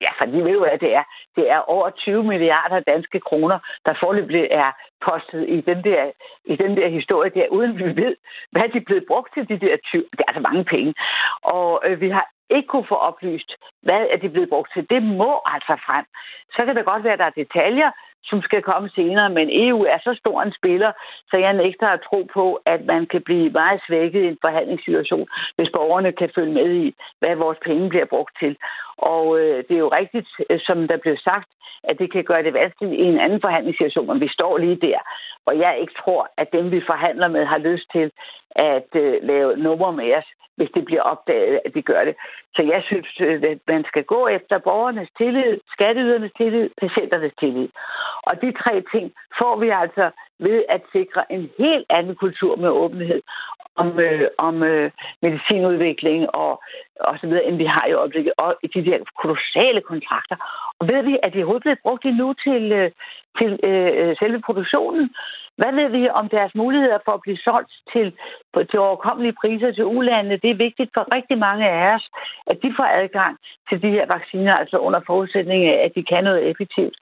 Ja, 0.00 0.10
for 0.18 0.24
de 0.24 0.44
ved 0.44 0.52
jo, 0.52 0.60
hvad 0.60 0.78
det 0.78 0.94
er. 0.94 1.04
Det 1.36 1.50
er 1.50 1.58
over 1.58 1.90
20 1.90 2.24
milliarder 2.24 2.80
danske 2.80 3.20
kroner, 3.20 3.58
der 3.86 3.94
forløbig 4.00 4.48
er 4.50 4.70
postet 5.06 5.48
i 5.48 5.60
den 5.60 5.84
der, 5.84 6.10
i 6.44 6.56
den 6.56 6.76
der 6.76 6.88
historie 6.88 7.30
der, 7.30 7.48
uden 7.48 7.78
vi 7.78 8.02
ved, 8.02 8.16
hvad 8.50 8.68
de 8.72 8.78
er 8.78 8.86
blevet 8.86 9.04
brugt 9.06 9.34
til, 9.34 9.48
de 9.48 9.66
der 9.66 9.76
20. 9.76 10.04
Det 10.12 10.20
er 10.20 10.28
altså 10.28 10.40
mange 10.40 10.64
penge. 10.64 10.94
Og 11.42 11.82
øh, 11.86 12.00
vi 12.00 12.10
har 12.10 12.26
ikke 12.50 12.66
kunne 12.66 12.86
få 12.88 12.94
oplyst, 12.94 13.50
hvad 13.82 14.06
er 14.12 14.16
de 14.16 14.28
blevet 14.28 14.48
brugt 14.48 14.70
til. 14.72 14.86
Det 14.90 15.02
må 15.02 15.40
altså 15.44 15.74
frem. 15.86 16.04
Så 16.54 16.64
kan 16.64 16.76
det 16.76 16.84
godt 16.84 17.04
være, 17.04 17.12
at 17.12 17.18
der 17.18 17.24
er 17.24 17.40
detaljer, 17.42 17.90
som 18.24 18.42
skal 18.42 18.62
komme 18.62 18.88
senere, 18.94 19.30
men 19.30 19.48
EU 19.52 19.80
er 19.84 19.98
så 19.98 20.12
stor 20.20 20.42
en 20.42 20.52
spiller, 20.60 20.92
så 21.30 21.36
jeg 21.36 21.52
nægter 21.52 21.88
at 21.88 22.04
tro 22.08 22.28
på, 22.34 22.60
at 22.66 22.84
man 22.84 23.06
kan 23.06 23.22
blive 23.22 23.50
meget 23.50 23.80
svækket 23.86 24.22
i 24.22 24.26
en 24.26 24.38
forhandlingssituation, 24.40 25.26
hvis 25.56 25.70
borgerne 25.76 26.12
kan 26.12 26.30
følge 26.34 26.52
med 26.52 26.70
i, 26.84 26.94
hvad 27.18 27.36
vores 27.36 27.58
penge 27.64 27.88
bliver 27.88 28.04
brugt 28.04 28.34
til. 28.40 28.56
Og 28.98 29.38
øh, 29.40 29.64
det 29.68 29.74
er 29.74 29.84
jo 29.86 29.96
rigtigt, 30.00 30.28
øh, 30.50 30.60
som 30.66 30.88
der 30.88 30.96
blev 30.96 31.16
sagt, 31.16 31.48
at 31.88 31.98
det 31.98 32.12
kan 32.12 32.24
gøre 32.24 32.42
det 32.42 32.54
vanskeligt 32.54 32.92
i 32.92 33.04
en 33.04 33.20
anden 33.20 33.40
forhandlingssituation, 33.40 34.06
men 34.06 34.20
vi 34.20 34.28
står 34.28 34.58
lige 34.58 34.76
der, 34.88 34.98
hvor 35.44 35.52
jeg 35.52 35.78
ikke 35.80 35.94
tror, 36.04 36.28
at 36.36 36.52
dem, 36.52 36.70
vi 36.70 36.80
forhandler 36.86 37.28
med, 37.28 37.44
har 37.44 37.58
lyst 37.58 37.86
til 37.92 38.10
at 38.56 38.88
øh, 38.94 39.14
lave 39.22 39.56
nummer 39.56 39.90
med 39.90 40.14
os, 40.16 40.28
hvis 40.56 40.70
det 40.74 40.84
bliver 40.84 41.02
opdaget, 41.02 41.60
at 41.64 41.74
de 41.74 41.82
gør 41.82 42.04
det. 42.04 42.14
Så 42.56 42.62
jeg 42.62 42.82
synes, 42.86 43.08
øh, 43.20 43.42
at 43.42 43.58
man 43.68 43.84
skal 43.84 44.04
gå 44.04 44.26
efter 44.26 44.58
borgernes 44.58 45.08
tillid, 45.18 45.58
skatteydernes 45.72 46.32
tillid, 46.36 46.70
patienternes 46.80 47.32
tillid. 47.40 47.68
Og 48.28 48.42
de 48.42 48.52
tre 48.52 48.82
ting 48.92 49.12
får 49.38 49.56
vi 49.56 49.68
altså 49.68 50.10
ved 50.38 50.64
at 50.68 50.82
sikre 50.92 51.32
en 51.32 51.50
helt 51.58 51.86
anden 51.90 52.14
kultur 52.14 52.56
med 52.56 52.68
åbenhed 52.68 53.22
om, 53.76 54.00
øh, 54.00 54.28
om 54.38 54.62
øh, 54.62 54.90
medicinudvikling 55.22 56.34
og, 56.34 56.62
og 57.00 57.18
så 57.20 57.26
videre, 57.26 57.44
end 57.44 57.56
vi 57.56 57.64
har 57.64 57.86
i 57.86 57.92
øjeblikket, 57.92 58.32
og 58.36 58.56
i 58.62 58.66
de 58.66 58.84
der 58.84 58.98
kolossale 59.22 59.80
kontrakter. 59.80 60.36
Og 60.78 60.88
ved 60.88 61.02
vi, 61.02 61.18
at 61.22 61.32
de 61.32 61.38
overhovedet 61.38 61.62
bliver 61.62 61.84
brugt 61.84 62.04
endnu 62.04 62.32
til, 62.32 62.72
øh, 62.72 62.90
til 63.38 63.50
øh, 63.62 64.16
selve 64.18 64.40
produktionen? 64.40 65.10
Hvad 65.56 65.72
ved 65.72 65.88
vi 65.88 66.08
om 66.08 66.28
deres 66.28 66.54
muligheder 66.54 66.98
for 67.04 67.12
at 67.12 67.20
blive 67.20 67.36
solgt 67.36 67.72
til, 67.92 68.12
til 68.70 68.78
overkommelige 68.78 69.38
priser 69.40 69.72
til 69.72 69.84
ulandene? 69.84 70.36
Det 70.42 70.50
er 70.50 70.64
vigtigt 70.66 70.90
for 70.94 71.14
rigtig 71.16 71.38
mange 71.38 71.68
af 71.68 71.94
os, 71.94 72.10
at 72.46 72.58
de 72.62 72.74
får 72.76 72.88
adgang 73.02 73.36
til 73.68 73.82
de 73.82 73.90
her 73.90 74.06
vacciner, 74.06 74.54
altså 74.54 74.76
under 74.78 75.00
forudsætning 75.06 75.64
af, 75.66 75.84
at 75.84 75.92
de 75.94 76.04
kan 76.04 76.24
noget 76.24 76.50
effektivt. 76.50 76.96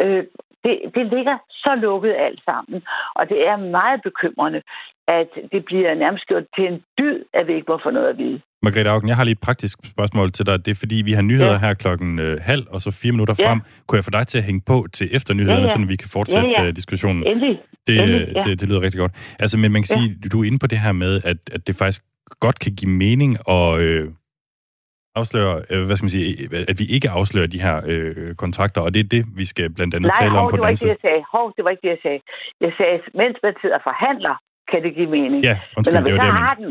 Øh, 0.00 0.24
det, 0.64 0.74
det 0.96 1.04
ligger 1.14 1.36
så 1.50 1.72
lukket 1.86 2.14
alt 2.26 2.40
sammen, 2.44 2.82
og 3.18 3.28
det 3.28 3.38
er 3.50 3.56
meget 3.56 4.00
bekymrende, 4.08 4.60
at 5.08 5.30
det 5.52 5.64
bliver 5.64 5.94
nærmest 5.94 6.26
gjort 6.26 6.46
til 6.56 6.64
en 6.72 6.78
dyd, 6.98 7.18
at 7.34 7.46
vi 7.46 7.52
ikke 7.54 7.68
må 7.68 7.80
få 7.82 7.90
noget 7.90 8.08
at 8.08 8.18
vide. 8.18 8.40
Margrethe 8.62 8.90
Augen, 8.90 9.08
jeg 9.08 9.16
har 9.16 9.24
lige 9.24 9.32
et 9.32 9.46
praktisk 9.48 9.78
spørgsmål 9.92 10.32
til 10.32 10.46
dig. 10.46 10.66
Det 10.66 10.70
er 10.70 10.80
fordi, 10.84 11.02
vi 11.04 11.12
har 11.12 11.22
nyheder 11.22 11.52
ja. 11.52 11.58
her 11.58 11.74
klokken 11.74 12.18
øh, 12.18 12.40
halv, 12.42 12.64
og 12.70 12.80
så 12.80 12.90
fire 12.90 13.12
minutter 13.12 13.34
ja. 13.38 13.50
frem. 13.50 13.60
Kunne 13.86 13.96
jeg 13.96 14.04
få 14.04 14.10
dig 14.10 14.26
til 14.26 14.38
at 14.38 14.44
hænge 14.44 14.62
på 14.66 14.86
til 14.92 15.08
efter 15.16 15.34
nyhederne, 15.34 15.66
ja, 15.66 15.78
ja. 15.78 15.84
så 15.84 15.86
vi 15.88 15.96
kan 15.96 16.08
fortsætte 16.08 16.48
ja, 16.48 16.62
ja. 16.62 16.68
Øh, 16.68 16.76
diskussionen? 16.76 17.26
Endelig. 17.26 17.60
Det, 17.86 17.98
Endelig, 17.98 18.32
ja. 18.34 18.40
det, 18.40 18.60
det 18.60 18.68
lyder 18.68 18.80
rigtig 18.80 19.00
godt. 19.00 19.12
Altså, 19.38 19.58
men 19.58 19.72
man 19.72 19.82
kan 19.82 19.96
ja. 19.96 20.00
sige, 20.00 20.28
du 20.32 20.40
er 20.40 20.44
inde 20.44 20.58
på 20.58 20.66
det 20.66 20.78
her 20.78 20.92
med, 20.92 21.20
at, 21.24 21.36
at 21.52 21.66
det 21.66 21.76
faktisk 21.76 22.02
godt 22.40 22.58
kan 22.58 22.72
give 22.76 22.90
mening 22.90 23.38
at, 23.48 23.80
øh, 23.80 24.08
afsløre, 25.20 25.54
øh, 25.70 25.82
hvad 25.86 25.96
skal 25.96 26.04
man 26.08 26.10
sige, 26.18 26.28
at 26.70 26.76
vi 26.82 26.86
ikke 26.96 27.08
afslører 27.18 27.46
de 27.54 27.60
her 27.66 27.76
øh, 27.86 28.34
kontrakter, 28.34 28.80
og 28.86 28.90
det 28.94 29.00
er 29.04 29.08
det, 29.16 29.22
vi 29.40 29.44
skal 29.52 29.66
blandt 29.76 29.92
andet 29.94 30.10
Nej, 30.12 30.20
tale 30.22 30.30
hov, 30.38 30.44
om 30.46 30.50
på 30.50 30.56
det 30.56 30.62
var 30.62 30.66
den 30.66 30.72
ikke 30.74 30.84
det, 30.84 30.88
jeg 30.96 31.02
sagde. 31.08 31.22
Hov, 31.34 31.46
det 31.56 31.62
var 31.64 31.70
ikke 31.74 31.84
det, 31.86 31.92
jeg 31.96 32.02
sagde. 32.06 32.20
Jeg 32.64 32.72
sagde, 32.80 32.96
mens 33.20 33.36
man 33.46 33.54
sidder 33.62 33.76
og 33.80 33.84
forhandler, 33.90 34.34
kan 34.70 34.78
det 34.84 34.90
give 34.98 35.10
mening. 35.18 35.40
Ja, 35.50 35.56
undskyld, 35.76 35.94
Men 35.94 36.02
når 36.02 36.08
vi 36.08 36.12
det 36.12 36.20
så 36.20 36.26
det, 36.26 36.32
jeg 36.34 36.42
har 36.48 36.54
den, 36.62 36.70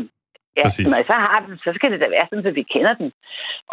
ja, 0.58 0.62
Præcis. 0.66 0.84
når 0.92 0.98
vi 1.02 1.06
så 1.12 1.18
har 1.26 1.38
den, 1.46 1.54
så 1.64 1.70
skal 1.78 1.88
det 1.92 1.98
da 2.04 2.08
være 2.16 2.26
sådan, 2.30 2.46
at 2.50 2.54
vi 2.60 2.64
kender 2.74 2.94
den. 3.00 3.08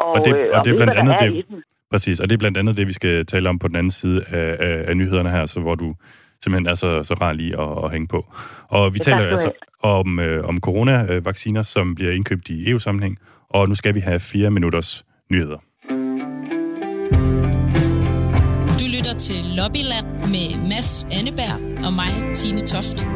Og, 0.03 0.09
Og 0.15 0.19
det- 0.25 0.35
øh, 0.37 0.45
og 0.55 0.57
det 0.65 0.69
er 0.73 0.77
blandt 0.81 0.93
andet 1.01 1.13
er 1.15 1.29
det-. 1.29 1.45
Præcis, 1.93 2.17
og 2.21 2.25
det 2.29 2.33
er 2.35 2.41
blandt 2.43 2.57
andet 2.61 2.77
det, 2.77 2.87
vi 2.87 2.93
skal 2.93 3.25
tale 3.25 3.49
om 3.49 3.59
på 3.59 3.67
den 3.67 3.75
anden 3.75 3.91
side 4.01 4.17
af, 4.39 4.49
af, 4.67 4.75
af 4.89 4.97
nyhederne 4.97 5.29
her, 5.29 5.45
så 5.45 5.59
hvor 5.59 5.75
du 5.75 5.95
simpelthen 6.43 6.67
er 6.71 6.75
så, 6.75 7.03
så 7.03 7.13
rar 7.13 7.33
lige 7.33 7.53
at, 7.61 7.83
at 7.85 7.91
hænge 7.91 8.07
på. 8.07 8.19
Og 8.69 8.93
vi 8.93 8.99
Ja, 8.99 9.03
taler 9.11 9.27
altså 9.27 9.51
om, 9.83 10.19
øh, 10.19 10.47
om 10.47 10.59
coronavacciner, 10.59 11.61
som 11.61 11.95
bliver 11.95 12.11
indkøbt 12.11 12.49
i 12.49 12.69
EU-sammenhæng, 12.69 13.17
og 13.53 13.69
nu 13.69 13.75
skal 13.75 13.95
vi 13.95 13.99
have 13.99 14.19
fire 14.19 14.49
minutters 14.49 15.05
nyheder. 15.31 15.57
Du 18.79 18.85
lytter 18.95 19.15
til 19.19 19.35
Lobbyland 19.57 20.07
med 20.07 20.69
Mads 20.69 21.03
Anneberg 21.03 21.85
og 21.85 21.93
mig, 21.93 22.35
Tine 22.35 22.61
Toft. 22.61 23.07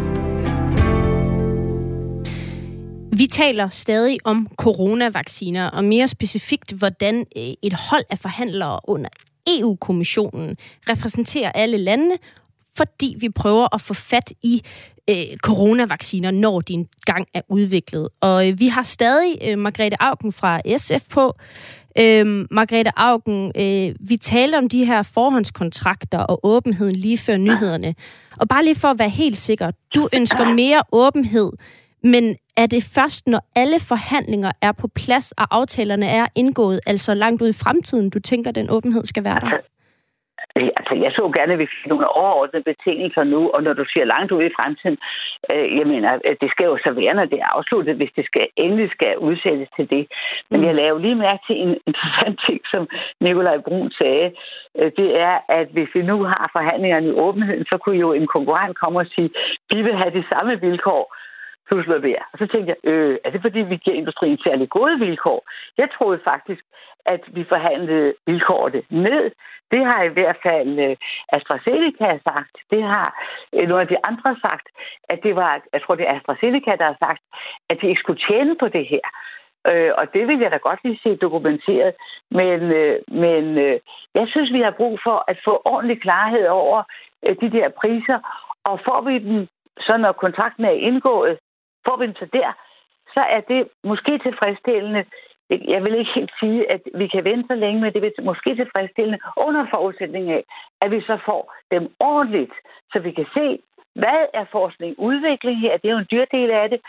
Vi 3.17 3.27
taler 3.27 3.69
stadig 3.69 4.17
om 4.23 4.47
coronavacciner, 4.55 5.69
og 5.69 5.83
mere 5.83 6.07
specifikt, 6.07 6.71
hvordan 6.71 7.25
øh, 7.37 7.43
et 7.63 7.73
hold 7.73 8.03
af 8.09 8.19
forhandlere 8.19 8.79
under 8.83 9.09
EU-kommissionen 9.47 10.57
repræsenterer 10.89 11.51
alle 11.51 11.77
landene, 11.77 12.17
fordi 12.77 13.15
vi 13.19 13.29
prøver 13.29 13.75
at 13.75 13.81
få 13.81 13.93
fat 13.93 14.33
i 14.43 14.61
øh, 15.09 15.37
coronavacciner, 15.37 16.31
når 16.31 16.61
de 16.61 16.73
engang 16.73 17.27
er 17.33 17.41
udviklet. 17.49 18.09
Og 18.21 18.49
øh, 18.49 18.59
vi 18.59 18.67
har 18.67 18.83
stadig 18.83 19.37
øh, 19.43 19.57
Margrethe 19.59 19.97
Augen 19.99 20.31
fra 20.31 20.61
SF 20.77 21.09
på. 21.09 21.33
Øh, 21.99 22.45
Margrethe 22.51 22.91
Augen, 22.95 23.51
øh, 23.55 23.95
vi 23.99 24.17
talte 24.17 24.55
om 24.55 24.69
de 24.69 24.85
her 24.85 25.01
forhåndskontrakter 25.01 26.19
og 26.19 26.39
åbenheden 26.43 26.95
lige 26.95 27.17
før 27.17 27.37
nyhederne. 27.37 27.95
Og 28.39 28.47
bare 28.47 28.63
lige 28.63 28.75
for 28.75 28.87
at 28.87 28.99
være 28.99 29.09
helt 29.09 29.37
sikker, 29.37 29.71
du 29.95 30.09
ønsker 30.13 30.53
mere 30.53 30.83
åbenhed, 30.91 31.51
men 32.03 32.35
er 32.57 32.65
det 32.65 32.83
først, 32.83 33.27
når 33.27 33.49
alle 33.55 33.79
forhandlinger 33.79 34.51
er 34.61 34.71
på 34.71 34.87
plads, 34.87 35.31
og 35.31 35.47
aftalerne 35.51 36.05
er 36.05 36.25
indgået, 36.35 36.79
altså 36.85 37.13
langt 37.13 37.41
ud 37.41 37.49
i 37.49 37.53
fremtiden, 37.53 38.09
du 38.09 38.19
tænker, 38.19 38.51
den 38.51 38.69
åbenhed 38.69 39.05
skal 39.05 39.23
være 39.23 39.39
der? 39.39 39.49
Øh, 40.57 40.69
Altså, 40.79 40.93
jeg 41.03 41.11
så 41.11 41.23
gerne, 41.37 41.53
at 41.53 41.59
vi 41.59 41.67
fik 41.73 41.85
nogle 41.87 42.07
overordnede 42.21 42.63
betingelser 42.63 43.23
nu, 43.23 43.41
og 43.49 43.63
når 43.63 43.73
du 43.73 43.85
siger 43.93 44.05
langt 44.05 44.31
ude 44.31 44.45
i 44.45 44.55
fremtiden, 44.57 44.97
øh, 45.51 45.77
jeg 45.79 45.87
mener, 45.93 46.19
øh, 46.25 46.35
det 46.41 46.49
skal 46.51 46.65
jo 46.65 46.77
så 46.85 46.91
være, 46.91 47.13
når 47.13 47.25
det 47.25 47.39
er 47.39 47.49
afsluttet, 47.57 47.95
hvis 47.95 48.13
det 48.15 48.25
skal, 48.25 48.47
endelig 48.55 48.89
skal 48.91 49.17
udsættes 49.17 49.69
til 49.77 49.89
det. 49.89 50.03
Men 50.49 50.59
Mm. 50.59 50.65
jeg 50.67 50.75
lavede 50.75 51.01
lige 51.01 51.15
mærke 51.15 51.41
til 51.47 51.55
en 51.63 51.71
interessant 51.89 52.37
ting, 52.47 52.59
som 52.71 52.87
Nikolaj 53.19 53.57
Brun 53.57 53.91
sagde. 53.91 54.27
Øh, 54.79 54.91
det 54.99 55.09
er, 55.19 55.35
at 55.49 55.67
hvis 55.75 55.89
vi 55.95 56.01
nu 56.01 56.23
har 56.23 56.49
forhandlingerne 56.57 57.07
i 57.07 57.17
åbenheden, 57.25 57.65
så 57.71 57.77
kunne 57.77 57.99
jo 58.05 58.13
en 58.13 58.27
konkurrent 58.27 58.75
komme 58.81 58.99
og 58.99 59.07
sige, 59.15 59.29
vi 59.69 59.81
vil 59.81 59.95
have 60.01 60.11
de 60.19 60.23
samme 60.31 60.61
vilkår, 60.61 61.03
plus 61.67 61.87
noget 61.87 62.03
mere. 62.03 62.23
Og 62.33 62.37
så 62.39 62.47
tænkte 62.47 62.69
jeg, 62.73 62.91
øh, 62.91 63.17
er 63.23 63.29
det 63.29 63.41
fordi, 63.41 63.59
vi 63.59 63.77
giver 63.77 63.95
industrien 63.95 64.37
særlig 64.37 64.69
gode 64.69 64.99
vilkår? 64.99 65.39
Jeg 65.77 65.87
troede 65.97 66.19
faktisk, 66.23 66.63
at 67.05 67.21
vi 67.27 67.43
forhandlede 67.43 68.13
vilkårene 68.25 68.81
ned. 68.89 69.31
Det 69.71 69.85
har 69.85 70.03
i 70.03 70.13
hvert 70.17 70.37
fald 70.43 70.79
øh, 70.79 70.95
AstraZeneca 71.29 72.19
sagt. 72.29 72.55
Det 72.71 72.83
har 72.83 73.07
øh, 73.53 73.67
nogle 73.67 73.81
af 73.81 73.87
de 73.87 73.97
andre 74.03 74.35
sagt, 74.41 74.67
at 75.09 75.19
det 75.23 75.35
var, 75.35 75.61
jeg 75.73 75.81
tror, 75.81 75.95
det 75.95 76.07
er 76.07 76.15
AstraZeneca, 76.15 76.75
der 76.75 76.85
har 76.85 76.97
sagt, 76.99 77.21
at 77.69 77.77
de 77.81 77.87
ikke 77.87 78.03
skulle 78.03 78.21
tjene 78.27 78.55
på 78.59 78.67
det 78.67 78.85
her. 78.85 79.05
Øh, 79.69 79.91
og 79.97 80.13
det 80.13 80.27
vil 80.27 80.39
jeg 80.39 80.51
da 80.51 80.57
godt 80.57 80.79
lige 80.83 80.99
se 81.03 81.15
dokumenteret. 81.15 81.93
Men, 82.31 82.59
øh, 82.61 82.99
men 83.07 83.57
øh, 83.57 83.79
jeg 84.15 84.27
synes, 84.27 84.53
vi 84.53 84.61
har 84.61 84.71
brug 84.71 84.99
for 85.03 85.23
at 85.27 85.37
få 85.45 85.61
ordentlig 85.65 86.01
klarhed 86.01 86.47
over 86.47 86.83
øh, 87.25 87.35
de 87.41 87.51
der 87.51 87.69
priser. 87.69 88.19
Og 88.63 88.79
får 88.85 89.01
vi 89.01 89.19
dem, 89.19 89.47
så 89.79 89.97
når 89.97 90.11
kontrakten 90.11 90.65
er 90.65 90.77
indgået, 90.89 91.37
får 91.85 91.97
vi 91.97 92.05
dem 92.05 92.15
så 92.15 92.27
der, 92.33 92.49
så 93.13 93.21
er 93.35 93.41
det 93.51 93.69
måske 93.83 94.17
tilfredsstillende. 94.17 95.05
Jeg 95.49 95.83
vil 95.83 95.95
ikke 95.99 96.15
helt 96.15 96.33
sige, 96.39 96.71
at 96.71 96.81
vi 96.95 97.07
kan 97.07 97.23
vente 97.23 97.47
så 97.47 97.55
længe, 97.55 97.81
men 97.81 97.93
det 97.93 98.03
er 98.03 98.21
måske 98.21 98.55
tilfredsstillende 98.55 99.19
under 99.37 99.65
forudsætning 99.69 100.31
af, 100.31 100.43
at 100.81 100.91
vi 100.91 101.01
så 101.01 101.17
får 101.25 101.53
dem 101.71 101.83
ordentligt, 101.99 102.53
så 102.91 102.99
vi 102.99 103.11
kan 103.11 103.25
se, 103.33 103.59
hvad 103.95 104.21
er 104.33 104.45
forskning 104.51 104.95
udvikling 104.97 105.59
her? 105.59 105.77
Det 105.77 105.87
er 105.87 105.93
jo 105.93 105.97
en 105.97 106.11
dyr 106.11 106.25
del 106.25 106.51
af 106.51 106.69
det. 106.69 106.79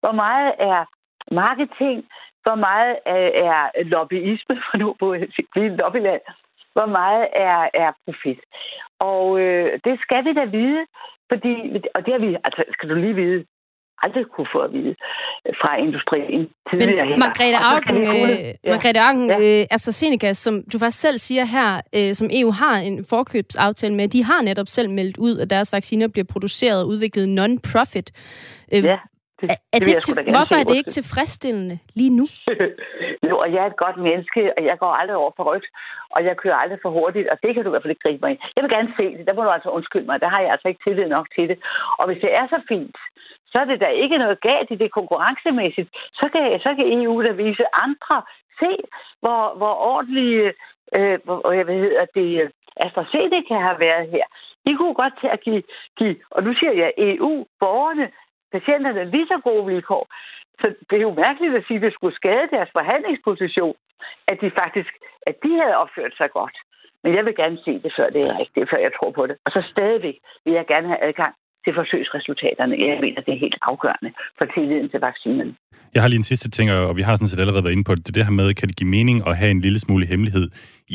Hvor 0.00 0.12
meget 0.12 0.52
er 0.58 0.84
marketing? 1.30 2.06
Hvor 2.42 2.54
meget 2.54 2.96
er, 3.06 3.82
lobbyisme, 3.84 4.56
for 4.66 4.78
nu 4.78 4.96
på 4.98 5.12
et 5.14 5.78
lobbyland? 5.80 6.20
Hvor 6.72 6.86
meget 6.86 7.28
er, 7.32 7.68
er 7.74 7.92
profit? 8.04 8.40
Og 8.98 9.40
øh, 9.40 9.80
det 9.84 10.00
skal 10.00 10.24
vi 10.24 10.32
da 10.32 10.44
vide, 10.44 10.86
fordi, 11.32 11.52
og 11.94 12.06
det 12.06 12.12
har 12.12 12.18
vi, 12.18 12.36
altså 12.44 12.64
skal 12.72 12.88
du 12.88 12.94
lige 12.94 13.14
vide, 13.14 13.44
aldrig 14.02 14.24
kunne 14.34 14.46
få 14.52 14.58
at 14.58 14.72
vide 14.72 14.94
fra 15.60 15.76
industrien 15.76 16.48
tidligere. 16.70 17.06
Men. 17.06 17.18
Margrethe 17.18 17.58
Augen, 17.70 17.96
øh, 17.96 18.54
Ja. 18.64 18.70
Margrethe 18.70 19.00
Augen 19.00 19.26
Ja. 19.30 19.60
øh, 19.60 19.66
AstraZeneca, 19.70 20.32
som 20.32 20.62
du 20.72 20.78
faktisk 20.78 21.00
selv 21.00 21.18
siger 21.18 21.44
her, 21.44 21.80
øh, 21.96 22.14
som 22.14 22.28
EU 22.32 22.50
har 22.50 22.76
en 22.76 23.04
forkøbsaftale 23.10 23.94
med, 23.94 24.08
de 24.08 24.24
har 24.24 24.42
netop 24.42 24.68
selv 24.68 24.90
meldt 24.90 25.16
ud, 25.18 25.38
at 25.38 25.50
deres 25.50 25.72
vacciner 25.72 26.08
bliver 26.08 26.24
produceret 26.32 26.82
og 26.82 26.88
udviklet 26.88 27.28
non-profit. 27.28 28.08
Øh, 28.74 28.84
Ja, 28.84 28.98
er, 29.42 29.56
er 29.72 29.78
det 29.78 29.88
sgu 29.88 30.14
til, 30.14 30.14
hvorfor 30.36 30.54
er 30.60 30.64
det 30.70 30.76
ikke 30.80 30.90
tilfredsstillende 30.90 31.78
lige 31.94 32.10
nu? 32.18 32.26
jo, 33.28 33.34
og 33.42 33.48
jeg 33.54 33.60
er 33.64 33.70
et 33.74 33.76
godt 33.84 33.96
menneske, 34.08 34.40
og 34.56 34.64
jeg 34.70 34.76
går 34.82 34.92
aldrig 35.00 35.16
over 35.16 35.32
for 35.36 35.44
rødt, 35.50 35.66
og 36.14 36.20
jeg 36.24 36.34
kører 36.42 36.54
aldrig 36.62 36.78
for 36.82 36.90
hurtigt, 36.98 37.28
og 37.32 37.36
det 37.42 37.50
kan 37.54 37.62
du 37.62 37.68
i 37.70 37.72
hvert 37.72 37.82
fald 37.82 37.94
ikke 37.94 38.06
gribe 38.08 38.22
mig 38.24 38.32
i. 38.34 38.38
Jeg 38.56 38.62
vil 38.64 38.70
gerne 38.76 38.90
se 38.98 39.04
det, 39.18 39.26
der 39.26 39.34
må 39.34 39.42
du 39.44 39.50
altså 39.56 39.68
undskylde 39.76 40.06
mig, 40.10 40.20
der 40.20 40.28
har 40.34 40.40
jeg 40.40 40.50
altså 40.54 40.68
ikke 40.68 40.82
tillid 40.86 41.08
nok 41.16 41.26
til 41.36 41.48
det. 41.50 41.58
Og 41.98 42.04
hvis 42.08 42.20
det 42.24 42.30
er 42.40 42.44
så 42.54 42.58
fint, 42.72 42.96
så 43.50 43.58
er 43.58 43.64
det 43.64 43.80
da 43.80 43.86
ikke 43.86 44.18
noget 44.18 44.40
galt 44.40 44.70
i 44.70 44.76
det 44.82 44.90
konkurrencemæssigt. 44.90 45.90
Så 46.12 46.28
kan, 46.32 46.60
så 46.60 46.74
kan 46.76 46.86
EU 46.92 47.22
da 47.22 47.30
vise 47.30 47.64
andre. 47.84 48.22
Se, 48.60 48.72
hvor, 49.20 49.56
hvor 49.56 49.74
ordentlige, 49.92 50.52
øh, 50.94 51.18
hvor, 51.24 51.52
jeg 51.52 51.66
ved, 51.66 51.96
at 51.96 52.08
det 52.14 52.42
øh, 52.42 52.50
AstraZeneca 52.76 53.54
har 53.54 53.76
været 53.78 54.10
her. 54.10 54.24
De 54.66 54.76
kunne 54.76 54.94
godt 54.94 55.14
til 55.20 55.26
at 55.26 55.40
give, 55.40 55.62
give 55.98 56.16
og 56.30 56.42
nu 56.42 56.54
siger 56.54 56.72
jeg 56.72 56.92
EU, 56.98 57.46
borgerne, 57.60 58.10
patienterne 58.52 59.10
lige 59.10 59.26
så 59.26 59.40
gode 59.44 59.66
vilkår. 59.66 60.06
Så 60.60 60.74
det 60.90 60.96
er 60.96 61.06
jo 61.08 61.14
mærkeligt 61.14 61.54
at 61.56 61.64
sige, 61.66 61.76
at 61.76 61.82
det 61.82 61.92
skulle 61.92 62.16
skade 62.16 62.48
deres 62.50 62.70
forhandlingsposition, 62.72 63.76
at 64.26 64.40
de 64.40 64.50
faktisk 64.50 64.92
at 65.26 65.36
de 65.42 65.52
havde 65.62 65.76
opført 65.76 66.14
sig 66.16 66.30
godt. 66.30 66.56
Men 67.02 67.14
jeg 67.14 67.24
vil 67.24 67.36
gerne 67.36 67.58
se 67.64 67.72
det, 67.84 67.92
før 67.96 68.10
det 68.10 68.22
er 68.26 68.38
rigtigt, 68.38 68.70
før 68.70 68.78
jeg 68.78 68.92
tror 68.98 69.10
på 69.10 69.26
det. 69.26 69.36
Og 69.44 69.50
så 69.52 69.60
stadigvæk 69.72 70.16
vil 70.44 70.54
jeg 70.54 70.66
gerne 70.66 70.88
have 70.88 71.02
adgang 71.02 71.34
til 71.66 71.74
forsøgsresultaterne. 71.80 72.74
Jeg 72.90 72.98
mener, 73.04 73.20
det 73.26 73.32
er 73.34 73.40
helt 73.46 73.58
afgørende 73.70 74.10
for 74.38 74.44
tilliden 74.54 74.88
til 74.92 75.00
vaccinen. 75.08 75.48
Jeg 75.94 76.02
har 76.02 76.08
lige 76.08 76.22
en 76.24 76.30
sidste 76.32 76.48
ting, 76.56 76.66
og 76.72 76.96
vi 76.96 77.02
har 77.02 77.14
sådan 77.14 77.28
set 77.28 77.40
allerede 77.40 77.64
været 77.64 77.76
inde 77.76 77.88
på 77.88 77.94
det. 77.94 78.06
Det 78.06 78.14
det 78.14 78.24
her 78.24 78.32
med, 78.40 78.54
kan 78.54 78.68
det 78.68 78.76
give 78.76 78.90
mening 78.96 79.16
at 79.28 79.36
have 79.40 79.50
en 79.50 79.60
lille 79.66 79.80
smule 79.80 80.06
hemmelighed 80.06 80.46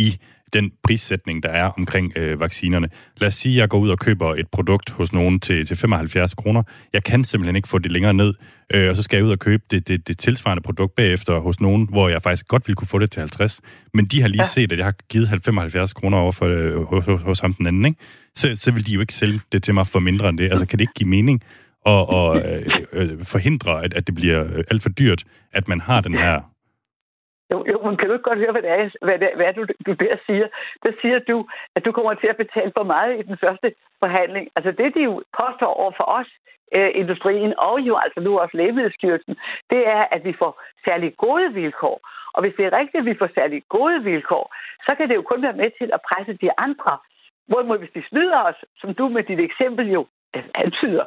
i 0.06 0.08
den 0.54 0.72
prissætning, 0.84 1.44
der 1.44 1.50
er 1.50 1.66
omkring 1.78 2.14
øh, 2.16 2.40
vaccinerne. 2.40 2.90
Lad 3.18 3.28
os 3.28 3.36
sige, 3.36 3.56
at 3.56 3.60
jeg 3.60 3.70
går 3.70 3.80
ud 3.80 3.90
og 3.90 4.00
køber 4.00 4.36
et 4.36 4.48
produkt 4.52 4.90
hos 4.90 5.14
nogen 5.14 5.40
til, 5.40 5.66
til 5.66 5.78
75 5.78 6.34
kroner. 6.34 6.64
Jeg 6.94 7.04
kan 7.04 7.24
simpelthen 7.24 7.56
ikke 7.56 7.68
få 7.68 7.78
det 7.78 7.92
længere 7.92 8.14
ned, 8.14 8.34
øh, 8.74 8.90
og 8.90 8.96
så 8.96 9.02
skal 9.02 9.18
jeg 9.18 9.26
ud 9.26 9.32
og 9.32 9.40
købe 9.40 9.64
det, 9.72 9.88
det, 9.88 10.08
det 10.08 10.18
tilsvarende 10.18 10.64
produkt 10.64 10.96
bagefter 10.96 11.40
hos 11.40 11.62
nogen, 11.62 11.88
hvor 11.92 12.10
jeg 12.10 12.24
faktisk 12.24 12.48
godt 12.48 12.68
ville 12.68 12.76
kunne 12.76 12.88
få 12.88 13.00
det 13.00 13.12
til 13.12 13.20
50. 13.20 13.62
Men 13.94 14.06
de 14.06 14.22
har 14.22 14.28
lige 14.28 14.42
ja. 14.42 14.48
set, 14.48 14.72
at 14.72 14.78
jeg 14.78 14.86
har 14.86 14.96
givet 15.10 15.42
75 15.44 15.94
kroner 15.94 16.18
over 16.18 16.32
for, 16.32 16.46
øh, 16.46 16.84
hos, 16.84 17.06
hos, 17.06 17.22
hos 17.22 17.40
ham 17.40 17.54
den 17.54 17.68
anden, 17.68 17.86
ikke? 17.86 18.00
Så, 18.36 18.56
så 18.56 18.72
vil 18.72 18.88
de 18.88 18.92
jo 18.92 19.00
ikke 19.00 19.14
sælge 19.14 19.40
det 19.52 19.64
til 19.64 19.74
mig 19.74 19.88
for 19.88 20.00
mindre 20.00 20.30
end 20.30 20.38
det. 20.38 20.50
Altså, 20.50 20.66
kan 20.66 20.80
det 20.80 20.84
ikke 20.84 20.94
give 20.94 21.10
mening 21.10 21.44
at, 21.86 22.06
at 22.14 22.62
øh, 22.94 23.12
øh, 23.12 23.26
forhindre, 23.26 23.84
at, 23.84 23.94
at 23.94 24.08
det 24.08 24.16
bliver 24.16 24.44
øh, 24.44 24.64
alt 24.72 24.82
for 24.82 24.90
dyrt, 24.90 25.24
at 25.54 25.68
man 25.68 25.82
har 25.82 26.02
den 26.02 26.14
her 26.14 26.51
jo, 27.52 27.66
jo, 27.72 27.78
men 27.86 27.98
kan 27.98 28.08
du 28.08 28.14
ikke 28.14 28.30
godt 28.30 28.40
høre, 28.40 28.52
hvad 28.52 28.62
det 28.62 28.72
er, 28.72 28.90
hvad 29.06 29.20
det, 29.20 29.30
hvad 29.36 29.54
du, 29.54 29.66
du 29.88 29.94
der 30.04 30.16
siger? 30.26 30.48
Der 30.84 30.92
siger 31.02 31.20
du, 31.20 31.48
at 31.76 31.86
du 31.86 31.92
kommer 31.92 32.14
til 32.14 32.28
at 32.28 32.38
betale 32.38 32.72
for 32.78 32.84
meget 32.84 33.20
i 33.20 33.24
den 33.30 33.38
første 33.38 33.74
forhandling. 34.00 34.50
Altså 34.56 34.72
det, 34.72 34.96
de 34.96 35.02
jo 35.04 35.24
påstår 35.40 35.72
over 35.82 35.92
for 35.98 36.04
os, 36.20 36.30
øh, 36.76 36.92
industrien, 37.02 37.54
og 37.58 37.80
jo 37.80 37.96
altså 38.04 38.20
nu 38.20 38.40
også 38.40 38.58
Lægemiddelstyrelsen, 38.58 39.36
det 39.70 39.88
er, 39.88 40.04
at 40.16 40.22
vi 40.24 40.34
får 40.40 40.62
særlig 40.86 41.18
gode 41.18 41.54
vilkår. 41.54 41.98
Og 42.34 42.42
hvis 42.42 42.54
det 42.58 42.66
er 42.66 42.78
rigtigt, 42.80 43.02
at 43.02 43.06
vi 43.06 43.20
får 43.22 43.30
særlig 43.36 43.64
gode 43.70 44.04
vilkår, 44.04 44.56
så 44.86 44.96
kan 44.96 45.10
det 45.10 45.16
jo 45.16 45.22
kun 45.22 45.42
være 45.42 45.60
med 45.62 45.70
til 45.80 45.90
at 45.94 46.02
presse 46.10 46.34
de 46.34 46.50
andre. 46.58 46.98
Hvorimod, 47.48 47.78
hvis 47.78 47.96
de 47.96 48.04
snyder 48.10 48.40
os, 48.50 48.60
som 48.82 48.94
du 48.94 49.10
med 49.10 49.24
dit 49.24 49.40
eksempel 49.40 49.92
jo 49.92 50.06
antyder, 50.56 51.06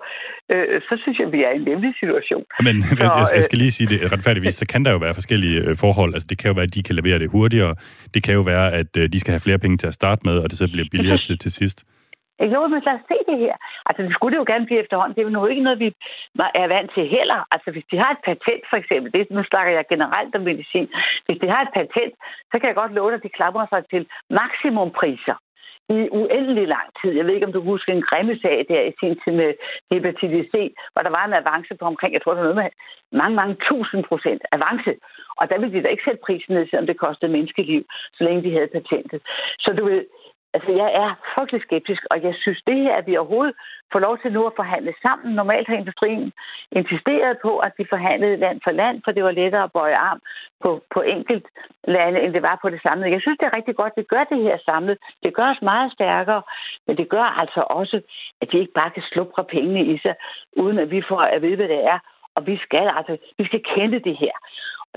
øh, 0.52 0.82
så 0.88 0.94
synes 1.02 1.18
jeg, 1.18 1.32
vi 1.32 1.42
er 1.42 1.50
i 1.50 1.56
en 1.56 1.62
nemlig 1.62 1.94
situation. 2.00 2.44
Men 2.66 2.82
Så, 2.82 2.96
jeg, 3.02 3.10
jeg 3.32 3.36
øh, 3.36 3.42
skal 3.42 3.58
lige 3.58 3.74
sige 3.78 3.88
det 3.92 4.12
retfærdigvis, 4.12 4.54
så 4.54 4.66
kan 4.72 4.84
der 4.84 4.90
jo 4.92 4.98
være 5.06 5.14
forskellige 5.14 5.58
øh, 5.60 5.76
forhold. 5.76 6.10
Altså 6.14 6.26
det 6.30 6.38
kan 6.38 6.48
jo 6.50 6.54
være, 6.54 6.68
at 6.70 6.74
de 6.74 6.82
kan 6.82 6.94
levere 7.00 7.18
det 7.18 7.30
hurtigere. 7.30 7.74
Det 8.14 8.20
kan 8.24 8.34
jo 8.34 8.40
være, 8.40 8.66
at 8.80 8.90
øh, 9.00 9.04
de 9.12 9.20
skal 9.20 9.32
have 9.32 9.46
flere 9.46 9.58
penge 9.58 9.76
til 9.76 9.86
at 9.86 9.94
starte 9.94 10.22
med, 10.24 10.36
og 10.42 10.50
det 10.50 10.58
så 10.58 10.66
bliver 10.72 10.88
billigere 10.92 11.18
til, 11.18 11.38
til 11.38 11.52
sidst. 11.52 11.78
Ikke 12.42 12.54
noget, 12.56 12.70
men 12.70 12.82
lad 12.86 12.96
os 12.98 13.06
se 13.12 13.18
det 13.30 13.38
her. 13.44 13.56
Altså, 13.88 14.00
det 14.02 14.12
skulle 14.14 14.32
det 14.34 14.42
jo 14.42 14.50
gerne 14.52 14.66
blive 14.66 14.82
efterhånden. 14.84 15.14
Det 15.14 15.20
er 15.20 15.28
jo 15.30 15.46
ikke 15.54 15.66
noget, 15.68 15.82
vi 15.84 15.88
er 16.62 16.68
vant 16.74 16.90
til 16.96 17.04
heller. 17.16 17.40
Altså, 17.54 17.68
hvis 17.74 17.86
de 17.90 17.96
har 18.02 18.10
et 18.16 18.22
patent, 18.28 18.64
for 18.70 18.76
eksempel, 18.82 19.08
det, 19.12 19.20
nu 19.36 19.42
snakker 19.52 19.72
jeg 19.72 19.84
generelt 19.94 20.34
om 20.38 20.42
medicin. 20.50 20.88
Hvis 21.26 21.38
de 21.42 21.48
har 21.52 21.60
et 21.62 21.74
patent, 21.78 22.14
så 22.50 22.54
kan 22.58 22.68
jeg 22.68 22.80
godt 22.80 22.92
love 22.96 23.10
dig, 23.10 23.18
at 23.18 23.26
de 23.26 23.36
klapper 23.38 23.62
sig 23.72 23.82
til 23.92 24.02
maksimumpriser 24.40 25.36
i 25.88 26.08
uendelig 26.20 26.68
lang 26.68 26.88
tid. 27.00 27.10
Jeg 27.12 27.26
ved 27.26 27.34
ikke, 27.34 27.46
om 27.46 27.52
du 27.52 27.62
husker 27.62 27.92
en 27.92 28.08
grimme 28.10 28.38
sag 28.42 28.66
der 28.68 28.80
i 28.80 28.92
sin 29.00 29.20
tid 29.22 29.32
med 29.32 29.50
hepatitis 29.90 30.46
C, 30.52 30.56
hvor 30.92 31.02
der 31.02 31.10
var 31.18 31.24
en 31.24 31.38
avance 31.40 31.74
på 31.80 31.84
omkring, 31.84 32.12
jeg 32.14 32.22
tror, 32.22 32.32
det 32.32 32.40
var 32.40 32.48
noget 32.48 32.62
med 32.64 32.70
mange, 33.20 33.36
mange 33.36 33.56
tusind 33.68 34.04
procent 34.04 34.42
avance. 34.52 34.92
Og 35.40 35.44
der 35.50 35.58
ville 35.58 35.74
de 35.74 35.82
da 35.82 35.88
ikke 35.88 36.06
sætte 36.06 36.24
prisen 36.26 36.54
ned, 36.54 36.66
selvom 36.66 36.86
det 36.86 37.02
kostede 37.04 37.32
menneskeliv, 37.32 37.82
så 38.16 38.24
længe 38.24 38.42
de 38.42 38.52
havde 38.56 38.74
patentet. 38.78 39.20
Så 39.58 39.72
du 39.78 39.84
ved, 39.84 40.04
Altså, 40.54 40.70
jeg 40.82 40.90
er 41.02 41.08
frygtelig 41.34 41.62
skeptisk, 41.62 42.02
og 42.10 42.22
jeg 42.22 42.34
synes, 42.42 42.60
det 42.66 42.76
her, 42.76 42.94
at 42.96 43.06
vi 43.06 43.16
overhovedet 43.16 43.54
får 43.92 43.98
lov 43.98 44.18
til 44.18 44.32
nu 44.32 44.46
at 44.46 44.56
forhandle 44.56 44.94
sammen. 45.02 45.34
Normalt 45.34 45.68
har 45.68 45.76
industrien 45.76 46.32
insisteret 46.72 47.38
på, 47.42 47.58
at 47.58 47.72
vi 47.78 47.84
forhandlede 47.88 48.36
land 48.36 48.60
for 48.64 48.70
land, 48.70 48.96
for 49.04 49.12
det 49.12 49.24
var 49.24 49.30
lettere 49.30 49.62
at 49.62 49.72
bøje 49.72 49.96
arm 49.96 50.20
på, 50.62 50.70
på 50.94 51.00
enkelt 51.00 51.46
lande, 51.88 52.20
end 52.20 52.32
det 52.34 52.42
var 52.42 52.58
på 52.62 52.70
det 52.70 52.80
samlede. 52.82 53.10
Jeg 53.10 53.20
synes, 53.20 53.38
det 53.38 53.46
er 53.46 53.56
rigtig 53.56 53.76
godt, 53.76 53.92
at 53.96 54.00
vi 54.00 54.12
gør 54.14 54.24
det 54.24 54.42
her 54.42 54.58
samlet. 54.64 54.98
Det 55.22 55.34
gør 55.34 55.48
os 55.54 55.62
meget 55.62 55.92
stærkere, 55.92 56.42
men 56.86 56.96
det 56.96 57.08
gør 57.08 57.28
altså 57.40 57.60
også, 57.60 58.00
at 58.40 58.52
de 58.52 58.58
ikke 58.58 58.78
bare 58.80 58.90
kan 58.90 59.02
slubre 59.12 59.44
pengene 59.44 59.84
i 59.94 59.98
sig, 59.98 60.14
uden 60.56 60.78
at 60.78 60.90
vi 60.90 61.02
får 61.08 61.20
at 61.20 61.42
vide, 61.42 61.56
hvad 61.56 61.68
det 61.68 61.84
er. 61.84 61.98
Og 62.36 62.46
vi 62.46 62.56
skal 62.56 62.90
altså, 62.98 63.16
vi 63.38 63.44
skal 63.44 63.62
kende 63.74 63.98
det 63.98 64.16
her. 64.16 64.36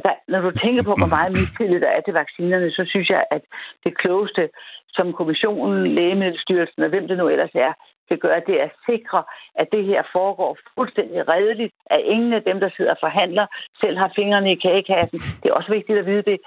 Der, 0.04 0.14
når 0.28 0.42
du 0.42 0.52
tænker 0.52 0.84
på, 0.84 0.94
hvor 0.98 1.14
meget 1.16 1.32
mistillid 1.32 1.80
der 1.82 1.92
er 1.98 2.02
til 2.02 2.14
vaccinerne, 2.14 2.72
så 2.72 2.84
synes 2.88 3.10
jeg, 3.10 3.24
at 3.32 3.42
det 3.84 3.98
klogeste, 3.98 4.50
som 4.90 5.14
kommissionen, 5.14 5.96
lægemiddelstyrelsen 5.96 6.84
og 6.84 6.90
hvem 6.90 7.08
det 7.08 7.18
nu 7.18 7.28
ellers 7.28 7.56
er, 7.56 7.74
kan 8.10 8.18
gøre, 8.18 8.42
det 8.48 8.56
er 8.62 8.64
at 8.64 8.78
sikre, 8.90 9.24
at 9.56 9.68
det 9.72 9.84
her 9.86 10.02
foregår 10.12 10.58
fuldstændig 10.76 11.28
redeligt, 11.28 11.74
at 11.86 12.00
ingen 12.00 12.34
af 12.34 12.44
dem, 12.44 12.60
der 12.60 12.70
sidder 12.78 12.92
og 12.92 12.98
forhandler, 13.00 13.46
selv 13.82 13.98
har 13.98 14.12
fingrene 14.16 14.52
i 14.52 14.56
kagekassen. 14.56 15.20
Det 15.20 15.50
er 15.50 15.54
også 15.54 15.72
vigtigt 15.72 16.00
at 16.00 16.06
vide 16.06 16.22
det. 16.32 16.40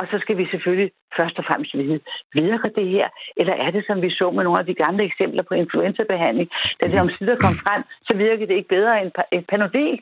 Og 0.00 0.06
så 0.10 0.18
skal 0.20 0.36
vi 0.38 0.46
selvfølgelig 0.50 0.90
først 1.16 1.38
og 1.38 1.44
fremmest 1.44 1.74
vide, 1.74 2.00
virker 2.34 2.68
det 2.68 2.88
her? 2.88 3.08
Eller 3.36 3.54
er 3.54 3.70
det, 3.70 3.84
som 3.86 4.02
vi 4.02 4.10
så 4.10 4.30
med 4.30 4.44
nogle 4.44 4.60
af 4.60 4.66
de 4.66 4.74
gamle 4.74 5.04
eksempler 5.04 5.42
på 5.42 5.54
influenzabehandling? 5.54 6.50
Da 6.80 6.86
det 6.86 7.00
om 7.00 7.10
sider 7.10 7.36
kom 7.36 7.54
frem, 7.64 7.82
så 8.02 8.12
virkede 8.16 8.48
det 8.48 8.56
ikke 8.56 8.68
bedre 8.68 9.02
end 9.32 9.44
panodil. 9.48 10.00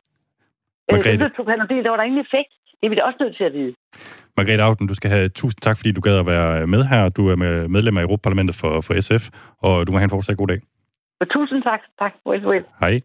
Margrethe. 0.93 1.25
Øh, 1.25 1.47
panodil, 1.47 1.85
der 1.85 1.91
var 1.91 1.97
der 1.97 2.05
ingen 2.05 2.25
effekt. 2.27 2.53
Det 2.81 2.87
er 2.87 2.91
vi 2.91 2.95
da 2.95 3.03
også 3.03 3.17
nødt 3.21 3.37
til 3.37 3.45
at 3.45 3.53
vide. 3.53 3.75
Margrethe 4.37 4.63
Auden, 4.63 4.87
du 4.87 4.95
skal 4.95 5.11
have 5.11 5.29
tusind 5.29 5.61
tak, 5.63 5.77
fordi 5.77 5.93
du 5.93 6.01
gad 6.01 6.19
at 6.19 6.27
være 6.27 6.67
med 6.67 6.85
her. 6.85 7.09
Du 7.09 7.29
er 7.29 7.37
med 7.37 7.69
medlem 7.69 7.97
af 7.97 8.03
Europaparlamentet 8.03 8.57
for, 8.57 8.81
for 8.81 9.01
SF, 9.01 9.29
og 9.59 9.87
du 9.87 9.93
må 9.93 9.99
have 9.99 10.05
en 10.05 10.11
fortsat 10.11 10.37
god 10.37 10.49
dag. 10.49 10.61
Tusind 11.33 11.63
tak. 11.63 11.81
Tak. 11.99 12.13
Well, 12.27 12.47
well. 12.47 12.65
Hej. 12.81 13.01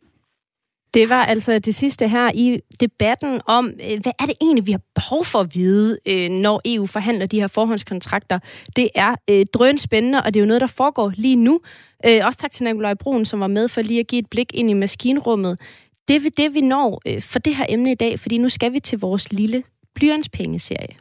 Det 0.96 1.10
var 1.10 1.26
altså 1.26 1.60
det 1.60 1.76
sidste 1.76 2.08
her 2.08 2.32
i 2.34 2.60
debatten 2.80 3.42
om, 3.46 3.66
øh, 3.68 4.00
hvad 4.02 4.14
er 4.20 4.26
det 4.26 4.36
egentlig, 4.42 4.68
vi 4.68 4.72
har 4.72 4.82
behov 4.96 5.26
for 5.26 5.40
at 5.40 5.48
vide, 5.56 5.98
øh, 6.08 6.30
når 6.30 6.62
EU 6.66 6.86
forhandler 6.86 7.26
de 7.26 7.40
her 7.40 7.48
forhåndskontrakter. 7.48 8.40
Det 8.76 8.90
er 8.96 9.16
øh, 9.30 9.46
drøn 9.54 9.78
spændende, 9.78 10.24
og 10.24 10.34
det 10.34 10.40
er 10.40 10.44
jo 10.44 10.48
noget, 10.48 10.62
der 10.62 10.68
foregår 10.68 11.12
lige 11.18 11.36
nu. 11.36 11.60
også 12.24 12.40
tak 12.40 12.52
til 12.52 12.64
Nikolaj 12.64 12.94
Brun, 12.94 13.26
som 13.26 13.40
var 13.40 13.48
med 13.48 13.68
for 13.68 13.82
lige 13.82 14.00
at 14.00 14.08
give 14.08 14.20
et 14.20 14.30
blik 14.32 14.54
ind 14.54 14.70
i 14.70 14.74
maskinrummet. 14.74 15.60
Det 16.08 16.16
er 16.16 16.30
det, 16.38 16.54
vi 16.54 16.62
når 16.62 17.02
øh, 17.06 17.22
for 17.22 17.40
det 17.40 17.56
her 17.56 17.66
emne 17.70 17.92
i 17.92 17.96
dag, 17.96 18.20
fordi 18.20 18.38
nu 18.38 18.50
skal 18.50 18.74
vi 18.74 18.80
til 18.80 19.00
vores 19.00 19.34
lille 19.34 19.64
blyantspengeserie. 19.96 20.96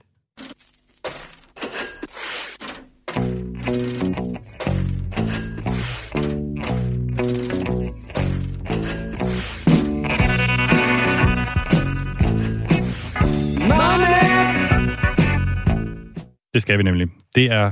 Det 16.55 16.63
skal 16.63 16.79
vi 16.79 16.83
nemlig. 16.83 17.09
Det 17.35 17.45
er 17.45 17.71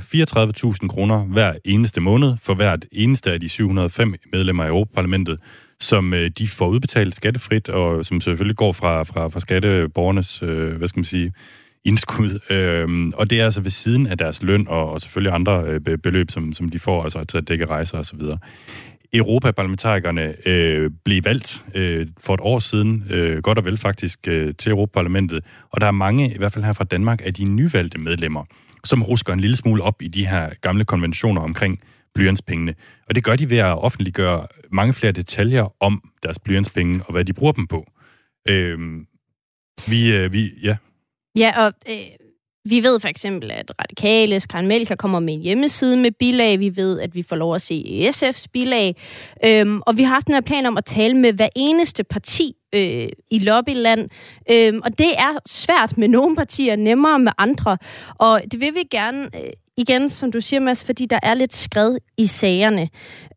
34.000 0.82 0.88
kroner 0.88 1.24
hver 1.24 1.52
eneste 1.64 2.00
måned 2.00 2.34
for 2.42 2.54
hvert 2.54 2.86
eneste 2.92 3.32
af 3.32 3.40
de 3.40 3.48
705 3.48 4.14
medlemmer 4.32 4.64
af 4.64 4.68
Europaparlamentet, 4.68 5.38
som 5.82 6.14
øh, 6.14 6.30
de 6.30 6.48
får 6.48 6.68
udbetalt 6.68 7.16
skattefrit, 7.16 7.68
og 7.68 8.04
som 8.04 8.20
selvfølgelig 8.20 8.56
går 8.56 8.72
fra, 8.72 9.02
fra, 9.02 9.28
fra 9.28 9.40
skatteborgernes, 9.40 10.42
øh, 10.42 10.76
hvad 10.76 10.88
skal 10.88 10.98
man 10.98 11.04
sige, 11.04 11.32
indskud. 11.84 12.38
Øh, 12.50 13.12
og 13.14 13.30
det 13.30 13.40
er 13.40 13.44
altså 13.44 13.60
ved 13.60 13.70
siden 13.70 14.06
af 14.06 14.18
deres 14.18 14.42
løn, 14.42 14.68
og, 14.68 14.90
og 14.90 15.00
selvfølgelig 15.00 15.34
andre 15.34 15.64
øh, 15.64 15.98
beløb, 15.98 16.30
som, 16.30 16.52
som 16.52 16.68
de 16.68 16.78
får 16.78 17.02
altså 17.02 17.24
til 17.24 17.38
at 17.38 17.48
dække 17.48 17.66
rejser 17.66 17.98
osv. 17.98 18.20
Europaparlamentarikerne 19.12 20.48
øh, 20.48 20.90
blev 21.04 21.24
valgt 21.24 21.64
øh, 21.74 22.06
for 22.20 22.34
et 22.34 22.40
år 22.42 22.58
siden, 22.58 23.04
øh, 23.10 23.42
godt 23.42 23.58
og 23.58 23.64
vel 23.64 23.78
faktisk, 23.78 24.18
øh, 24.28 24.54
til 24.58 24.70
Europaparlamentet. 24.70 25.44
Og 25.70 25.80
der 25.80 25.86
er 25.86 25.90
mange, 25.90 26.34
i 26.34 26.38
hvert 26.38 26.52
fald 26.52 26.64
her 26.64 26.72
fra 26.72 26.84
Danmark, 26.84 27.20
af 27.24 27.34
de 27.34 27.44
nyvalgte 27.44 27.98
medlemmer, 27.98 28.44
som 28.84 29.02
rusker 29.02 29.32
en 29.32 29.40
lille 29.40 29.56
smule 29.56 29.82
op 29.82 30.02
i 30.02 30.08
de 30.08 30.26
her 30.26 30.50
gamle 30.60 30.84
konventioner 30.84 31.40
omkring 31.40 31.80
blyantspengene. 32.14 32.74
Og 33.08 33.14
det 33.14 33.24
gør 33.24 33.36
de 33.36 33.50
ved 33.50 33.58
at 33.58 33.78
offentliggøre 33.78 34.46
mange 34.70 34.94
flere 34.94 35.12
detaljer 35.12 35.74
om 35.80 36.10
deres 36.22 36.38
blyantspenge 36.38 37.02
og 37.06 37.12
hvad 37.12 37.24
de 37.24 37.32
bruger 37.32 37.52
dem 37.52 37.66
på. 37.66 37.86
Øhm, 38.48 39.06
vi, 39.86 40.14
øh, 40.14 40.32
vi, 40.32 40.50
ja. 40.62 40.76
Ja, 41.36 41.66
og 41.66 41.72
øh, 41.88 41.96
vi 42.64 42.82
ved 42.82 43.00
for 43.00 43.08
eksempel, 43.08 43.50
at 43.50 43.72
Radikale, 43.80 44.40
Skræn 44.40 44.66
Melker 44.66 44.94
kommer 44.94 45.20
med 45.20 45.34
en 45.34 45.40
hjemmeside 45.40 45.96
med 45.96 46.10
bilag. 46.10 46.60
Vi 46.60 46.76
ved, 46.76 47.00
at 47.00 47.14
vi 47.14 47.22
får 47.22 47.36
lov 47.36 47.54
at 47.54 47.62
se 47.62 48.10
SF's 48.14 48.44
bilag. 48.52 48.96
Øhm, 49.44 49.82
og 49.86 49.96
vi 49.96 50.02
har 50.02 50.14
haft 50.14 50.26
den 50.26 50.34
her 50.34 50.40
plan 50.40 50.66
om 50.66 50.76
at 50.76 50.84
tale 50.84 51.14
med 51.14 51.32
hver 51.32 51.48
eneste 51.56 52.04
parti 52.04 52.56
øh, 52.74 53.08
i 53.30 53.38
lobbyland. 53.38 54.08
Øhm, 54.50 54.80
og 54.84 54.98
det 54.98 55.18
er 55.18 55.38
svært 55.46 55.98
med 55.98 56.08
nogle 56.08 56.36
partier, 56.36 56.76
nemmere 56.76 57.18
med 57.18 57.32
andre. 57.38 57.78
Og 58.14 58.42
det 58.52 58.60
vil 58.60 58.74
vi 58.74 58.84
gerne, 58.90 59.28
øh, 59.34 59.52
igen, 59.76 60.10
som 60.10 60.32
du 60.32 60.40
siger, 60.40 60.60
Mads, 60.60 60.84
fordi 60.84 61.06
der 61.06 61.20
er 61.22 61.34
lidt 61.34 61.54
skred 61.54 61.98
i 62.16 62.26
sagerne. 62.26 62.88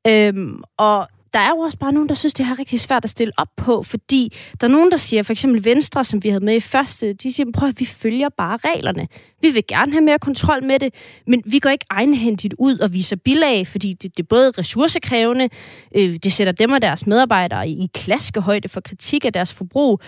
Øhm, 0.08 0.63
og 0.78 1.08
der 1.36 1.41
er 1.41 1.50
jo 1.50 1.58
også 1.58 1.78
bare 1.78 1.93
nogen, 1.93 2.10
der 2.10 2.15
synes, 2.15 2.34
det 2.34 2.45
er 2.45 2.60
rigtig 2.60 2.80
svært 2.80 3.04
at 3.04 3.10
stille 3.10 3.34
op 3.38 3.48
på, 3.58 3.84
fordi 3.84 4.34
der 4.62 4.67
er 4.67 4.71
nogen, 4.71 4.91
der 4.91 4.98
siger, 4.98 5.24
for 5.24 5.34
eksempel 5.34 5.65
Venstre, 5.65 6.04
som 6.04 6.24
vi 6.24 6.30
havde 6.30 6.45
med 6.45 6.56
i 6.56 6.60
første, 6.60 7.13
de 7.13 7.34
siger, 7.34 7.52
prøv 7.54 7.69
at 7.69 7.80
vi 7.80 7.86
følger 7.86 8.30
bare 8.30 8.58
reglerne. 8.58 9.08
Vi 9.41 9.50
vil 9.50 9.67
gerne 9.67 9.91
have 9.91 10.02
mere 10.02 10.19
kontrol 10.19 10.63
med 10.63 10.80
det, 10.80 10.93
men 11.28 11.43
vi 11.45 11.60
går 11.60 11.69
ikke 11.69 11.86
egenhændigt 11.89 12.56
ud 12.60 12.80
og 12.80 12.93
viser 12.93 13.15
bilag, 13.15 13.67
fordi 13.67 13.93
det, 13.93 14.17
det 14.17 14.24
er 14.24 14.28
både 14.28 14.52
ressourcekrævende, 14.52 15.50
øh, 15.95 16.15
det 16.24 16.34
sætter 16.34 16.54
dem 16.54 16.71
og 16.71 16.82
deres 16.82 17.08
medarbejdere 17.08 17.69
i 17.69 17.89
klaskehøjde 17.93 18.69
for 18.69 18.82
kritik 18.82 19.26
af 19.26 19.34
deres 19.34 19.54
forbrug, 19.54 20.02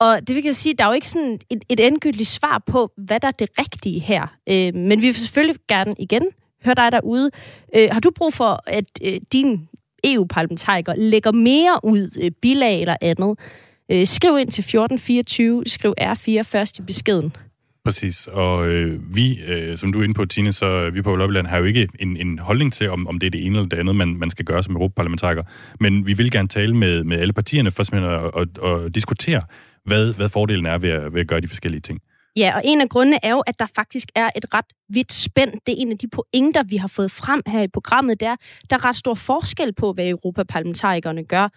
og 0.00 0.28
det 0.28 0.36
vil 0.36 0.44
jeg 0.44 0.56
sige, 0.56 0.74
der 0.78 0.84
er 0.84 0.88
jo 0.88 0.94
ikke 0.94 1.08
sådan 1.08 1.40
et, 1.50 1.64
et 1.68 1.86
endegyldigt 1.86 2.28
svar 2.28 2.62
på, 2.66 2.92
hvad 2.96 3.20
der 3.20 3.28
er 3.28 3.32
det 3.32 3.48
rigtige 3.58 4.00
her. 4.00 4.26
Øh, 4.48 4.74
men 4.74 5.02
vi 5.02 5.06
vil 5.06 5.14
selvfølgelig 5.14 5.56
gerne 5.68 5.94
igen 5.98 6.22
høre 6.64 6.74
dig 6.74 6.92
derude. 6.92 7.30
Øh, 7.76 7.88
har 7.92 8.00
du 8.00 8.10
brug 8.10 8.34
for, 8.34 8.62
at 8.66 8.84
øh, 9.04 9.20
din 9.32 9.68
EU-parlamentariker 10.04 10.94
lægger 10.96 11.32
mere 11.32 11.80
ud, 11.82 12.18
øh, 12.22 12.30
bilag 12.30 12.80
eller 12.80 12.96
andet, 13.00 13.38
øh, 13.88 14.06
skriv 14.06 14.38
ind 14.38 14.50
til 14.50 14.62
1424, 14.62 15.62
skriv 15.66 15.94
R4 16.00 16.42
først 16.42 16.78
i 16.78 16.82
beskeden. 16.82 17.32
Præcis, 17.84 18.26
og 18.26 18.68
øh, 18.68 19.16
vi, 19.16 19.40
øh, 19.40 19.78
som 19.78 19.92
du 19.92 20.00
er 20.00 20.04
inde 20.04 20.14
på, 20.14 20.24
Tine, 20.24 20.52
så 20.52 20.90
vi 20.90 21.02
på 21.02 21.16
Lobbyland 21.16 21.46
har 21.46 21.58
jo 21.58 21.64
ikke 21.64 21.88
en, 21.98 22.16
en 22.16 22.38
holdning 22.38 22.72
til, 22.72 22.90
om, 22.90 23.06
om 23.06 23.18
det 23.18 23.26
er 23.26 23.30
det 23.30 23.46
ene 23.46 23.56
eller 23.58 23.68
det 23.68 23.78
andet, 23.78 23.96
man, 23.96 24.14
man 24.14 24.30
skal 24.30 24.44
gøre 24.44 24.62
som 24.62 24.74
europaparlamentariker. 24.74 25.42
Men 25.80 26.06
vi 26.06 26.12
vil 26.12 26.30
gerne 26.30 26.48
tale 26.48 26.76
med, 26.76 27.04
med 27.04 27.18
alle 27.18 27.32
partierne 27.32 27.70
for 27.70 27.82
simpelthen 27.82 28.12
at, 28.14 28.30
at, 28.36 28.70
at 28.70 28.94
diskutere, 28.94 29.42
hvad, 29.88 30.14
hvad 30.14 30.28
fordelen 30.28 30.66
er 30.66 30.78
ved 30.78 30.90
at, 30.90 31.14
ved 31.14 31.20
at 31.20 31.28
gøre 31.28 31.40
de 31.40 31.48
forskellige 31.48 31.80
ting. 31.80 32.00
Ja, 32.36 32.52
og 32.54 32.62
en 32.64 32.80
af 32.80 32.88
grundene 32.88 33.18
er 33.22 33.30
jo, 33.30 33.40
at 33.40 33.58
der 33.58 33.66
faktisk 33.76 34.08
er 34.14 34.30
et 34.36 34.54
ret 34.54 34.64
vidt 34.88 35.12
spænd. 35.12 35.52
Det 35.66 35.72
er 35.72 35.76
en 35.78 35.92
af 35.92 35.98
de 35.98 36.08
pointer, 36.08 36.62
vi 36.62 36.76
har 36.76 36.88
fået 36.88 37.10
frem 37.10 37.42
her 37.46 37.62
i 37.62 37.68
programmet. 37.68 38.20
Der, 38.20 38.36
der 38.70 38.76
er 38.76 38.84
ret 38.84 38.96
stor 38.96 39.14
forskel 39.14 39.74
på, 39.74 39.92
hvad 39.92 40.08
Europaparlamentarikerne 40.08 41.24
gør. 41.24 41.48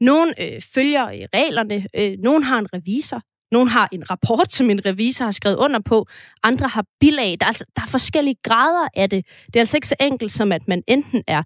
Nogle 0.00 0.42
øh, 0.42 0.62
følger 0.74 1.06
øh, 1.06 1.20
reglerne, 1.34 1.86
øh, 1.96 2.18
nogle 2.18 2.44
har 2.44 2.58
en 2.58 2.68
revisor, 2.74 3.20
nogle 3.52 3.70
har 3.70 3.88
en 3.92 4.10
rapport, 4.10 4.52
som 4.52 4.70
en 4.70 4.86
revisor 4.86 5.24
har 5.24 5.32
skrevet 5.32 5.56
under 5.56 5.80
på. 5.80 6.06
Andre 6.42 6.68
har 6.68 6.84
bilag. 7.00 7.36
Der 7.40 7.46
er, 7.46 7.48
altså, 7.48 7.64
der 7.76 7.82
er 7.82 7.86
forskellige 7.86 8.36
grader 8.42 8.88
af 8.96 9.10
det. 9.10 9.26
Det 9.46 9.56
er 9.56 9.60
altså 9.60 9.76
ikke 9.76 9.88
så 9.88 9.96
enkelt 10.00 10.32
som, 10.32 10.52
at 10.52 10.68
man 10.68 10.82
enten 10.86 11.22
er 11.26 11.42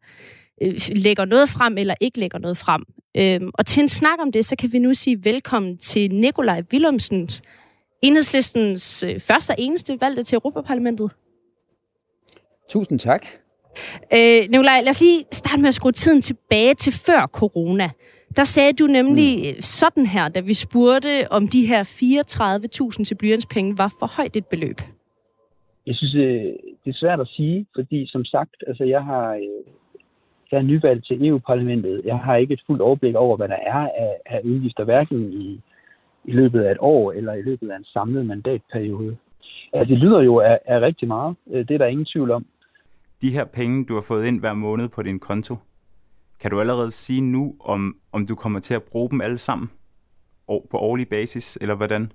øh, 0.61 0.81
lægger 0.89 1.25
noget 1.25 1.49
frem 1.49 1.79
eller 1.79 1.95
ikke 2.01 2.21
lægger 2.21 2.39
noget 2.39 2.57
frem. 2.57 2.85
Øhm, 3.17 3.51
og 3.55 3.67
til 3.67 3.81
en 3.81 3.89
snak 3.89 4.19
om 4.21 4.33
det, 4.33 4.45
så 4.45 4.57
kan 4.57 4.73
vi 4.73 4.79
nu 4.79 4.95
sige 4.95 5.25
velkommen 5.25 5.79
til 5.79 6.15
Nikolaj 6.15 6.63
Willumsens 6.73 7.43
enhedslistens 8.03 9.03
øh, 9.03 9.21
første 9.21 9.51
og 9.51 9.57
eneste 9.59 10.01
valgte 10.01 10.23
til 10.23 10.37
Europaparlamentet. 10.37 11.11
Tusind 12.69 12.99
tak. 12.99 13.27
Øh, 14.15 14.51
Nicolaj, 14.51 14.81
lad 14.81 14.91
os 14.91 15.01
lige 15.01 15.25
starte 15.33 15.61
med 15.61 15.69
at 15.69 15.75
skrue 15.75 15.93
tiden 15.93 16.23
tilbage 16.23 16.75
til 16.75 16.93
før 16.93 17.27
corona. 17.27 17.91
Der 18.37 18.45
sagde 18.45 18.73
du 18.73 18.87
nemlig 18.87 19.55
mm. 19.55 19.61
sådan 19.61 20.07
her, 20.07 20.29
da 20.29 20.41
vi 20.41 20.55
spurgte, 20.55 21.33
om 21.33 21.49
de 21.49 21.67
her 21.67 21.85
34.000 22.99 23.05
til 23.05 23.15
blyantspenge 23.15 23.79
var 23.79 23.93
for 23.99 24.07
højt 24.07 24.37
et 24.37 24.47
beløb. 24.47 24.81
Jeg 25.87 25.95
synes, 25.95 26.15
øh, 26.15 26.45
det 26.85 26.91
er 26.91 26.99
svært 26.99 27.21
at 27.21 27.29
sige, 27.29 27.67
fordi 27.75 28.07
som 28.07 28.25
sagt, 28.25 28.65
altså 28.67 28.85
jeg 28.85 29.05
har, 29.05 29.41
jeg 30.53 30.59
er 30.59 30.63
nyvalgt 30.63 31.07
til 31.07 31.27
EU-parlamentet. 31.27 32.03
Jeg 32.05 32.19
har 32.19 32.37
ikke 32.37 32.55
et 32.55 32.63
fuldt 32.67 32.83
overblik 32.83 33.15
over, 33.15 33.37
hvad 33.37 33.49
der 33.49 33.59
er 33.67 33.89
af, 33.99 34.17
af 34.27 34.41
udgifter, 34.45 34.85
hverken 34.85 35.33
i, 35.33 35.61
i 36.25 36.33
løbet 36.33 36.61
af 36.63 36.71
et 36.71 36.79
år 36.81 37.13
eller 37.13 37.35
i 37.35 37.43
løbet 37.43 37.71
af 37.71 37.77
en 37.77 37.85
samlet 37.85 38.27
mandatperiode. 38.27 39.17
Altså, 39.73 39.95
det 39.95 39.99
lyder 39.99 40.21
jo 40.21 40.41
af, 40.41 40.59
af 40.67 40.81
rigtig 40.81 41.09
meget. 41.09 41.37
Øh, 41.51 41.69
det 41.69 41.75
er 41.75 41.79
der 41.79 41.87
ingen 41.87 42.07
tvivl 42.07 42.31
om. 42.31 42.47
De 43.23 43.31
her 43.31 43.45
penge, 43.45 43.85
du 43.85 43.95
har 43.95 44.05
fået 44.09 44.27
ind 44.27 44.41
hver 44.41 44.55
måned 44.55 44.89
på 44.89 45.03
din 45.03 45.19
konto, 45.19 45.57
kan 46.41 46.51
du 46.51 46.61
allerede 46.61 46.91
sige 46.91 47.21
nu, 47.21 47.57
om, 47.61 47.97
om 48.13 48.27
du 48.27 48.35
kommer 48.35 48.61
til 48.61 48.75
at 48.75 48.83
bruge 48.83 49.11
dem 49.11 49.21
alle 49.21 49.39
sammen 49.39 49.71
på 50.71 50.79
årlig 50.79 51.09
basis, 51.09 51.59
eller 51.61 51.75
hvordan? 51.75 52.13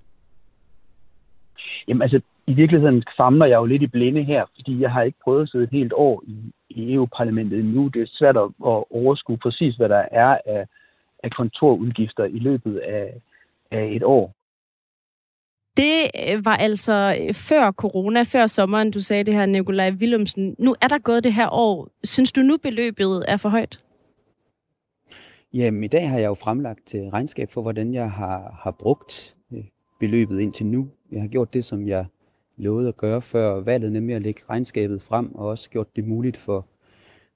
Jamen 1.88 2.02
altså, 2.02 2.20
i 2.46 2.54
virkeligheden 2.54 3.04
famler 3.16 3.46
jeg 3.46 3.56
jo 3.56 3.64
lidt 3.64 3.82
i 3.82 3.86
blinde 3.86 4.22
her, 4.24 4.44
fordi 4.54 4.80
jeg 4.80 4.92
har 4.92 5.02
ikke 5.02 5.18
prøvet 5.24 5.42
at 5.42 5.48
sidde 5.48 5.64
et 5.64 5.70
helt 5.70 5.92
år 5.92 6.22
i, 6.26 6.52
i 6.70 6.94
EU-parlamentet 6.94 7.58
endnu. 7.60 7.88
Det 7.88 8.02
er 8.02 8.06
svært 8.06 8.36
at, 8.36 8.42
at 8.42 8.84
overskue 8.90 9.38
præcis, 9.38 9.76
hvad 9.76 9.88
der 9.88 10.04
er 10.12 10.38
af, 10.46 10.66
af 11.24 11.30
kontorudgifter 11.30 12.24
i 12.24 12.38
løbet 12.38 12.78
af, 12.78 13.14
af 13.70 13.88
et 13.92 14.02
år. 14.02 14.32
Det 15.76 16.10
øh, 16.28 16.44
var 16.44 16.56
altså 16.56 17.16
øh, 17.20 17.34
før 17.34 17.72
corona, 17.72 18.22
før 18.22 18.46
sommeren, 18.46 18.90
du 18.90 19.00
sagde 19.00 19.24
det 19.24 19.34
her, 19.34 19.46
Nikolaj 19.46 19.90
Willumsen. 19.90 20.56
Nu 20.58 20.76
er 20.80 20.88
der 20.88 20.98
gået 20.98 21.24
det 21.24 21.32
her 21.32 21.48
år. 21.52 21.88
Synes 22.04 22.32
du 22.32 22.40
nu, 22.40 22.56
beløbet 22.56 23.24
er 23.28 23.36
for 23.36 23.48
højt? 23.48 23.80
Jamen, 25.54 25.84
i 25.84 25.88
dag 25.88 26.08
har 26.08 26.18
jeg 26.18 26.26
jo 26.26 26.34
fremlagt 26.34 26.86
til 26.86 27.00
regnskab 27.00 27.48
for, 27.50 27.62
hvordan 27.62 27.94
jeg 27.94 28.10
har, 28.10 28.60
har 28.62 28.70
brugt 28.70 29.36
øh, 29.52 29.64
beløbet 30.00 30.40
indtil 30.40 30.66
nu. 30.66 30.88
Jeg 31.12 31.20
har 31.20 31.28
gjort 31.28 31.54
det, 31.54 31.64
som 31.64 31.88
jeg 31.88 32.06
lovede 32.56 32.88
at 32.88 32.96
gøre 32.96 33.22
før 33.22 33.60
valget, 33.60 33.92
nemlig 33.92 34.16
at 34.16 34.22
lægge 34.22 34.40
regnskabet 34.50 35.02
frem, 35.02 35.34
og 35.34 35.46
også 35.46 35.70
gjort 35.70 35.96
det 35.96 36.04
muligt 36.04 36.36
for, 36.36 36.66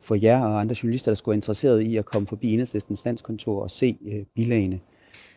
for 0.01 0.15
jer 0.15 0.45
og 0.45 0.61
andre 0.61 0.75
journalister, 0.83 1.11
der 1.11 1.17
skulle 1.17 1.33
være 1.33 1.37
interesseret 1.37 1.81
i 1.81 1.97
at 1.97 2.05
komme 2.05 2.27
forbi 2.29 2.53
Enhedslistens 2.53 3.05
landskontor 3.05 3.63
og 3.63 3.71
se 3.71 3.99
øh, 4.07 4.25
bilagene. 4.35 4.81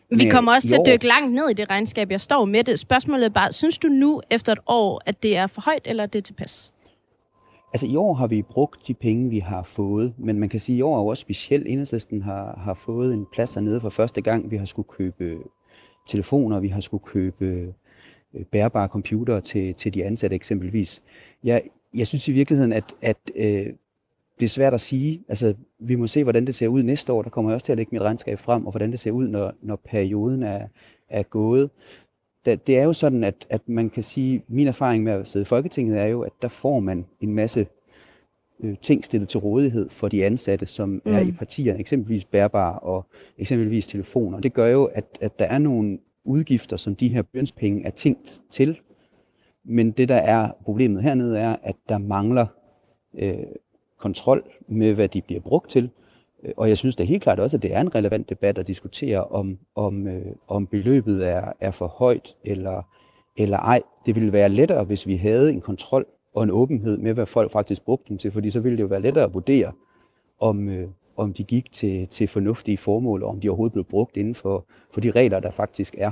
Vi 0.09 0.29
kommer 0.29 0.53
også 0.53 0.67
til 0.67 0.75
at 0.75 0.85
dykke 0.85 1.07
langt 1.07 1.33
ned 1.33 1.49
i 1.49 1.53
det 1.53 1.69
regnskab, 1.69 2.11
jeg 2.11 2.21
står 2.21 2.45
med 2.45 2.63
det. 2.63 2.79
Spørgsmålet 2.79 3.25
er 3.25 3.29
bare, 3.29 3.53
synes 3.53 3.77
du 3.77 3.87
nu 3.87 4.21
efter 4.31 4.51
et 4.51 4.59
år, 4.67 5.01
at 5.05 5.23
det 5.23 5.37
er 5.37 5.47
for 5.47 5.61
højt, 5.61 5.81
eller 5.85 6.05
det 6.05 6.19
er 6.19 6.23
tilpas? 6.23 6.73
Altså 7.73 7.87
i 7.87 7.95
år 7.95 8.13
har 8.13 8.27
vi 8.27 8.41
brugt 8.41 8.87
de 8.87 8.93
penge, 8.93 9.29
vi 9.29 9.39
har 9.39 9.63
fået, 9.63 10.13
men 10.17 10.39
man 10.39 10.49
kan 10.49 10.59
sige, 10.59 10.75
at 10.75 10.79
i 10.79 10.81
år 10.81 10.95
er 10.97 11.01
jo 11.01 11.07
også 11.07 11.21
specielt. 11.21 11.67
Enhedslisten 11.67 12.21
har, 12.21 12.59
har 12.63 12.73
fået 12.73 13.13
en 13.13 13.25
plads 13.33 13.53
hernede 13.53 13.81
for 13.81 13.89
første 13.89 14.21
gang. 14.21 14.51
Vi 14.51 14.57
har 14.57 14.65
skulle 14.65 14.87
købe 14.87 15.37
telefoner, 16.07 16.59
vi 16.59 16.67
har 16.67 16.81
skulle 16.81 17.03
købe 17.03 17.73
bærbare 18.51 18.87
computere 18.87 19.41
til, 19.41 19.73
til 19.73 19.93
de 19.93 20.05
ansatte 20.05 20.35
eksempelvis. 20.35 21.01
Jeg, 21.43 21.61
jeg 21.95 22.07
synes 22.07 22.27
i 22.27 22.31
virkeligheden, 22.31 22.73
at, 22.73 22.95
at 23.01 23.17
øh, 23.35 23.65
det 24.39 24.45
er 24.45 24.49
svært 24.49 24.73
at 24.73 24.81
sige. 24.81 25.23
Altså, 25.29 25.53
vi 25.79 25.95
må 25.95 26.07
se, 26.07 26.23
hvordan 26.23 26.45
det 26.45 26.55
ser 26.55 26.67
ud 26.67 26.83
næste 26.83 27.13
år. 27.13 27.21
Der 27.21 27.29
kommer 27.29 27.51
jeg 27.51 27.53
også 27.53 27.65
til 27.65 27.71
at 27.71 27.77
lægge 27.77 27.89
mit 27.91 28.01
regnskab 28.01 28.39
frem, 28.39 28.65
og 28.65 28.71
hvordan 28.71 28.91
det 28.91 28.99
ser 28.99 29.11
ud, 29.11 29.27
når, 29.27 29.53
når 29.61 29.75
perioden 29.75 30.43
er, 30.43 30.67
er 31.09 31.23
gået. 31.23 31.69
Det, 32.45 32.67
det 32.67 32.77
er 32.77 32.83
jo 32.83 32.93
sådan, 32.93 33.23
at, 33.23 33.47
at 33.49 33.61
man 33.69 33.89
kan 33.89 34.03
sige, 34.03 34.43
min 34.47 34.67
erfaring 34.67 35.03
med 35.03 35.13
at 35.13 35.27
sidde 35.27 35.43
i 35.43 35.45
Folketinget 35.45 35.99
er 35.99 36.05
jo, 36.05 36.21
at 36.21 36.31
der 36.41 36.47
får 36.47 36.79
man 36.79 37.05
en 37.21 37.33
masse 37.33 37.67
øh, 38.63 38.75
ting 38.81 39.05
stillet 39.05 39.29
til 39.29 39.39
rådighed 39.39 39.89
for 39.89 40.07
de 40.07 40.25
ansatte, 40.25 40.65
som 40.65 40.89
mm. 40.89 41.13
er 41.13 41.19
i 41.19 41.31
partierne, 41.31 41.79
eksempelvis 41.79 42.25
bærbare 42.25 42.79
og 42.79 43.05
eksempelvis 43.37 43.87
telefoner. 43.87 44.39
Det 44.39 44.53
gør 44.53 44.67
jo, 44.67 44.85
at, 44.85 45.05
at 45.21 45.39
der 45.39 45.45
er 45.45 45.57
nogle 45.57 45.99
udgifter, 46.25 46.77
som 46.77 46.95
de 46.95 47.07
her 47.07 47.21
bønspenge 47.21 47.85
er 47.85 47.89
tænkt 47.89 48.41
til. 48.49 48.79
Men 49.65 49.91
det, 49.91 50.09
der 50.09 50.15
er 50.15 50.51
problemet 50.63 51.03
hernede, 51.03 51.39
er, 51.39 51.55
at 51.63 51.75
der 51.89 51.97
mangler 51.97 52.45
øh, 53.17 53.37
kontrol 53.99 54.43
med, 54.67 54.93
hvad 54.93 55.07
de 55.07 55.21
bliver 55.21 55.41
brugt 55.41 55.69
til. 55.69 55.89
Øh, 56.43 56.51
og 56.57 56.69
jeg 56.69 56.77
synes 56.77 56.95
da 56.95 57.03
helt 57.03 57.23
klart 57.23 57.39
også, 57.39 57.57
at 57.57 57.63
det 57.63 57.73
er 57.73 57.81
en 57.81 57.95
relevant 57.95 58.29
debat 58.29 58.57
at 58.57 58.67
diskutere, 58.67 59.23
om, 59.23 59.57
om, 59.75 60.07
øh, 60.07 60.35
om 60.47 60.67
beløbet 60.67 61.27
er, 61.27 61.51
er 61.59 61.71
for 61.71 61.87
højt 61.87 62.35
eller, 62.43 62.81
eller 63.37 63.57
ej. 63.57 63.81
Det 64.05 64.15
ville 64.15 64.33
være 64.33 64.49
lettere, 64.49 64.83
hvis 64.83 65.07
vi 65.07 65.15
havde 65.15 65.53
en 65.53 65.61
kontrol 65.61 66.05
og 66.33 66.43
en 66.43 66.51
åbenhed 66.51 66.97
med, 66.97 67.13
hvad 67.13 67.25
folk 67.25 67.51
faktisk 67.51 67.85
brugte 67.85 68.09
dem 68.09 68.17
til, 68.17 68.31
fordi 68.31 68.49
så 68.49 68.59
ville 68.59 68.77
det 68.77 68.83
jo 68.83 68.87
være 68.87 69.01
lettere 69.01 69.23
at 69.23 69.33
vurdere, 69.33 69.71
om, 70.39 70.69
øh, 70.69 70.87
om 71.17 71.33
de 71.33 71.43
gik 71.43 71.71
til, 71.71 72.07
til 72.07 72.27
fornuftige 72.27 72.77
formål, 72.77 73.23
og 73.23 73.29
om 73.29 73.39
de 73.39 73.49
overhovedet 73.49 73.73
blev 73.73 73.85
brugt 73.85 74.17
inden 74.17 74.35
for, 74.35 74.65
for 74.93 75.01
de 75.01 75.11
regler, 75.11 75.39
der 75.39 75.51
faktisk 75.51 75.95
er. 75.97 76.11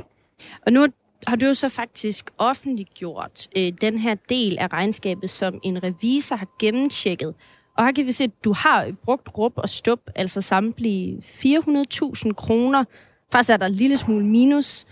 Og 0.65 0.73
nu 0.73 0.87
har 1.27 1.35
du 1.35 1.45
jo 1.45 1.53
så 1.53 1.69
faktisk 1.69 2.31
offentliggjort 2.37 3.47
øh, 3.57 3.73
den 3.81 3.97
her 3.97 4.15
del 4.29 4.57
af 4.57 4.73
regnskabet, 4.73 5.29
som 5.29 5.59
en 5.63 5.83
revisor 5.83 6.35
har 6.35 6.47
gennemtjekket. 6.59 7.33
Og 7.77 7.85
her 7.85 7.91
kan 7.91 8.05
vi 8.05 8.11
se, 8.11 8.23
at 8.23 8.43
du 8.43 8.53
har 8.53 8.91
brugt 9.05 9.37
rup 9.37 9.53
og 9.55 9.69
stup, 9.69 9.99
altså 10.15 10.41
samtlige 10.41 11.17
400.000 11.17 12.33
kroner. 12.33 12.83
Faktisk 13.31 13.53
er 13.53 13.57
der 13.57 13.65
en 13.65 13.73
lille 13.73 13.97
smule 13.97 14.25
minus. 14.25 14.85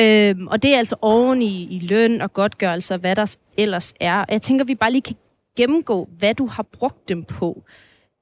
Øhm, 0.00 0.46
og 0.46 0.62
det 0.62 0.74
er 0.74 0.78
altså 0.78 0.96
oven 1.00 1.42
i, 1.42 1.76
i 1.76 1.78
løn 1.78 2.20
og 2.20 2.32
godtgørelse, 2.32 2.96
hvad 2.96 3.16
der 3.16 3.36
ellers 3.56 3.94
er. 4.00 4.24
Jeg 4.28 4.42
tænker, 4.42 4.64
vi 4.64 4.74
bare 4.74 4.92
lige 4.92 5.02
kan 5.02 5.16
gennemgå, 5.56 6.08
hvad 6.18 6.34
du 6.34 6.46
har 6.46 6.62
brugt 6.62 7.08
dem 7.08 7.24
på. 7.24 7.62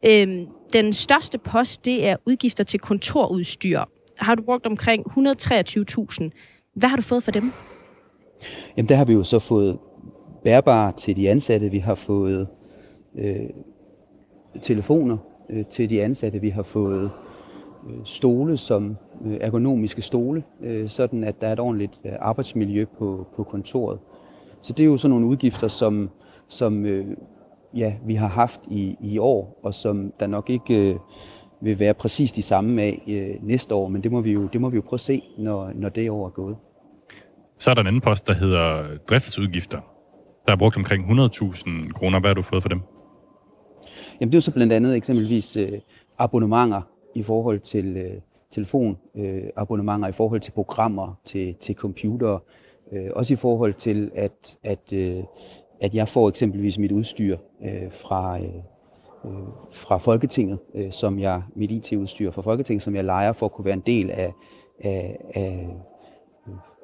Øhm, 0.06 0.46
den 0.72 0.92
største 0.92 1.38
post, 1.38 1.84
det 1.84 2.06
er 2.06 2.16
udgifter 2.26 2.64
til 2.64 2.80
kontorudstyr. 2.80 3.80
Har 4.18 4.34
du 4.34 4.42
brugt 4.42 4.66
omkring 4.66 5.06
123.000. 5.06 6.30
Hvad 6.74 6.88
har 6.88 6.96
du 6.96 7.02
fået 7.02 7.22
for 7.22 7.30
dem? 7.30 7.52
Jamen, 8.76 8.88
der 8.88 8.94
har 8.94 9.04
vi 9.04 9.12
jo 9.12 9.24
så 9.24 9.38
fået 9.38 9.78
bærbare 10.44 10.92
til 10.92 11.16
de 11.16 11.30
ansatte. 11.30 11.70
Vi 11.70 11.78
har 11.78 11.94
fået 11.94 12.48
øh, 13.18 13.50
telefoner 14.62 15.16
øh, 15.50 15.66
til 15.66 15.90
de 15.90 16.02
ansatte. 16.02 16.40
Vi 16.40 16.50
har 16.50 16.62
fået 16.62 17.10
øh, 17.88 17.96
stole 18.04 18.56
som 18.56 18.96
øh, 19.24 19.36
ergonomiske 19.40 20.02
stole, 20.02 20.42
øh, 20.62 20.88
sådan 20.88 21.24
at 21.24 21.40
der 21.40 21.48
er 21.48 21.52
et 21.52 21.60
ordentligt 21.60 22.00
øh, 22.04 22.12
arbejdsmiljø 22.20 22.84
på, 22.98 23.26
på 23.36 23.44
kontoret. 23.44 23.98
Så 24.62 24.72
det 24.72 24.80
er 24.80 24.86
jo 24.86 24.96
sådan 24.96 25.10
nogle 25.10 25.26
udgifter, 25.26 25.68
som, 25.68 26.10
som 26.48 26.86
øh, 26.86 27.06
ja, 27.74 27.94
vi 28.06 28.14
har 28.14 28.28
haft 28.28 28.60
i, 28.70 28.96
i 29.00 29.18
år, 29.18 29.60
og 29.62 29.74
som 29.74 30.12
der 30.20 30.26
nok 30.26 30.50
ikke 30.50 30.90
øh, 30.90 30.96
vil 31.60 31.78
være 31.78 31.94
præcis 31.94 32.32
de 32.32 32.42
samme 32.42 32.82
af 32.82 33.02
øh, 33.08 33.46
næste 33.46 33.74
år, 33.74 33.88
men 33.88 34.02
det 34.02 34.12
må 34.12 34.20
vi 34.20 34.32
jo, 34.32 34.48
det 34.52 34.60
må 34.60 34.68
vi 34.68 34.76
jo 34.76 34.82
prøve 34.82 34.96
at 34.96 35.00
se, 35.00 35.22
når, 35.38 35.72
når 35.74 35.88
det 35.88 36.10
år 36.10 36.26
er 36.26 36.30
gået. 36.30 36.56
Så 37.58 37.70
er 37.70 37.74
der 37.74 37.80
en 37.80 37.86
anden 37.86 38.00
post, 38.00 38.26
der 38.26 38.34
hedder 38.34 38.84
driftsudgifter. 39.08 39.80
Der 40.46 40.52
er 40.52 40.56
brugt 40.56 40.76
omkring 40.76 41.04
100.000 41.04 41.92
kroner. 41.92 42.20
Hvad 42.20 42.30
har 42.30 42.34
du 42.34 42.42
fået 42.42 42.62
for 42.62 42.68
dem? 42.68 42.80
Jamen 44.20 44.32
det 44.32 44.34
er 44.34 44.38
jo 44.38 44.42
så 44.42 44.50
blandt 44.50 44.72
andet 44.72 44.96
eksempelvis 44.96 45.56
øh, 45.56 45.72
abonnementer 46.18 46.82
i 47.14 47.22
forhold 47.22 47.60
til 47.60 47.96
øh, 47.96 48.20
telefonabonnementer, 48.50 50.08
øh, 50.08 50.08
i 50.08 50.12
forhold 50.12 50.40
til 50.40 50.50
programmer, 50.52 51.20
til, 51.24 51.54
til 51.54 51.74
computer, 51.74 52.38
øh, 52.92 53.10
også 53.16 53.32
i 53.32 53.36
forhold 53.36 53.74
til, 53.74 54.10
at, 54.14 54.58
at, 54.62 54.92
øh, 54.92 55.22
at 55.82 55.94
jeg 55.94 56.08
får 56.08 56.28
eksempelvis 56.28 56.78
mit 56.78 56.92
udstyr 56.92 57.36
øh, 57.64 57.92
fra, 57.92 58.38
øh, 58.38 58.44
øh 59.24 59.30
fra 59.72 59.98
Folketinget, 59.98 60.58
øh, 60.74 60.92
som 60.92 61.18
jeg, 61.18 61.42
mit 61.56 61.70
IT-udstyr 61.70 62.30
fra 62.30 62.42
Folketinget, 62.42 62.82
som 62.82 62.94
jeg 62.94 63.04
leger 63.04 63.32
for 63.32 63.46
at 63.46 63.52
kunne 63.52 63.64
være 63.64 63.74
en 63.74 63.82
del 63.86 64.10
af, 64.10 64.32
af, 64.80 65.16
af, 65.34 65.68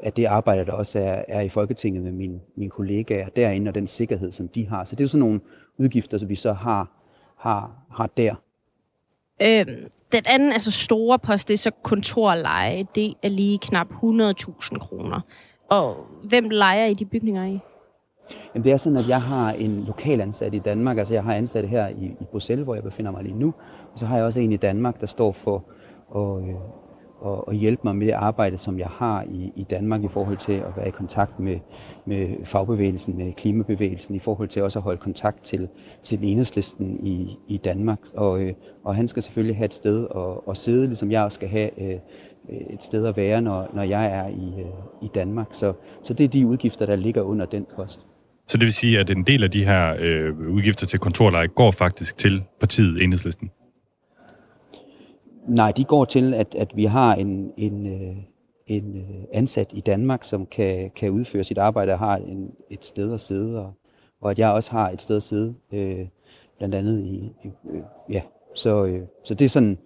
af 0.03 0.13
det 0.13 0.25
arbejde, 0.25 0.67
der 0.67 0.73
også 0.73 0.99
er, 0.99 1.23
er 1.29 1.41
i 1.41 1.49
Folketinget 1.49 2.03
med 2.03 2.13
mine, 2.13 2.41
mine 2.57 2.71
kollegaer 2.71 3.29
derinde, 3.29 3.69
og 3.69 3.75
den 3.75 3.87
sikkerhed, 3.87 4.33
som 4.33 4.49
de 4.49 4.69
har. 4.69 4.85
Så 4.85 4.95
det 4.95 5.01
er 5.01 5.05
jo 5.05 5.09
sådan 5.09 5.21
nogle 5.21 5.41
udgifter, 5.79 6.19
som 6.19 6.29
vi 6.29 6.35
så 6.35 6.53
har 6.53 6.99
har, 7.39 7.73
har 7.91 8.07
der. 8.07 8.35
Øhm, 9.43 9.91
den 10.13 10.23
anden, 10.27 10.53
altså 10.53 10.71
store 10.71 11.19
post, 11.19 11.49
det 11.49 11.55
er 11.55 11.59
så 11.59 11.71
kontorleje. 11.83 12.87
Det 12.95 13.15
er 13.23 13.29
lige 13.29 13.59
knap 13.59 13.87
100.000 13.91 14.79
kroner. 14.79 15.21
Og 15.69 16.07
hvem 16.25 16.49
leger 16.51 16.87
i 16.87 16.95
de 16.95 17.05
bygninger 17.05 17.47
i? 17.47 17.59
Jamen, 18.55 18.65
det 18.65 18.73
er 18.73 18.77
sådan, 18.77 18.99
at 18.99 19.09
jeg 19.09 19.23
har 19.23 19.53
en 19.53 19.85
lokal 19.87 20.21
ansat 20.21 20.55
i 20.55 20.59
Danmark. 20.59 20.99
Altså, 20.99 21.15
jeg 21.15 21.23
har 21.25 21.35
ansat 21.35 21.69
her 21.69 21.89
i, 21.89 22.05
i 22.21 22.25
Bruxelles, 22.31 22.65
hvor 22.65 22.75
jeg 22.75 22.83
befinder 22.83 23.11
mig 23.11 23.23
lige 23.23 23.39
nu. 23.39 23.55
Og 23.93 23.99
så 23.99 24.07
har 24.07 24.17
jeg 24.17 24.25
også 24.25 24.41
en 24.41 24.53
i 24.53 24.57
Danmark, 24.57 25.01
der 25.01 25.07
står 25.07 25.33
for 25.33 25.65
at, 26.17 26.49
øh, 26.49 26.55
og, 27.21 27.49
og 27.49 27.55
hjælpe 27.55 27.81
mig 27.85 27.97
med 27.97 28.07
det 28.07 28.13
arbejde, 28.13 28.59
som 28.59 28.79
jeg 28.79 28.87
har 28.87 29.23
i, 29.23 29.53
i 29.57 29.63
Danmark 29.63 30.05
i 30.05 30.09
forhold 30.09 30.37
til 30.37 30.53
at 30.53 30.77
være 30.77 30.89
i 30.89 30.91
kontakt 30.91 31.41
med, 31.41 31.59
med 32.05 32.29
fagbevægelsen, 32.45 33.17
med 33.17 33.33
klimabevægelsen, 33.33 34.15
i 34.15 34.19
forhold 34.19 34.49
til 34.49 34.63
også 34.63 34.79
at 34.79 34.83
holde 34.83 34.99
kontakt 34.99 35.45
til, 35.45 35.69
til 36.03 36.19
enhedslisten 36.23 37.07
i, 37.07 37.39
i 37.49 37.57
Danmark. 37.57 38.01
Og, 38.15 38.41
øh, 38.41 38.53
og 38.85 38.95
han 38.95 39.09
skal 39.09 39.23
selvfølgelig 39.23 39.57
have 39.57 39.65
et 39.65 39.75
sted 39.75 40.07
at, 40.17 40.51
at 40.51 40.57
sidde, 40.57 40.87
ligesom 40.87 41.11
jeg 41.11 41.25
også 41.25 41.37
skal 41.37 41.49
have 41.49 41.83
øh, 41.83 41.99
et 42.49 42.83
sted 42.83 43.07
at 43.07 43.17
være, 43.17 43.43
når, 43.43 43.71
når 43.75 43.83
jeg 43.83 44.07
er 44.07 44.29
i, 44.29 44.61
øh, 44.61 45.03
i 45.03 45.11
Danmark. 45.15 45.49
Så, 45.51 45.73
så 46.03 46.15
det 46.15 46.25
er 46.25 46.29
de 46.29 46.47
udgifter, 46.47 46.87
der 46.87 46.97
ligger 46.97 47.23
under 47.23 47.47
den 47.47 47.67
post. 47.77 48.08
Så 48.49 48.59
det 48.59 48.65
vil 48.65 48.73
sige, 48.73 48.99
at 48.99 49.11
en 49.11 49.23
del 49.23 49.45
af 49.45 49.51
de 49.51 49.65
her 49.65 49.97
øh, 49.99 50.39
udgifter 50.39 50.87
til 50.87 50.99
kontorleje 50.99 51.47
går 51.47 51.71
faktisk 51.71 52.19
til 52.19 52.43
partiet 52.61 53.03
Enhedslisten? 53.03 53.51
Nej, 55.49 55.73
de 55.73 55.85
går 55.85 56.05
til, 56.05 56.35
at, 56.35 56.55
at 56.55 56.73
vi 56.75 56.85
har 56.85 57.15
en, 57.15 57.53
en, 57.57 57.87
øh, 57.87 58.17
en 58.67 58.97
øh, 58.97 59.25
ansat 59.33 59.71
i 59.73 59.81
Danmark, 59.81 60.25
som 60.25 60.47
kan, 60.47 60.91
kan 60.97 61.11
udføre 61.11 61.45
sit 61.45 61.59
arbejde 61.59 61.93
og 61.93 61.99
har 61.99 62.17
en, 62.17 62.51
et 62.71 62.85
sted 62.85 63.15
at 63.15 63.21
sidde, 63.21 63.59
og, 63.59 63.73
og 64.21 64.31
at 64.31 64.39
jeg 64.39 64.51
også 64.51 64.71
har 64.71 64.91
et 64.91 65.03
sted 65.03 65.17
at 65.17 65.23
sidde, 65.23 65.55
øh, 65.73 66.07
blandt 66.59 66.75
andet 66.75 67.01
i, 67.01 67.33
i, 67.45 67.51
øh, 67.71 67.83
ja, 68.11 68.23
Så, 68.55 68.85
øh, 68.85 69.01
så 69.25 69.35
det 69.35 69.45
er 69.45 69.49
sådan, 69.49 69.79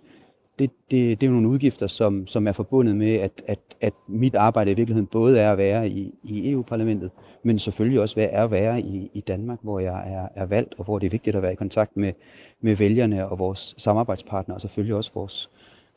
det, 0.59 0.71
det, 0.91 1.21
det 1.21 1.27
er 1.27 1.31
nogle 1.31 1.49
udgifter, 1.49 1.87
som, 1.87 2.27
som 2.27 2.47
er 2.47 2.53
forbundet 2.53 2.97
med, 2.97 3.15
at, 3.15 3.43
at, 3.47 3.59
at 3.81 3.93
mit 4.09 4.35
arbejde 4.35 4.71
i 4.71 4.75
virkeligheden 4.75 5.07
både 5.07 5.39
er 5.39 5.53
at 5.53 5.59
være 5.59 5.89
i, 5.89 6.15
i 6.23 6.51
EU-parlamentet, 6.51 7.11
men 7.43 7.59
selvfølgelig 7.59 8.01
også 8.01 8.21
er 8.21 8.45
at 8.45 8.51
være 8.51 8.81
i, 8.81 9.11
i 9.15 9.21
Danmark, 9.21 9.59
hvor 9.63 9.81
jeg 9.81 10.13
er, 10.13 10.29
er 10.43 10.47
valgt, 10.47 10.75
og 10.79 10.85
hvor 10.85 10.99
det 10.99 11.07
er 11.07 11.11
vigtigt 11.11 11.37
at 11.37 11.43
være 11.43 11.53
i 11.53 11.57
kontakt 11.57 11.97
med, 11.97 12.13
med 12.61 12.77
vælgerne 12.77 13.29
og 13.29 13.39
vores 13.39 13.75
samarbejdspartnere, 13.79 14.57
og 14.57 14.61
selvfølgelig 14.61 14.95
også 14.95 15.11
vores, 15.15 15.51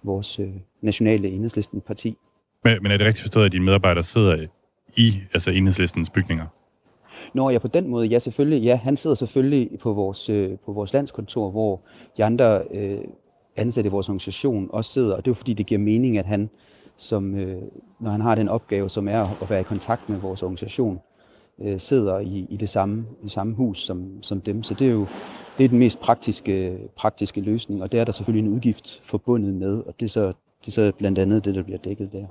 vores 0.03 0.39
øh, 0.39 0.49
nationale 0.81 1.27
enhedslisten 1.27 1.81
parti. 1.81 2.17
Men, 2.63 2.83
men 2.83 2.91
er 2.91 2.97
det 2.97 3.07
rigtigt 3.07 3.21
forstået, 3.21 3.45
at 3.45 3.51
dine 3.51 3.65
medarbejdere 3.65 4.03
sidder 4.03 4.45
i 4.95 5.13
altså 5.33 5.51
enhedslistens 5.51 6.09
bygninger? 6.09 6.45
Når 7.33 7.49
jeg 7.49 7.61
på 7.61 7.67
den 7.67 7.87
måde, 7.87 8.07
ja 8.07 8.19
selvfølgelig, 8.19 8.63
ja, 8.63 8.75
han 8.75 8.97
sidder 8.97 9.15
selvfølgelig 9.15 9.79
på 9.79 9.93
vores, 9.93 10.29
øh, 10.29 10.49
på 10.65 10.71
vores 10.71 10.93
landskontor, 10.93 11.51
hvor 11.51 11.81
de 12.17 12.23
andre 12.23 12.61
øh, 12.73 12.97
ansatte 13.57 13.87
i 13.87 13.91
vores 13.91 14.09
organisation 14.09 14.69
også 14.73 14.91
sidder, 14.91 15.15
og 15.15 15.25
det 15.25 15.27
er 15.27 15.31
jo 15.31 15.35
fordi, 15.35 15.53
det 15.53 15.65
giver 15.65 15.79
mening, 15.79 16.17
at 16.17 16.25
han, 16.25 16.49
som, 16.97 17.35
øh, 17.35 17.61
når 17.99 18.11
han 18.11 18.21
har 18.21 18.35
den 18.35 18.49
opgave, 18.49 18.89
som 18.89 19.07
er 19.07 19.41
at 19.41 19.49
være 19.49 19.59
i 19.59 19.63
kontakt 19.63 20.09
med 20.09 20.17
vores 20.17 20.43
organisation, 20.43 20.99
øh, 21.61 21.79
sidder 21.79 22.19
i, 22.19 22.47
i 22.49 22.57
det 22.57 22.69
samme, 22.69 23.05
i 23.23 23.29
samme 23.29 23.55
hus 23.55 23.79
som, 23.79 24.23
som 24.23 24.41
dem. 24.41 24.63
Så 24.63 24.73
det 24.73 24.87
er 24.87 24.91
jo 24.91 25.07
det 25.57 25.63
er 25.63 25.67
den 25.67 25.79
mest 25.79 25.99
praktiske, 25.99 26.77
praktiske 26.95 27.41
løsning, 27.41 27.83
og 27.83 27.91
det 27.91 27.99
er 27.99 28.03
der 28.03 28.11
selvfølgelig 28.11 28.47
en 28.47 28.53
udgift 28.53 29.01
forbundet 29.03 29.53
med, 29.53 29.77
og 29.77 29.95
det 29.99 30.05
er 30.05 30.09
så, 30.09 30.27
det 30.61 30.67
er 30.67 30.71
så 30.71 30.91
blandt 30.97 31.19
andet 31.19 31.45
det, 31.45 31.55
der 31.55 31.63
bliver 31.63 31.77
dækket 31.77 32.11
der. 32.11 32.25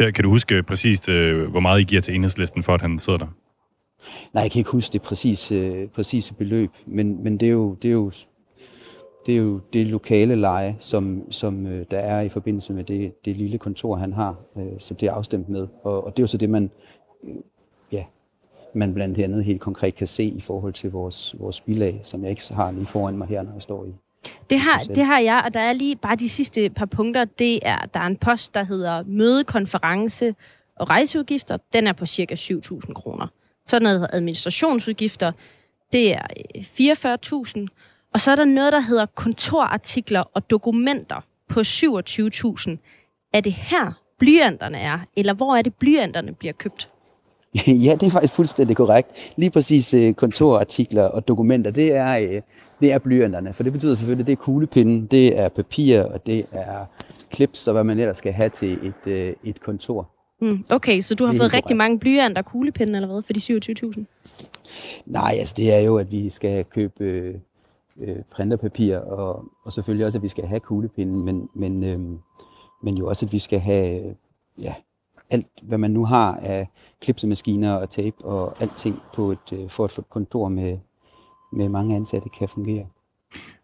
Ja, 0.00 0.10
kan 0.10 0.24
du 0.24 0.30
huske 0.30 0.62
præcist, 0.62 1.08
øh, 1.08 1.50
hvor 1.50 1.60
meget 1.60 1.80
I 1.80 1.84
giver 1.84 2.02
til 2.02 2.14
enhedslisten 2.14 2.62
for, 2.62 2.74
at 2.74 2.80
han 2.80 2.98
sidder 2.98 3.18
der? 3.18 3.26
Nej, 4.34 4.42
jeg 4.42 4.50
kan 4.50 4.58
ikke 4.58 4.70
huske 4.70 4.92
det 4.92 5.02
præcise, 5.02 5.88
præcise 5.94 6.34
beløb, 6.34 6.70
men, 6.86 7.24
men 7.24 7.40
det, 7.40 7.46
er 7.46 7.52
jo, 7.52 7.74
det, 7.74 7.88
er 7.88 7.92
jo, 7.92 8.10
det 9.26 9.34
er 9.34 9.38
jo 9.38 9.60
det 9.72 9.86
lokale 9.86 10.36
leje, 10.36 10.76
som, 10.80 11.32
som 11.32 11.66
øh, 11.66 11.86
der 11.90 11.98
er 11.98 12.20
i 12.20 12.28
forbindelse 12.28 12.72
med 12.72 12.84
det, 12.84 13.24
det 13.24 13.36
lille 13.36 13.58
kontor, 13.58 13.96
han 13.96 14.12
har, 14.12 14.36
øh, 14.56 14.80
så 14.80 14.94
det 14.94 15.08
er 15.08 15.12
afstemt 15.12 15.48
med. 15.48 15.68
Og, 15.82 16.04
og 16.04 16.16
det 16.16 16.18
er 16.18 16.22
jo 16.22 16.26
så 16.26 16.38
det, 16.38 16.50
man, 16.50 16.70
øh, 17.24 17.34
ja, 17.92 18.04
man 18.74 18.94
blandt 18.94 19.18
andet 19.18 19.44
helt 19.44 19.60
konkret 19.60 19.94
kan 19.94 20.06
se 20.06 20.24
i 20.24 20.40
forhold 20.40 20.72
til 20.72 20.90
vores, 20.90 21.34
vores 21.38 21.60
bilag, 21.60 22.00
som 22.02 22.22
jeg 22.22 22.30
ikke 22.30 22.54
har 22.54 22.70
lige 22.70 22.86
foran 22.86 23.18
mig 23.18 23.28
her, 23.28 23.42
når 23.42 23.52
jeg 23.52 23.62
står 23.62 23.84
i. 23.84 23.94
Det 24.50 24.60
har, 24.60 24.78
det 24.78 25.04
har 25.04 25.18
jeg, 25.18 25.42
og 25.44 25.54
der 25.54 25.60
er 25.60 25.72
lige 25.72 25.96
bare 25.96 26.16
de 26.16 26.28
sidste 26.28 26.70
par 26.70 26.86
punkter. 26.86 27.24
Det 27.24 27.58
er, 27.62 27.78
der 27.94 28.00
er 28.00 28.06
en 28.06 28.16
post, 28.16 28.54
der 28.54 28.64
hedder 28.64 29.02
mødekonference 29.06 30.34
og 30.76 30.90
rejseudgifter. 30.90 31.58
Den 31.72 31.86
er 31.86 31.92
på 31.92 32.06
cirka 32.06 32.34
7.000 32.34 32.92
kroner. 32.92 33.26
Så 33.66 33.76
er 33.76 33.80
der 33.80 33.84
noget 33.84 34.08
administrationsudgifter. 34.12 35.32
Det 35.92 36.14
er 36.14 36.26
44.000. 36.58 37.66
Øh, 38.16 38.18
og 38.18 38.20
så 38.20 38.30
er 38.30 38.36
der 38.36 38.44
noget, 38.44 38.72
der 38.72 38.80
hedder 38.80 39.06
kontorartikler 39.06 40.20
og 40.34 40.50
dokumenter 40.50 41.24
på 41.48 41.60
27.000. 41.60 43.30
Er 43.32 43.40
det 43.40 43.52
her 43.52 43.92
blyanterne 44.18 44.78
er, 44.78 44.98
eller 45.16 45.34
hvor 45.34 45.56
er 45.56 45.62
det 45.62 45.74
blyanterne 45.74 46.34
bliver 46.34 46.52
købt? 46.52 46.90
ja, 47.86 47.96
det 48.00 48.06
er 48.06 48.10
faktisk 48.10 48.34
fuldstændig 48.34 48.76
korrekt. 48.76 49.32
Lige 49.36 49.50
præcis 49.50 49.94
øh, 49.94 50.14
kontorartikler 50.14 51.02
og 51.02 51.28
dokumenter, 51.28 51.70
det 51.70 51.92
er, 51.92 52.18
øh, 52.18 52.42
det 52.80 52.92
er 52.92 52.98
blyanterne. 52.98 53.52
For 53.52 53.62
det 53.62 53.72
betyder 53.72 53.94
selvfølgelig, 53.94 54.22
at 54.22 54.26
det 54.26 54.32
er 54.32 54.36
kuglepinden, 54.36 55.06
det 55.06 55.38
er 55.38 55.48
papir, 55.48 56.02
og 56.02 56.26
det 56.26 56.46
er 56.52 56.86
clips, 57.34 57.68
og 57.68 57.72
hvad 57.72 57.84
man 57.84 57.98
ellers 57.98 58.16
skal 58.16 58.32
have 58.32 58.48
til 58.48 58.94
et, 59.06 59.34
et 59.44 59.60
kontor. 59.60 60.10
Mm, 60.40 60.64
okay, 60.70 61.00
så 61.00 61.14
du 61.14 61.26
har 61.26 61.32
fået 61.32 61.54
rigtig 61.54 61.76
mange 61.76 61.98
blyanter 61.98 62.42
og 62.42 62.46
kuglepinde 62.46 62.96
eller 62.96 63.08
hvad 63.08 63.22
for 63.22 63.32
de 63.32 63.40
27.000? 63.40 64.04
Nej, 65.06 65.36
altså 65.40 65.54
det 65.56 65.74
er 65.74 65.78
jo, 65.78 65.96
at 65.96 66.10
vi 66.10 66.30
skal 66.30 66.64
købe 66.64 67.34
øh, 68.00 68.16
printerpapir, 68.30 68.96
og, 68.96 69.44
og 69.64 69.72
selvfølgelig 69.72 70.06
også, 70.06 70.18
at 70.18 70.22
vi 70.22 70.28
skal 70.28 70.46
have 70.46 70.60
kuglepinden, 70.60 71.24
men, 71.24 71.48
men, 71.54 71.84
øh, 71.84 72.00
men 72.82 72.96
jo 72.96 73.06
også, 73.06 73.26
at 73.26 73.32
vi 73.32 73.38
skal 73.38 73.60
have 73.60 74.14
ja, 74.62 74.74
alt, 75.30 75.46
hvad 75.62 75.78
man 75.78 75.90
nu 75.90 76.04
har 76.04 76.38
af 76.42 76.68
klipsemaskiner 77.02 77.74
og 77.74 77.90
tape 77.90 78.24
og 78.24 78.62
alting 78.62 79.02
på 79.14 79.30
et, 79.32 79.52
øh, 79.52 79.70
for 79.70 79.84
at 79.84 79.98
et 79.98 80.10
kontor 80.10 80.48
med, 80.48 80.78
med 81.52 81.68
mange 81.68 81.96
ansatte 81.96 82.28
kan 82.28 82.48
fungere. 82.48 82.86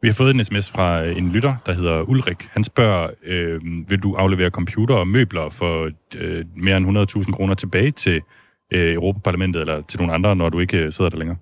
Vi 0.01 0.09
har 0.09 0.13
fået 0.13 0.35
en 0.35 0.45
sms 0.45 0.71
fra 0.71 1.05
øh, 1.05 1.17
en 1.17 1.29
lytter, 1.29 1.57
der 1.67 1.73
hedder 1.73 2.03
Ulrik. 2.03 2.43
Han 2.51 2.65
spørger, 2.65 3.11
øh, 3.23 3.61
vil 3.89 3.99
du 3.99 4.15
aflevere 4.15 4.51
computer 4.51 4.95
og 4.95 5.09
møbler 5.09 5.51
for 5.51 5.91
øh, 6.15 6.45
mere 6.57 6.77
end 6.77 6.99
100.000 7.27 7.33
kroner 7.33 7.55
tilbage 7.55 7.91
til 7.91 8.23
øh, 8.71 8.95
Europaparlamentet 8.95 9.61
eller 9.61 9.83
til 9.83 9.99
nogle 10.01 10.15
andre, 10.15 10.37
når 10.37 10.49
du 10.49 10.59
ikke 10.59 10.79
øh, 10.79 10.93
sidder 10.93 11.11
der 11.11 11.19
længere? 11.19 11.37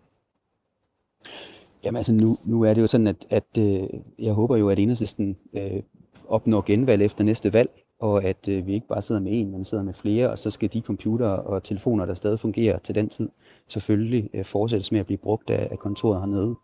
Jamen 1.85 1.97
altså, 1.97 2.13
nu, 2.13 2.53
nu 2.53 2.63
er 2.63 2.75
det 2.75 2.81
jo 2.81 2.87
sådan, 2.87 3.07
at, 3.07 3.27
at 3.31 3.59
øh, 3.59 3.89
jeg 4.19 4.33
håber 4.33 4.57
jo, 4.57 4.69
at 4.69 4.79
enhedslisten 4.79 5.37
øh, 5.53 5.83
opnår 6.29 6.65
genvalg 6.67 7.03
efter 7.03 7.25
næste 7.25 7.53
valg, 7.53 7.71
og 8.01 8.25
at 8.25 8.49
øh, 8.49 8.67
vi 8.67 8.75
ikke 8.75 8.87
bare 8.87 9.03
sidder 9.03 9.21
med 9.21 9.41
en, 9.41 9.51
men 9.51 9.65
sidder 9.65 9.85
med 9.85 9.95
flere, 9.95 10.31
og 10.31 10.39
så 10.39 10.51
skal 10.51 10.73
de 10.73 10.81
computer 10.81 11.29
og 11.29 11.63
telefoner, 11.63 12.07
der 12.07 12.15
stadig 12.15 12.41
fungerer 12.41 12.79
til 12.79 12.95
den 12.95 13.09
tid, 13.09 13.29
selvfølgelig 13.69 14.31
øh, 14.35 14.45
fortsættes 14.45 14.93
med 14.93 15.01
at 15.01 15.07
blive 15.07 15.19
brugt 15.19 15.51
af, 15.51 15.69
af 15.71 15.79
kontoret 15.79 16.21
hernede. 16.21 16.55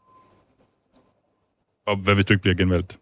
Og 1.86 1.96
hvad 1.96 2.14
hvis 2.14 2.24
du 2.24 2.34
ikke 2.34 2.42
bliver 2.42 2.56
genvalgt? 2.56 2.98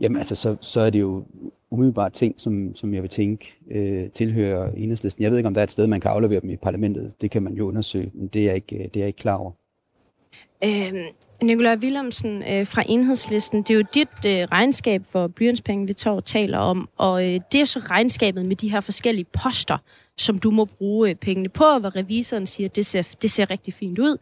Jamen 0.00 0.16
altså, 0.16 0.34
så, 0.34 0.56
så 0.60 0.80
er 0.80 0.90
det 0.90 1.00
jo 1.00 1.24
umiddelbart 1.70 2.12
ting, 2.12 2.34
som, 2.40 2.74
som 2.74 2.94
jeg 2.94 3.02
vil 3.02 3.10
tænke 3.10 3.54
øh, 3.70 4.10
tilhører 4.10 4.72
enhedslisten. 4.72 5.22
Jeg 5.22 5.30
ved 5.30 5.38
ikke, 5.38 5.46
om 5.46 5.54
der 5.54 5.60
er 5.60 5.64
et 5.64 5.70
sted, 5.70 5.86
man 5.86 6.00
kan 6.00 6.10
aflevere 6.10 6.40
dem 6.40 6.50
i 6.50 6.56
parlamentet. 6.56 7.12
Det 7.20 7.30
kan 7.30 7.42
man 7.42 7.54
jo 7.54 7.68
undersøge, 7.68 8.10
men 8.14 8.28
det 8.28 8.42
er 8.42 8.46
jeg 8.46 8.54
ikke, 8.54 8.76
det 8.76 8.96
er 8.96 9.00
jeg 9.00 9.06
ikke 9.06 9.18
klar 9.18 9.36
over. 9.36 9.52
Øh, 10.64 10.92
Nikolaj 11.42 11.76
Willemsen 11.76 12.42
øh, 12.42 12.66
fra 12.66 12.82
Enhedslisten, 12.88 13.62
det 13.62 13.70
er 13.70 13.74
jo 13.74 13.84
dit 13.94 14.08
øh, 14.26 14.48
regnskab 14.52 15.02
for 15.10 15.26
blyantspenge, 15.26 15.86
vi 15.86 15.92
tår 15.92 16.20
taler 16.20 16.58
om, 16.58 16.88
og 16.96 17.24
øh, 17.24 17.40
det 17.52 17.60
er 17.60 17.64
så 17.64 17.78
regnskabet 17.78 18.46
med 18.46 18.56
de 18.56 18.70
her 18.70 18.80
forskellige 18.80 19.26
poster, 19.32 19.78
som 20.16 20.38
du 20.38 20.50
må 20.50 20.64
bruge 20.64 21.10
øh, 21.10 21.14
pengene 21.14 21.48
på, 21.48 21.78
hvor 21.78 21.96
revisoren 21.96 22.46
siger, 22.46 22.68
det 22.68 22.86
ser, 22.86 23.02
det 23.22 23.30
ser 23.30 23.50
rigtig 23.50 23.74
fint 23.74 23.98
ud. 23.98 24.16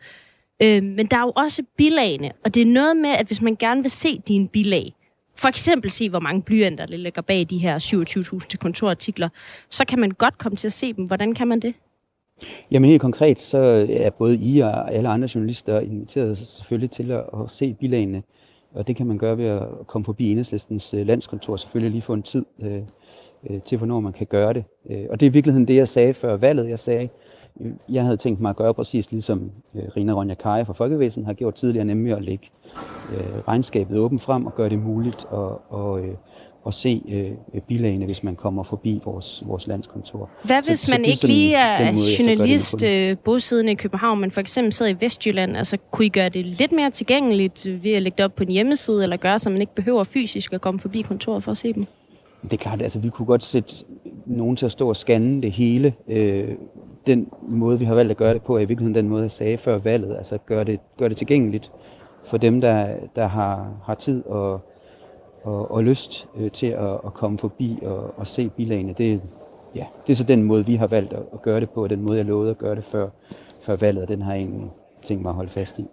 Øh, 0.62 0.82
men 0.82 1.06
der 1.06 1.16
er 1.16 1.20
jo 1.20 1.32
også 1.36 1.62
bilagene, 1.76 2.32
og 2.44 2.54
det 2.54 2.62
er 2.62 2.66
noget 2.66 2.96
med, 2.96 3.10
at 3.10 3.26
hvis 3.26 3.40
man 3.40 3.56
gerne 3.56 3.82
vil 3.82 3.90
se 3.90 4.22
dine 4.28 4.48
bilag, 4.48 4.94
for 5.36 5.48
eksempel 5.48 5.90
se, 5.90 6.10
hvor 6.10 6.20
mange 6.20 6.42
blyanter 6.42 6.86
der 6.86 6.96
ligger 6.96 7.22
bag 7.22 7.46
de 7.50 7.58
her 7.58 7.78
27.000 8.40 8.46
til 8.48 8.58
kontorartikler, 8.58 9.28
så 9.70 9.84
kan 9.84 9.98
man 9.98 10.10
godt 10.10 10.38
komme 10.38 10.56
til 10.56 10.68
at 10.68 10.72
se 10.72 10.92
dem. 10.92 11.04
Hvordan 11.04 11.34
kan 11.34 11.48
man 11.48 11.60
det? 11.60 11.74
Jamen 12.70 12.90
helt 12.90 13.00
konkret, 13.02 13.40
så 13.40 13.86
er 13.90 14.10
både 14.10 14.36
I 14.36 14.60
og 14.60 14.94
alle 14.94 15.08
andre 15.08 15.28
journalister 15.34 15.80
inviteret 15.80 16.38
selvfølgelig 16.38 16.90
til 16.90 17.10
at, 17.10 17.24
at 17.42 17.50
se 17.50 17.74
bilagene, 17.74 18.22
og 18.74 18.86
det 18.86 18.96
kan 18.96 19.06
man 19.06 19.18
gøre 19.18 19.38
ved 19.38 19.44
at 19.44 19.62
komme 19.86 20.04
forbi 20.04 20.30
enhedslistens 20.30 20.94
øh, 20.94 21.06
landskontor, 21.06 21.56
selvfølgelig 21.56 21.90
lige 21.90 22.02
få 22.02 22.12
en 22.12 22.22
tid 22.22 22.44
øh, 22.62 22.82
øh 23.50 23.60
til, 23.62 23.78
hvornår 23.78 24.00
man 24.00 24.12
kan 24.12 24.26
gøre 24.26 24.52
det. 24.52 24.64
Øh, 24.90 25.06
og 25.10 25.20
det 25.20 25.26
er 25.26 25.30
i 25.30 25.32
virkeligheden 25.32 25.68
det, 25.68 25.76
jeg 25.76 25.88
sagde 25.88 26.14
før 26.14 26.36
valget. 26.36 26.68
Jeg 26.68 26.78
sagde, 26.78 27.08
jeg 27.88 28.04
havde 28.04 28.16
tænkt 28.16 28.40
mig 28.40 28.50
at 28.50 28.56
gøre 28.56 28.74
præcis 28.74 29.10
ligesom 29.10 29.50
Rina 29.96 30.12
Ronja 30.12 30.34
Kaja 30.34 30.62
fra 30.62 30.72
Folkevæsen 30.72 31.24
har 31.24 31.32
gjort 31.32 31.54
tidligere, 31.54 31.84
nemlig 31.84 32.16
at 32.16 32.22
lægge 32.22 32.46
øh, 33.16 33.38
regnskabet 33.48 33.98
åbent 33.98 34.22
frem 34.22 34.46
og 34.46 34.54
gøre 34.54 34.68
det 34.68 34.82
muligt 34.82 35.26
at, 35.32 35.38
og, 35.68 36.00
at 36.66 36.74
se 36.74 37.02
øh, 37.54 37.60
bilagene, 37.60 38.06
hvis 38.06 38.22
man 38.22 38.36
kommer 38.36 38.62
forbi 38.62 39.00
vores, 39.04 39.42
vores 39.46 39.66
landskontor. 39.66 40.30
Hvad 40.42 40.62
hvis 40.66 40.80
så, 40.80 40.90
man 40.90 41.04
så 41.04 41.10
ikke 41.10 41.20
sådan, 41.20 41.34
lige 41.34 41.54
er 41.54 41.92
måde, 41.92 42.04
journalist 42.18 42.82
øh, 42.82 43.16
bosiddende 43.18 43.72
i 43.72 43.74
København, 43.74 44.20
men 44.20 44.30
for 44.30 44.40
eksempel 44.40 44.72
sidder 44.72 44.92
i 44.92 44.96
Vestjylland? 45.00 45.56
Altså, 45.56 45.76
kunne 45.90 46.06
I 46.06 46.08
gøre 46.08 46.28
det 46.28 46.46
lidt 46.46 46.72
mere 46.72 46.90
tilgængeligt 46.90 47.84
ved 47.84 47.92
at 47.92 48.02
lægge 48.02 48.16
det 48.16 48.24
op 48.24 48.34
på 48.34 48.42
en 48.42 48.50
hjemmeside, 48.50 49.02
eller 49.02 49.16
gøre, 49.16 49.38
så 49.38 49.50
man 49.50 49.60
ikke 49.60 49.74
behøver 49.74 50.04
fysisk 50.04 50.52
at 50.52 50.60
komme 50.60 50.80
forbi 50.80 51.00
kontoret 51.00 51.44
for 51.44 51.50
at 51.50 51.58
se 51.58 51.72
dem? 51.72 51.86
Det 52.42 52.52
er 52.52 52.56
klart, 52.56 52.82
altså 52.82 52.98
vi 52.98 53.08
kunne 53.08 53.26
godt 53.26 53.42
sætte 53.42 53.74
nogen 54.26 54.56
til 54.56 54.66
at 54.66 54.72
stå 54.72 54.88
og 54.88 54.96
scanne 54.96 55.42
det 55.42 55.52
hele. 55.52 55.94
Øh, 56.08 56.48
den 57.06 57.28
måde, 57.48 57.78
vi 57.78 57.84
har 57.84 57.94
valgt 57.94 58.10
at 58.10 58.16
gøre 58.16 58.34
det 58.34 58.42
på, 58.42 58.56
er 58.56 58.60
i 58.60 58.64
virkeligheden 58.64 58.94
den 58.94 59.08
måde, 59.08 59.22
jeg 59.22 59.30
sagde 59.30 59.58
før 59.58 59.78
valget. 59.78 60.16
Altså 60.16 60.38
gøre 60.38 60.64
det, 60.64 60.80
gøre 60.98 61.08
det 61.08 61.16
tilgængeligt 61.16 61.72
for 62.24 62.36
dem, 62.36 62.60
der, 62.60 62.86
der 63.16 63.26
har, 63.26 63.72
har 63.84 63.94
tid 63.94 64.24
og, 64.26 64.60
og, 65.44 65.70
og 65.70 65.84
lyst 65.84 66.26
øh, 66.36 66.50
til 66.50 66.66
at, 66.66 66.92
at 67.06 67.14
komme 67.14 67.38
forbi 67.38 67.78
og, 67.82 68.18
og 68.18 68.26
se 68.26 68.48
bilagene. 68.48 68.92
Det, 68.98 69.22
ja, 69.74 69.86
det 70.06 70.12
er 70.12 70.16
så 70.16 70.24
den 70.24 70.42
måde, 70.42 70.66
vi 70.66 70.74
har 70.74 70.86
valgt 70.86 71.12
at, 71.12 71.22
at 71.32 71.42
gøre 71.42 71.60
det 71.60 71.70
på, 71.70 71.82
og 71.82 71.90
den 71.90 72.02
måde, 72.02 72.18
jeg 72.18 72.26
lovede 72.26 72.50
at 72.50 72.58
gøre 72.58 72.74
det 72.74 72.84
før, 72.84 73.08
før 73.66 73.76
valget, 73.80 74.02
og 74.02 74.08
den 74.08 74.22
har 74.22 74.34
jeg 74.34 74.42
egentlig 74.42 74.70
tænkt 75.04 75.22
mig 75.22 75.30
at 75.30 75.34
holde 75.34 75.50
fast 75.50 75.78
i. 75.78 75.84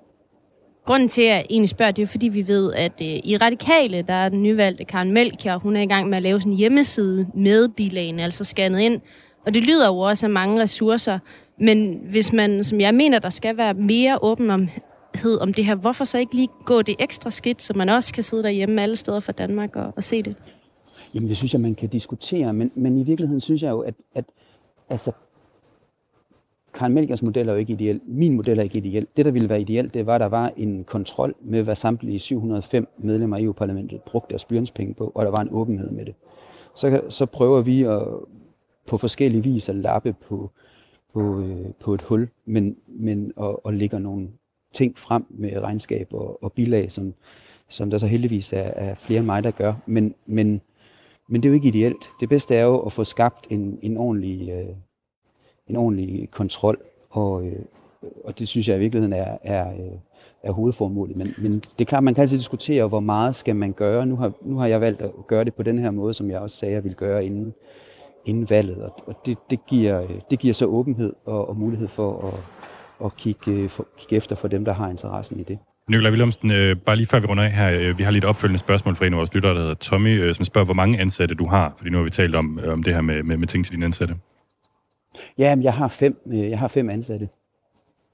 Grunden 0.86 1.10
til, 1.10 1.22
at 1.22 1.28
jeg 1.28 1.46
egentlig 1.50 1.70
spørger, 1.70 1.92
det 1.92 2.02
er 2.02 2.08
fordi, 2.08 2.28
vi 2.28 2.48
ved, 2.48 2.74
at 2.74 2.92
øh, 3.02 3.08
i 3.08 3.38
Radikale, 3.38 4.02
der 4.02 4.14
er 4.14 4.30
den 4.30 4.44
nyvalgte 4.44 4.86
Karen 4.86 5.12
Melchior, 5.12 5.58
hun 5.58 5.76
er 5.76 5.82
i 5.82 5.86
gang 5.86 6.10
med 6.10 6.18
at 6.18 6.24
lave 6.24 6.40
sådan 6.40 6.52
en 6.52 6.58
hjemmeside 6.58 7.28
med 7.34 7.70
bilagene, 7.70 8.24
altså 8.24 8.44
scannet 8.44 8.80
ind. 8.80 9.02
Og 9.46 9.54
det 9.54 9.64
lyder 9.64 9.88
jo 9.88 9.98
også 9.98 10.26
af 10.26 10.30
mange 10.30 10.62
ressourcer, 10.62 11.20
men 11.60 12.00
hvis 12.10 12.34
man, 12.34 12.64
som 12.64 12.80
jeg 12.80 12.94
mener, 12.94 13.20
der 13.20 13.30
skal 13.30 13.58
være 13.58 13.74
mere 13.74 14.20
åben 14.22 14.50
om 14.50 14.70
det 15.56 15.66
her, 15.66 15.76
hvorfor 15.76 16.06
så 16.06 16.18
ikke 16.18 16.36
lige 16.36 16.50
gå 16.66 16.82
det 16.82 16.96
ekstra 17.00 17.30
skridt, 17.30 17.64
så 17.64 17.74
man 17.76 17.90
også 17.90 18.14
kan 18.14 18.24
sidde 18.24 18.44
derhjemme 18.44 18.82
alle 18.82 18.96
steder 18.96 19.20
fra 19.20 19.32
Danmark 19.32 19.76
og, 19.76 19.94
og 19.96 20.04
se 20.04 20.24
det? 20.24 20.36
Jamen, 21.16 21.30
det 21.30 21.38
synes 21.38 21.54
jeg, 21.54 21.62
man 21.62 21.76
kan 21.76 21.90
diskutere, 21.90 22.54
men, 22.54 22.72
men 22.76 22.98
i 22.98 23.04
virkeligheden 23.04 23.42
synes 23.42 23.62
jeg 23.62 23.70
jo, 23.70 23.80
at, 23.80 23.94
at 24.16 24.26
altså, 24.90 25.12
Karl 26.74 26.92
Melgers 26.92 27.22
model 27.22 27.50
er 27.50 27.54
jo 27.54 27.60
ikke 27.60 27.74
ideel. 27.74 28.02
Min 28.06 28.36
model 28.36 28.60
er 28.60 28.64
ikke 28.64 28.78
ideel. 28.78 29.08
Det, 29.18 29.26
der 29.26 29.32
ville 29.32 29.50
være 29.50 29.62
ideelt, 29.62 29.94
det 29.94 30.06
var, 30.06 30.16
at 30.16 30.22
der 30.22 30.28
var 30.28 30.52
en 30.58 30.84
kontrol 30.84 31.36
med, 31.42 31.64
hvad 31.64 31.76
samtlige 31.76 32.20
705 32.20 32.88
medlemmer 32.98 33.38
af 33.38 33.42
EU-parlamentet 33.42 34.02
brugte 34.02 34.30
deres 34.30 34.46
blyantspenge 34.46 34.94
på, 34.94 35.12
og 35.16 35.26
der 35.26 35.32
var 35.32 35.40
en 35.40 35.50
åbenhed 35.52 35.90
med 35.90 36.06
det. 36.06 36.16
Så, 36.76 37.02
så 37.10 37.26
prøver 37.26 37.62
vi 37.62 37.84
at, 37.84 38.02
på 38.88 38.98
forskellige 38.98 39.44
vis 39.44 39.70
at 39.70 39.76
lappe 39.76 40.14
på, 40.28 40.52
på, 41.14 41.42
øh, 41.42 41.66
på 41.80 41.94
et 41.94 42.02
hul, 42.02 42.30
men, 42.46 42.76
men 42.88 43.34
og, 43.36 43.66
og 43.66 43.74
lægger 43.74 44.00
nogle 44.00 44.28
ting 44.74 44.98
frem 44.98 45.26
med 45.30 45.60
regnskab 45.60 46.08
og, 46.14 46.44
og 46.44 46.54
bilag, 46.54 46.92
som, 46.92 47.14
som 47.70 47.90
der 47.90 47.98
så 47.98 48.08
heldigvis 48.08 48.54
er, 48.54 48.58
er 48.60 48.96
flere 48.96 49.18
end 49.18 49.26
mig, 49.26 49.44
der 49.44 49.52
gør. 49.52 49.74
Men, 49.86 50.16
men, 50.26 50.62
men 51.30 51.44
det 51.44 51.50
er 51.50 51.52
jo 51.52 51.56
ikke 51.56 51.68
ideelt. 51.68 52.10
Det 52.20 52.30
bedste 52.30 52.56
er 52.56 52.64
jo 52.64 52.80
at 52.80 52.92
få 52.92 53.04
skabt 53.04 53.48
en, 53.50 53.80
en, 53.82 53.98
ordentlig, 53.98 54.50
øh, 54.50 54.76
en 55.68 55.76
ordentlig 55.76 56.32
kontrol, 56.32 56.78
og, 57.10 57.46
øh, 57.46 57.60
og 58.24 58.40
det 58.40 58.48
synes 58.48 58.68
jeg 58.68 58.78
i 58.78 58.80
virkeligheden 58.80 59.14
er, 59.14 59.38
er, 59.44 59.72
øh, 59.74 59.98
er 60.44 60.52
hovedformålet. 60.52 61.18
Men, 61.18 61.34
men 61.38 61.52
det 61.52 61.82
er 61.82 61.86
klart, 61.86 62.04
man 62.04 62.14
kan 62.14 62.22
altid 62.22 62.38
diskutere, 62.38 62.88
hvor 62.88 63.00
meget 63.00 63.36
skal 63.36 63.56
man 63.56 63.74
gøre. 63.74 64.06
Nu 64.06 64.16
har, 64.16 64.32
nu 64.42 64.58
har 64.58 64.68
jeg 64.68 64.82
valgt 64.82 65.02
at 65.02 65.12
gøre 65.28 65.44
det 65.44 65.56
på 65.56 65.64
den 65.64 65.80
her 65.80 65.92
måde, 65.92 66.14
som 66.14 66.32
jeg 66.32 66.40
også 66.40 66.58
sagde, 66.58 66.74
jeg 66.74 66.84
ville 66.84 66.96
gøre 66.96 67.26
inden, 67.26 67.54
inden 68.26 68.50
valget. 68.50 68.84
Og, 68.84 69.04
og 69.06 69.16
det, 69.26 69.38
det, 69.50 69.66
giver, 69.66 70.04
øh, 70.04 70.22
det 70.30 70.40
giver 70.40 70.54
så 70.54 70.66
åbenhed 70.66 71.14
og, 71.26 71.50
og 71.50 71.58
mulighed 71.58 71.88
for 71.88 72.28
at, 72.28 72.34
at 73.06 73.18
kigge, 73.18 73.70
for, 73.70 73.88
kigge 74.00 74.16
efter 74.16 74.36
for 74.36 74.48
dem, 74.48 74.66
der 74.66 74.74
har 74.74 74.90
interessen 74.90 75.40
i 75.40 75.44
det. 75.44 75.60
Nikolaj 75.90 76.12
Willemsen, 76.12 76.52
øh, 76.52 76.76
bare 76.76 76.96
lige 76.96 77.08
før 77.08 77.20
vi 77.20 77.26
runder 77.26 77.44
af 77.44 77.52
her, 77.52 77.72
øh, 77.72 77.98
vi 77.98 78.04
har 78.04 78.12
lidt 78.12 78.26
opfølgende 78.26 78.60
spørgsmål 78.60 78.96
fra 78.96 79.06
en 79.06 79.14
af 79.14 79.18
vores 79.18 79.34
lyttere, 79.34 79.54
der 79.54 79.60
hedder 79.60 79.74
Tommy, 79.74 80.22
øh, 80.22 80.36
som 80.36 80.46
spørger, 80.46 80.66
hvor 80.66 80.74
mange 80.74 81.00
ansatte 81.00 81.36
du 81.36 81.48
har, 81.48 81.74
fordi 81.78 81.90
nu 81.90 81.98
har 81.98 82.04
vi 82.04 82.10
talt 82.10 82.36
om, 82.36 82.60
øh, 82.60 82.74
om 82.74 82.84
det 82.84 82.94
her 82.94 83.02
med, 83.02 83.24
med, 83.24 83.38
med 83.38 83.48
ting 83.48 83.66
til 83.66 83.74
dine 83.74 83.86
ansatte. 83.86 84.16
Ja, 85.38 85.56
jeg 85.62 85.74
har 85.74 85.88
fem, 85.88 86.18
øh, 86.28 86.50
jeg 86.50 86.60
har 86.60 86.68
fem 86.68 86.90
ansatte. 86.90 87.28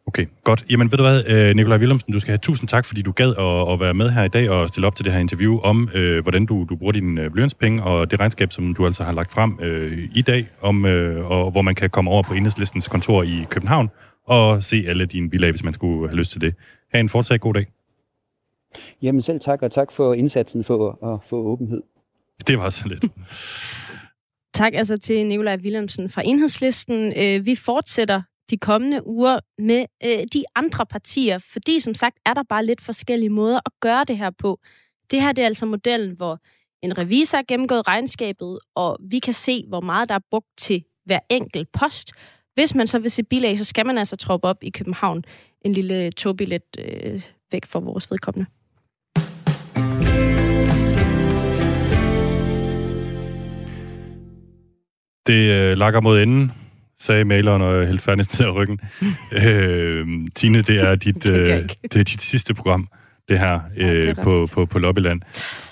Okay, 0.07 0.25
godt. 0.43 0.65
Jamen 0.69 0.91
ved 0.91 0.97
du 0.97 1.03
hvad, 1.03 1.23
øh, 1.27 1.55
Nikolaj 1.55 1.77
Willemsen, 1.77 2.13
du 2.13 2.19
skal 2.19 2.31
have 2.31 2.37
tusind 2.37 2.69
tak, 2.69 2.85
fordi 2.85 3.01
du 3.01 3.11
gad 3.11 3.33
at, 3.37 3.73
at 3.73 3.79
være 3.79 3.93
med 3.93 4.09
her 4.09 4.23
i 4.23 4.27
dag 4.27 4.49
og 4.49 4.69
stille 4.69 4.87
op 4.87 4.95
til 4.95 5.05
det 5.05 5.13
her 5.13 5.19
interview 5.19 5.59
om, 5.59 5.89
øh, 5.93 6.23
hvordan 6.23 6.45
du, 6.45 6.65
du 6.69 6.75
bruger 6.75 6.91
dine 6.91 7.21
øh, 7.21 7.31
blyantspenge 7.31 7.83
og 7.83 8.11
det 8.11 8.19
regnskab, 8.19 8.51
som 8.51 8.73
du 8.73 8.85
altså 8.85 9.03
har 9.03 9.11
lagt 9.11 9.31
frem 9.31 9.59
øh, 9.61 10.09
i 10.13 10.21
dag, 10.21 10.47
om, 10.61 10.85
øh, 10.85 11.31
og 11.31 11.51
hvor 11.51 11.61
man 11.61 11.75
kan 11.75 11.89
komme 11.89 12.11
over 12.11 12.23
på 12.23 12.33
Enhedslistens 12.33 12.87
kontor 12.87 13.23
i 13.23 13.45
København 13.49 13.89
og 14.27 14.63
se 14.63 14.85
alle 14.87 15.05
dine 15.05 15.29
bilag, 15.29 15.49
hvis 15.51 15.63
man 15.63 15.73
skulle 15.73 16.09
have 16.09 16.17
lyst 16.17 16.31
til 16.31 16.41
det. 16.41 16.55
Ha' 16.93 16.99
en 16.99 17.09
fortsat 17.09 17.41
god 17.41 17.53
dag. 17.53 17.65
Jamen 19.01 19.21
selv 19.21 19.39
tak, 19.39 19.61
og 19.61 19.71
tak 19.71 19.91
for 19.91 20.13
indsatsen 20.13 20.63
for 20.63 21.13
at 21.13 21.23
få 21.23 21.35
åbenhed. 21.35 21.83
Det 22.47 22.57
var 22.57 22.69
så 22.69 22.87
lidt. 22.87 23.05
Tak 24.53 24.73
altså 24.73 24.97
til 24.97 25.27
Nikolaj 25.27 25.57
Willemsen 25.57 26.09
fra 26.09 26.21
Enhedslisten. 26.25 27.13
Øh, 27.17 27.45
vi 27.45 27.55
fortsætter 27.55 28.21
de 28.49 28.57
kommende 28.57 29.07
uger 29.07 29.39
med 29.57 29.85
øh, 30.03 30.25
de 30.33 30.43
andre 30.55 30.85
partier, 30.85 31.39
fordi 31.53 31.79
som 31.79 31.93
sagt 31.93 32.17
er 32.25 32.33
der 32.33 32.43
bare 32.49 32.65
lidt 32.65 32.81
forskellige 32.81 33.29
måder 33.29 33.59
at 33.65 33.71
gøre 33.79 34.03
det 34.03 34.17
her 34.17 34.29
på. 34.29 34.59
Det 35.11 35.21
her 35.21 35.31
det 35.31 35.41
er 35.41 35.45
altså 35.45 35.65
modellen, 35.65 36.15
hvor 36.15 36.39
en 36.81 36.97
revisor 36.97 37.37
har 37.37 37.43
gennemgået 37.47 37.87
regnskabet, 37.87 38.59
og 38.75 38.97
vi 39.01 39.19
kan 39.19 39.33
se, 39.33 39.65
hvor 39.67 39.81
meget 39.81 40.09
der 40.09 40.15
er 40.15 40.25
brugt 40.29 40.47
til 40.57 40.83
hver 41.05 41.19
enkelt 41.29 41.71
post. 41.71 42.11
Hvis 42.57 42.75
man 42.75 42.87
så 42.87 42.99
vil 42.99 43.11
se 43.11 43.23
bilag, 43.23 43.57
så 43.57 43.65
skal 43.65 43.85
man 43.85 43.97
altså 43.97 44.15
troppe 44.15 44.47
op 44.47 44.57
i 44.61 44.69
København 44.69 45.23
en 45.61 45.73
lille 45.73 46.11
togbillet 46.11 46.61
øh, 46.79 47.21
væk 47.51 47.65
fra 47.65 47.79
vores 47.79 48.11
vedkommende. 48.11 48.49
Det 55.27 55.51
øh, 55.51 55.77
lakker 55.77 56.01
mod 56.01 56.21
enden, 56.21 56.51
sagde 56.99 57.25
maleren 57.25 57.61
og 57.61 57.85
hældte 57.85 58.03
færdigst 58.03 58.39
ned 58.39 58.47
ad 58.47 58.53
ryggen. 58.53 58.79
øh, 59.45 60.07
Tine, 60.35 60.61
det 60.61 60.79
er, 60.79 60.95
dit, 60.95 61.29
øh, 61.29 61.69
det 61.83 61.95
er 61.95 62.03
dit 62.03 62.21
sidste 62.21 62.53
program, 62.53 62.87
det 63.29 63.39
her, 63.39 63.59
øh, 63.77 63.87
det 63.87 64.09
er 64.09 64.23
på, 64.23 64.47
på, 64.53 64.65
på 64.65 64.79
Lobbyland. 64.79 65.21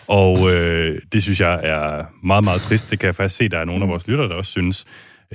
Og 0.07 0.53
øh, 0.53 1.01
det 1.13 1.23
synes 1.23 1.39
jeg 1.39 1.59
er 1.63 2.05
meget, 2.23 2.43
meget 2.43 2.61
trist. 2.61 2.91
Det 2.91 2.99
kan 2.99 3.07
jeg 3.07 3.15
faktisk 3.15 3.37
se, 3.37 3.49
der 3.49 3.59
er 3.59 3.65
nogle 3.65 3.83
af 3.83 3.89
vores 3.89 4.07
lyttere, 4.07 4.29
der 4.29 4.35
også 4.35 4.51
synes. 4.51 4.85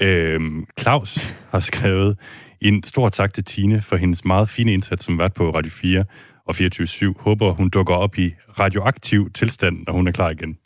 Øhm, 0.01 0.67
Claus 0.81 1.35
har 1.51 1.61
skrevet 1.61 2.19
en 2.61 2.83
stor 2.83 3.09
tak 3.09 3.35
til 3.35 3.45
Tine 3.45 3.83
for 3.83 3.97
hendes 3.97 4.25
meget 4.25 4.49
fine 4.49 4.73
indsats 4.73 5.05
som 5.05 5.19
vært 5.19 5.35
på 5.35 5.51
Radio 5.51 5.71
4 5.71 6.05
og 6.47 6.55
24-7. 6.57 7.23
Håber, 7.23 7.53
hun 7.53 7.69
dukker 7.69 7.95
op 7.95 8.19
i 8.19 8.35
radioaktiv 8.59 9.31
tilstand, 9.35 9.77
når 9.87 9.93
hun 9.93 10.09
er 10.09 10.13
klar 10.13 10.31
igen. 10.31 10.57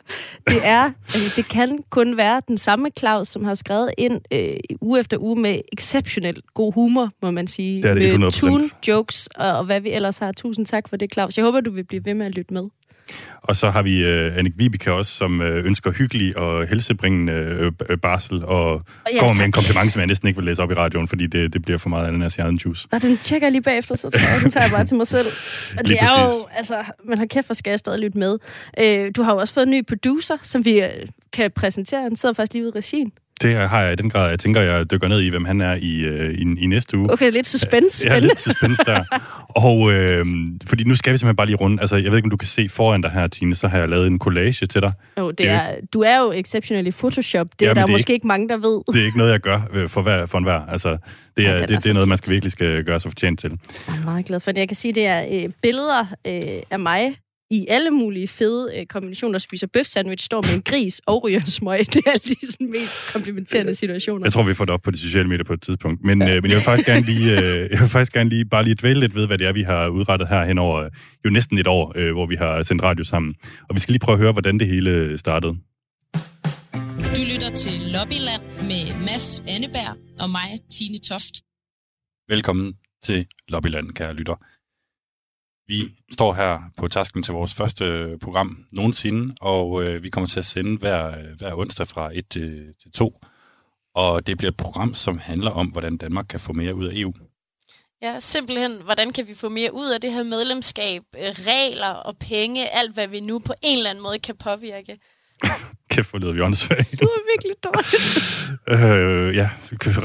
Det 0.49 0.59
er, 0.63 0.91
altså, 1.13 1.31
det 1.37 1.47
kan 1.47 1.79
kun 1.89 2.17
være 2.17 2.41
den 2.47 2.57
samme 2.57 2.89
Claus, 2.99 3.27
som 3.27 3.43
har 3.43 3.53
skrevet 3.53 3.91
ind 3.97 4.21
øh, 4.31 4.53
uge 4.81 4.99
efter 4.99 5.17
uge 5.19 5.41
med 5.41 5.61
exceptionelt 5.73 6.53
god 6.53 6.73
humor, 6.73 7.09
må 7.21 7.31
man 7.31 7.47
sige. 7.47 7.83
Det 7.83 7.91
er 7.91 7.95
det 7.95 8.19
med 8.19 8.27
100%. 8.27 8.39
tune, 8.39 8.69
jokes 8.87 9.27
og, 9.27 9.57
og 9.57 9.65
hvad 9.65 9.81
vi 9.81 9.91
ellers 9.91 10.17
har. 10.19 10.31
Tusind 10.31 10.65
tak 10.65 10.89
for 10.89 10.97
det, 10.97 11.13
Claus. 11.13 11.37
Jeg 11.37 11.45
håber, 11.45 11.61
du 11.61 11.71
vil 11.71 11.83
blive 11.83 12.05
ved 12.05 12.13
med 12.13 12.25
at 12.25 12.31
lytte 12.35 12.53
med. 12.53 12.63
Og 13.41 13.55
så 13.55 13.69
har 13.69 13.81
vi 13.81 14.03
øh, 14.03 14.37
Annik 14.37 14.53
Vibeke 14.57 14.93
også, 14.93 15.11
som 15.15 15.41
øh, 15.41 15.65
ønsker 15.65 15.91
hyggelig 15.91 16.37
og 16.37 16.67
helsebringende 16.67 17.33
øh, 17.33 17.71
øh, 17.89 17.97
barsel, 17.97 18.45
og 18.45 18.81
Ja, 19.13 19.19
kommer 19.19 19.33
med 19.33 19.39
tak. 19.39 19.45
en 19.45 19.51
kompliment, 19.51 19.91
som 19.91 19.99
jeg 19.99 20.07
næsten 20.07 20.27
ikke 20.27 20.37
vil 20.37 20.45
læse 20.45 20.63
op 20.63 20.71
i 20.71 20.73
radioen, 20.73 21.07
fordi 21.07 21.27
det, 21.27 21.53
det 21.53 21.61
bliver 21.61 21.77
for 21.77 21.89
meget 21.89 22.07
ananas 22.07 22.37
i 22.37 22.39
egen 22.41 22.55
juice. 22.55 22.87
Og 22.91 23.01
den 23.01 23.17
tjekker 23.17 23.47
jeg 23.47 23.51
lige 23.51 23.61
bagefter, 23.61 23.95
så 23.95 24.09
tror 24.09 24.29
jeg, 24.33 24.41
den 24.41 24.51
tager 24.51 24.63
jeg 24.63 24.71
bare 24.71 24.85
til 24.85 24.97
mig 24.97 25.07
selv. 25.07 25.27
Og 25.77 25.85
det 25.85 25.97
er 26.01 26.21
jo, 26.21 26.25
præcis. 26.25 26.57
altså, 26.57 26.83
man 27.03 27.17
har 27.17 27.25
kæft, 27.25 27.45
hvor 27.47 27.53
skal 27.53 27.79
stadig 27.85 27.99
lytte 27.99 28.17
med. 28.17 28.37
Øh, 28.79 29.11
du 29.15 29.23
har 29.23 29.31
jo 29.33 29.37
også 29.39 29.53
fået 29.53 29.65
en 29.65 29.71
ny 29.71 29.85
producer, 29.87 30.37
som 30.41 30.65
vi 30.65 30.81
øh, 30.81 30.89
kan 31.33 31.51
præsentere. 31.51 32.01
Han 32.01 32.15
sidder 32.15 32.33
faktisk 32.33 32.53
lige 32.53 32.63
ude 32.63 32.71
i 32.75 32.77
regien. 32.77 33.11
Det 33.41 33.55
har 33.69 33.81
jeg 33.81 33.93
i 33.93 33.95
den 33.95 34.09
grad. 34.09 34.29
Jeg 34.29 34.39
tænker, 34.39 34.61
jeg 34.61 34.91
dykker 34.91 35.07
ned 35.07 35.21
i, 35.21 35.29
hvem 35.29 35.45
han 35.45 35.61
er 35.61 35.73
i, 35.75 35.99
øh, 36.01 36.33
i, 36.33 36.41
i 36.41 36.65
næste 36.65 36.97
uge. 36.97 37.13
Okay, 37.13 37.31
lidt 37.31 37.47
suspense. 37.47 37.99
Spændende. 37.99 38.27
lidt 38.27 38.39
suspense 38.39 38.83
der. 38.85 39.03
Og 39.65 39.91
øh, 39.91 40.25
fordi 40.67 40.83
nu 40.83 40.95
skal 40.95 41.13
vi 41.13 41.17
simpelthen 41.17 41.35
bare 41.35 41.47
lige 41.47 41.55
runde. 41.55 41.81
Altså, 41.81 41.95
jeg 41.95 42.11
ved 42.11 42.17
ikke, 42.17 42.25
om 42.25 42.29
du 42.29 42.37
kan 42.37 42.47
se 42.47 42.69
foran 42.69 43.01
dig 43.01 43.11
her, 43.11 43.27
Tine, 43.27 43.55
så 43.55 43.67
har 43.67 43.77
jeg 43.79 43.89
lavet 43.89 44.07
en 44.07 44.19
collage 44.19 44.67
til 44.67 44.81
dig. 44.81 44.93
Jo, 45.17 45.29
det 45.29 45.37
Det 45.37 45.47
er 45.47 45.55
er, 45.55 45.75
du 45.93 46.01
er 46.01 46.17
jo 46.19 46.31
exceptionel 46.31 46.87
i 46.87 46.91
Photoshop. 46.91 47.47
Det 47.59 47.65
er 47.65 47.69
Jamen, 47.69 47.75
der 47.75 47.81
det 47.85 47.91
er 47.91 47.93
måske 47.95 48.13
ikke 48.13 48.27
mange, 48.27 48.49
der 48.49 48.57
ved. 48.57 48.81
Det 48.93 49.01
er 49.01 49.05
ikke 49.05 49.17
noget, 49.17 49.31
jeg 49.31 49.39
gør 49.39 49.61
øh, 49.73 49.89
for, 49.89 50.01
hver, 50.01 50.25
for 50.25 50.37
enhver. 50.37 50.65
Altså, 50.65 50.97
det 51.37 51.47
er, 51.47 51.57
den 51.57 51.67
det, 51.67 51.75
er 51.75 51.79
det, 51.79 51.89
er 51.89 51.93
noget, 51.93 52.07
man 52.07 52.17
skal 52.17 52.31
virkelig 52.33 52.51
skal 52.51 52.83
gøre 52.83 52.99
sig 52.99 53.11
fortjent 53.11 53.39
til. 53.39 53.51
Jeg 53.87 53.95
er 54.01 54.05
meget 54.05 54.25
glad 54.25 54.39
for 54.39 54.51
det. 54.51 54.59
Jeg 54.59 54.67
kan 54.67 54.75
sige, 54.75 54.93
det 54.93 55.05
er 55.05 55.25
øh, 55.31 55.49
billeder 55.61 56.05
øh, 56.27 56.61
af 56.71 56.79
mig 56.79 57.15
i 57.49 57.65
alle 57.69 57.91
mulige 57.91 58.27
fede 58.27 58.71
øh, 58.75 58.85
kombinationer, 58.85 59.39
spiser 59.39 59.67
bøf 59.67 59.85
sandwich, 59.85 60.25
står 60.25 60.41
med 60.41 60.53
en 60.53 60.61
gris 60.61 61.01
og 61.05 61.23
ryger 61.23 61.39
en 61.39 61.45
smøg. 61.47 61.79
Det 61.93 62.01
er 62.05 62.11
alle 62.11 62.21
de 62.23 62.51
sådan, 62.51 62.71
mest 62.71 63.13
komplementerende 63.13 63.75
situationer. 63.75 64.25
Jeg 64.25 64.33
tror, 64.33 64.43
vi 64.43 64.53
får 64.53 64.65
det 64.65 64.73
op 64.73 64.81
på 64.81 64.91
de 64.91 64.97
sociale 64.97 65.27
medier 65.27 65.43
på 65.43 65.53
et 65.53 65.61
tidspunkt. 65.61 66.03
Men, 66.03 66.21
ja. 66.21 66.35
øh, 66.35 66.43
men 66.43 66.51
jeg 66.51 66.55
vil 66.55 66.63
faktisk 66.63 66.85
gerne 66.85 67.05
lige, 67.05 67.41
øh, 67.41 67.69
jeg 67.71 67.79
vil 67.79 67.89
faktisk 67.89 68.13
gerne 68.13 68.29
lige, 68.29 68.45
bare 68.45 68.63
lige 68.63 68.75
dvæle 68.75 68.99
lidt 68.99 69.15
ved, 69.15 69.27
hvad 69.27 69.37
det 69.37 69.47
er, 69.47 69.53
vi 69.53 69.63
har 69.63 69.87
udrettet 69.87 70.27
her 70.27 70.45
hen 70.45 70.57
over 70.57 70.83
øh, 70.83 70.91
jo 71.25 71.29
næsten 71.29 71.57
et 71.57 71.67
år, 71.67 71.93
øh, 71.95 72.11
hvor 72.11 72.25
vi 72.25 72.35
har 72.35 72.63
sendt 72.63 72.83
radio 72.83 73.03
sammen. 73.03 73.33
Og 73.69 73.75
vi 73.75 73.79
skal 73.79 73.91
lige 73.91 73.99
prøve 73.99 74.13
at 74.13 74.19
høre, 74.19 74.31
hvordan 74.31 74.59
det 74.59 74.67
hele 74.67 75.17
startede. 75.17 75.53
Du 77.15 77.21
lytter 77.33 77.51
til 77.55 77.73
Lobbyland 77.93 78.41
med 78.61 78.83
Mads 79.07 79.43
Anneberg 79.47 79.97
og 80.19 80.29
mig, 80.29 80.49
Tine 80.71 80.97
Toft. 81.09 81.35
Velkommen 82.29 82.73
til 83.03 83.25
Lobbyland, 83.47 83.91
kære 83.91 84.13
lytter. 84.13 84.35
Vi 85.67 85.89
står 86.11 86.33
her 86.33 86.59
på 86.77 86.87
tasken 86.87 87.23
til 87.23 87.33
vores 87.33 87.53
første 87.53 87.85
øh, 87.85 88.19
program 88.19 88.65
nogensinde, 88.71 89.35
og 89.41 89.83
øh, 89.83 90.03
vi 90.03 90.09
kommer 90.09 90.27
til 90.27 90.39
at 90.39 90.45
sende 90.45 90.77
hver, 90.77 91.07
øh, 91.07 91.37
hver 91.37 91.55
onsdag 91.55 91.87
fra 91.87 92.11
1 92.13 92.29
til, 92.29 92.73
til 92.81 92.91
2. 92.91 93.19
Og 93.95 94.27
det 94.27 94.37
bliver 94.37 94.51
et 94.51 94.57
program, 94.57 94.93
som 94.93 95.17
handler 95.17 95.51
om, 95.51 95.67
hvordan 95.67 95.97
Danmark 95.97 96.25
kan 96.29 96.39
få 96.39 96.53
mere 96.53 96.75
ud 96.75 96.85
af 96.85 96.91
EU. 96.95 97.13
Ja, 98.01 98.19
simpelthen, 98.19 98.81
hvordan 98.81 99.13
kan 99.13 99.27
vi 99.27 99.33
få 99.33 99.49
mere 99.49 99.73
ud 99.73 99.89
af 99.89 100.01
det 100.01 100.11
her 100.13 100.23
medlemskab, 100.23 101.03
øh, 101.17 101.21
regler 101.21 101.89
og 101.89 102.17
penge, 102.17 102.69
alt 102.69 102.93
hvad 102.93 103.07
vi 103.07 103.19
nu 103.19 103.39
på 103.39 103.53
en 103.61 103.77
eller 103.77 103.89
anden 103.89 104.03
måde 104.03 104.19
kan 104.19 104.37
påvirke. 104.37 104.99
Kæft, 105.91 106.09
hvor 106.09 106.19
lyder 106.19 106.33
vi 106.33 106.41
åndssvagt. 106.41 106.99
Du 107.01 107.05
er 107.05 107.19
virkelig 107.33 107.55
dårlig. 107.63 109.27
øh, 109.29 109.35
ja, 109.35 109.49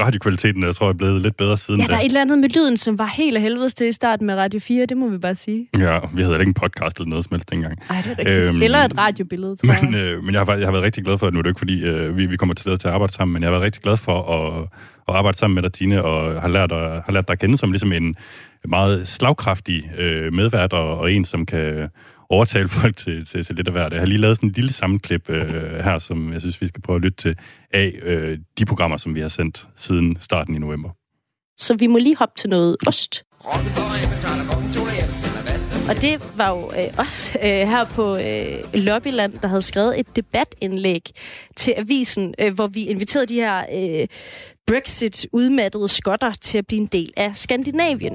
radiokvaliteten 0.05 0.63
jeg 0.63 0.75
tror 0.75 0.85
jeg 0.87 0.93
er 0.93 0.97
blevet 0.97 1.21
lidt 1.21 1.37
bedre 1.37 1.57
siden 1.57 1.79
Ja, 1.81 1.87
der 1.87 1.93
er 1.93 1.97
da. 1.97 2.01
et 2.03 2.09
eller 2.09 2.21
andet 2.21 2.39
med 2.39 2.49
lyden, 2.49 2.77
som 2.77 2.97
var 2.99 3.05
helt 3.05 3.35
af 3.37 3.41
helvedes 3.41 3.73
til 3.73 3.87
i 3.87 3.91
starten 3.91 4.25
med 4.27 4.35
Radio 4.35 4.59
4. 4.59 4.85
Det 4.85 4.97
må 4.97 5.09
vi 5.09 5.17
bare 5.17 5.35
sige. 5.35 5.67
Ja, 5.79 5.99
vi 6.13 6.21
havde 6.21 6.35
ikke 6.39 6.47
en 6.49 6.53
podcast 6.53 6.97
eller 6.97 7.09
noget 7.09 7.25
som 7.25 7.33
helst 7.35 7.49
dengang. 7.51 7.79
Ej, 7.89 8.01
det 8.01 8.11
er 8.11 8.17
rigtigt. 8.19 8.37
Øhm, 8.39 8.61
eller 8.61 8.79
et 8.79 8.97
radiobillede, 8.97 9.55
tror 9.55 9.73
jeg. 9.73 9.79
Men, 9.83 9.95
øh, 9.95 10.23
men 10.23 10.33
jeg, 10.35 10.41
har, 10.41 10.53
jeg 10.55 10.67
har 10.67 10.71
været 10.71 10.83
rigtig 10.83 11.03
glad 11.03 11.17
for, 11.17 11.27
at 11.27 11.33
nu 11.33 11.39
er 11.39 11.43
det 11.43 11.49
ikke 11.49 11.59
fordi, 11.59 11.81
øh, 11.83 12.17
vi, 12.17 12.25
vi 12.25 12.37
kommer 12.37 12.55
til 12.55 12.61
stedet 12.63 12.79
til 12.79 12.87
at 12.87 12.93
arbejde 12.93 13.13
sammen, 13.13 13.33
men 13.33 13.41
jeg 13.43 13.47
har 13.47 13.51
været 13.51 13.63
rigtig 13.63 13.81
glad 13.81 13.97
for 13.97 14.21
at, 14.23 14.63
at 15.09 15.15
arbejde 15.15 15.37
sammen 15.37 15.55
med 15.55 15.63
dig, 15.63 15.73
Tine, 15.73 16.03
og 16.03 16.41
har 16.41 16.47
lært, 16.47 16.71
at, 16.71 17.01
har 17.05 17.11
lært 17.11 17.27
dig 17.27 17.33
at 17.33 17.39
kende 17.39 17.57
som 17.57 17.71
ligesom 17.71 17.91
en 17.91 18.15
meget 18.65 19.07
slagkraftig 19.07 19.91
øh, 19.97 20.33
medvært, 20.33 20.73
og, 20.73 20.97
og 20.97 21.11
en, 21.11 21.25
som 21.25 21.45
kan 21.45 21.87
overtale 22.31 22.67
folk 22.67 22.95
til, 22.95 23.25
til, 23.25 23.45
til 23.45 23.55
lidt 23.55 23.67
af 23.67 23.73
hvert. 23.73 23.93
Jeg 23.93 24.01
har 24.01 24.05
lige 24.05 24.17
lavet 24.17 24.37
sådan 24.37 24.49
en 24.49 24.53
lille 24.53 24.73
sammenklip 24.73 25.29
øh, 25.29 25.83
her, 25.83 25.99
som 25.99 26.33
jeg 26.33 26.41
synes, 26.41 26.61
vi 26.61 26.67
skal 26.67 26.81
prøve 26.81 26.95
at 26.95 27.01
lytte 27.01 27.17
til, 27.17 27.35
af 27.73 27.99
øh, 28.03 28.39
de 28.57 28.65
programmer, 28.65 28.97
som 28.97 29.15
vi 29.15 29.19
har 29.19 29.29
sendt 29.29 29.67
siden 29.77 30.17
starten 30.19 30.55
i 30.55 30.59
november. 30.59 30.89
Så 31.57 31.75
vi 31.75 31.87
må 31.87 31.97
lige 31.97 32.15
hoppe 32.15 32.33
til 32.37 32.49
noget 32.49 32.77
ost. 32.87 33.23
Og 35.89 36.01
det 36.01 36.37
var 36.37 36.49
jo 36.49 36.71
øh, 36.81 36.87
os 36.97 37.31
øh, 37.35 37.41
her 37.43 37.85
på 37.85 38.17
øh, 38.17 38.83
Lobbyland, 38.83 39.33
der 39.33 39.47
havde 39.47 39.61
skrevet 39.61 39.99
et 39.99 40.15
debatindlæg 40.15 41.01
til 41.55 41.73
avisen, 41.77 42.33
øh, 42.39 42.53
hvor 42.53 42.67
vi 42.67 42.83
inviterede 42.83 43.25
de 43.25 43.35
her 43.35 43.63
øh, 43.73 44.07
Brexit 44.67 45.27
udmattede 45.33 45.87
skotter 45.87 46.31
til 46.31 46.57
at 46.57 46.67
blive 46.67 46.81
en 46.81 46.87
del 46.87 47.13
af 47.17 47.35
Skandinavien. 47.35 48.13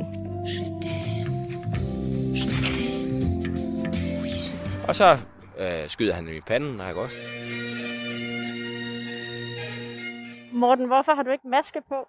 Og 4.89 4.95
så 4.97 5.19
øh, 5.59 5.89
skyder 5.89 6.15
han 6.15 6.29
i 6.29 6.41
panden, 6.41 6.79
har 6.79 6.87
jeg 6.87 6.95
godt. 6.95 7.11
Morten, 10.53 10.87
hvorfor 10.87 11.15
har 11.15 11.23
du 11.23 11.31
ikke 11.31 11.49
maske 11.49 11.81
på? 11.89 12.09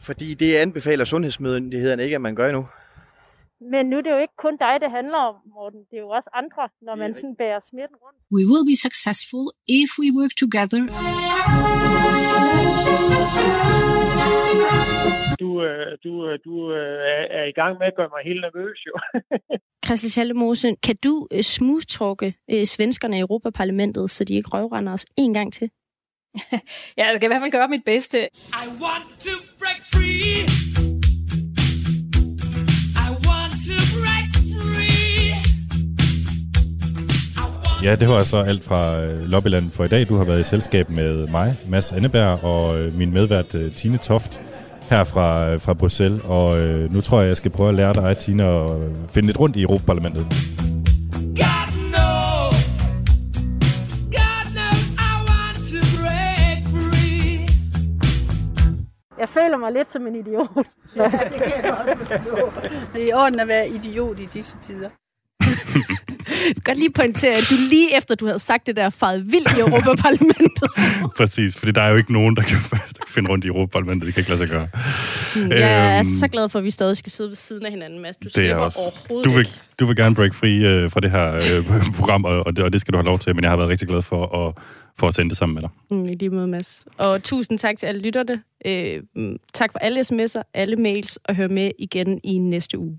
Fordi 0.00 0.34
det 0.34 0.56
anbefaler 0.56 1.04
sundhedsmyndighederne 1.04 2.04
ikke, 2.04 2.14
at 2.14 2.20
man 2.20 2.34
gør 2.34 2.52
nu. 2.52 2.66
Men 3.70 3.86
nu 3.86 3.96
er 3.96 4.00
det 4.00 4.10
jo 4.10 4.18
ikke 4.18 4.36
kun 4.36 4.56
dig, 4.56 4.78
det 4.80 4.90
handler 4.90 5.18
om, 5.18 5.34
Morten. 5.54 5.80
Det 5.90 5.96
er 5.96 6.00
jo 6.00 6.08
også 6.08 6.30
andre, 6.34 6.68
når 6.82 6.94
man 6.94 7.14
sådan 7.14 7.36
bærer 7.36 7.60
smitten 7.70 7.96
rundt. 8.02 8.18
We 8.32 8.42
will 8.50 8.64
be 8.72 8.76
successful 8.76 9.44
if 9.68 9.90
we 10.00 10.08
work 10.18 10.32
together. 10.42 10.82
Du, 15.40 15.62
øh, 15.64 15.98
du, 16.04 16.10
øh, 16.28 16.38
du 16.44 16.72
øh, 16.72 17.00
er- 17.30 17.44
i 17.44 17.52
gang 17.52 17.78
med 17.78 17.86
at 17.86 17.96
gøre 17.96 18.08
mig 18.14 18.20
helt 18.24 18.40
nervøs, 18.40 18.78
jo. 18.86 18.92
Christian 19.86 20.10
Schallemose, 20.10 20.76
kan 20.82 20.96
du 21.04 21.28
øh, 22.50 22.64
svenskerne 22.66 23.16
i 23.16 23.20
Europaparlamentet, 23.20 24.10
så 24.10 24.24
de 24.24 24.34
ikke 24.34 24.48
røvrender 24.48 24.92
os 24.92 25.06
en 25.16 25.34
gang 25.34 25.52
til? 25.52 25.70
Ja, 26.98 27.06
jeg 27.06 27.12
skal 27.16 27.26
i 27.26 27.30
hvert 27.32 27.40
fald 27.40 27.52
gøre 27.52 27.68
mit 27.68 27.84
bedste. 27.84 28.18
I 28.64 28.66
want 28.84 29.04
to 29.26 29.34
break 29.60 29.80
free. 29.92 30.71
Ja, 37.82 37.96
det 37.96 38.08
var 38.08 38.18
altså 38.18 38.36
alt 38.36 38.64
fra 38.64 39.00
øh, 39.00 39.20
Lobbyland 39.20 39.70
for 39.70 39.84
i 39.84 39.88
dag. 39.88 40.08
Du 40.08 40.16
har 40.16 40.24
været 40.24 40.40
i 40.40 40.42
selskab 40.42 40.90
med 40.90 41.26
mig, 41.26 41.54
Mads 41.68 41.92
Anneberg, 41.92 42.44
og 42.44 42.78
øh, 42.78 42.94
min 42.94 43.12
medvært 43.12 43.54
øh, 43.54 43.72
Tine 43.74 43.98
Toft 43.98 44.40
her 44.90 45.04
fra, 45.04 45.56
fra 45.56 45.74
Bruxelles. 45.74 46.22
Og 46.24 46.58
nu 46.90 47.00
tror 47.00 47.20
jeg, 47.20 47.28
jeg 47.28 47.36
skal 47.36 47.50
prøve 47.50 47.68
at 47.68 47.74
lære 47.74 47.94
dig, 47.94 48.16
Tine, 48.16 48.44
at 48.44 48.70
finde 49.10 49.26
lidt 49.26 49.40
rundt 49.40 49.56
i 49.56 49.62
Europaparlamentet. 49.62 50.26
Jeg 59.18 59.28
føler 59.28 59.56
mig 59.56 59.72
lidt 59.72 59.92
som 59.92 60.06
en 60.06 60.14
idiot. 60.14 60.48
Ja, 60.96 61.04
det 61.04 61.42
kan 61.42 61.52
jeg 61.64 61.74
godt 61.86 61.98
forstå. 62.08 62.52
Det 62.94 63.02
er 63.02 63.08
i 63.08 63.12
orden 63.12 63.40
at 63.40 63.48
være 63.48 63.68
idiot 63.68 64.20
i 64.20 64.28
disse 64.34 64.56
tider. 64.62 64.88
Jeg 66.46 66.52
vil 66.54 66.64
godt 66.64 66.78
lige 66.78 66.90
pointere, 66.92 67.34
at 67.34 67.44
du 67.50 67.54
lige 67.70 67.96
efter 67.96 68.14
du 68.14 68.26
havde 68.26 68.38
sagt 68.38 68.66
det 68.66 68.76
der, 68.76 68.90
faret 68.90 69.32
vildt 69.32 69.56
i 69.56 69.60
Europaparlamentet. 69.60 70.68
Præcis, 71.18 71.56
fordi 71.56 71.72
der 71.72 71.80
er 71.82 71.88
jo 71.90 71.96
ikke 71.96 72.12
nogen, 72.12 72.36
der 72.36 72.42
kan, 72.42 72.56
der 72.70 72.76
kan 72.78 73.08
finde 73.08 73.30
rundt 73.30 73.44
i 73.44 73.48
Europaparlamentet. 73.48 74.06
Det 74.06 74.14
kan 74.14 74.20
ikke 74.20 74.30
lade 74.30 74.38
sig 74.38 74.48
gøre. 74.48 74.68
Jeg 75.58 75.92
er 75.94 75.98
Øhm, 75.98 76.04
så 76.04 76.28
glad 76.28 76.48
for, 76.48 76.58
at 76.58 76.64
vi 76.64 76.70
stadig 76.70 76.96
skal 76.96 77.12
sidde 77.12 77.28
ved 77.30 77.36
siden 77.36 77.66
af 77.66 77.70
hinanden, 77.72 78.00
Mads. 78.00 78.16
Du 78.16 78.28
Det 78.34 78.50
er 78.50 78.56
også. 78.56 78.78
overhovedet 78.78 79.24
Du 79.24 79.30
vil, 79.30 79.48
du 79.80 79.86
vil 79.86 79.96
gerne 79.96 80.14
break 80.14 80.34
free 80.34 80.68
øh, 80.68 80.90
fra 80.90 81.00
det 81.00 81.10
her 81.10 81.34
øh, 81.34 81.66
program, 81.96 82.24
og, 82.24 82.46
og, 82.46 82.56
det, 82.56 82.64
og 82.64 82.72
det 82.72 82.80
skal 82.80 82.92
du 82.92 82.98
have 82.98 83.06
lov 83.06 83.18
til, 83.18 83.34
men 83.34 83.42
jeg 83.42 83.50
har 83.50 83.56
været 83.56 83.70
rigtig 83.70 83.88
glad 83.88 84.02
for 84.02 84.46
at, 84.48 84.54
for 84.98 85.06
at 85.08 85.14
sende 85.14 85.28
det 85.28 85.38
sammen 85.38 85.54
med 85.54 85.62
dig. 85.62 85.70
Mm, 85.90 86.04
I 86.04 86.14
lige 86.14 86.30
måde, 86.30 86.46
Mads. 86.46 86.84
Og 86.98 87.22
tusind 87.22 87.58
tak 87.58 87.78
til 87.78 87.86
alle 87.86 88.02
lytterne. 88.02 88.42
Øh, 88.66 89.02
mm, 89.16 89.36
tak 89.54 89.72
for 89.72 89.78
alle 89.78 90.00
sms'er, 90.00 90.42
alle 90.54 90.76
mails, 90.76 91.16
og 91.16 91.34
hør 91.36 91.48
med 91.48 91.70
igen 91.78 92.20
i 92.24 92.38
næste 92.38 92.78
uge. 92.78 92.96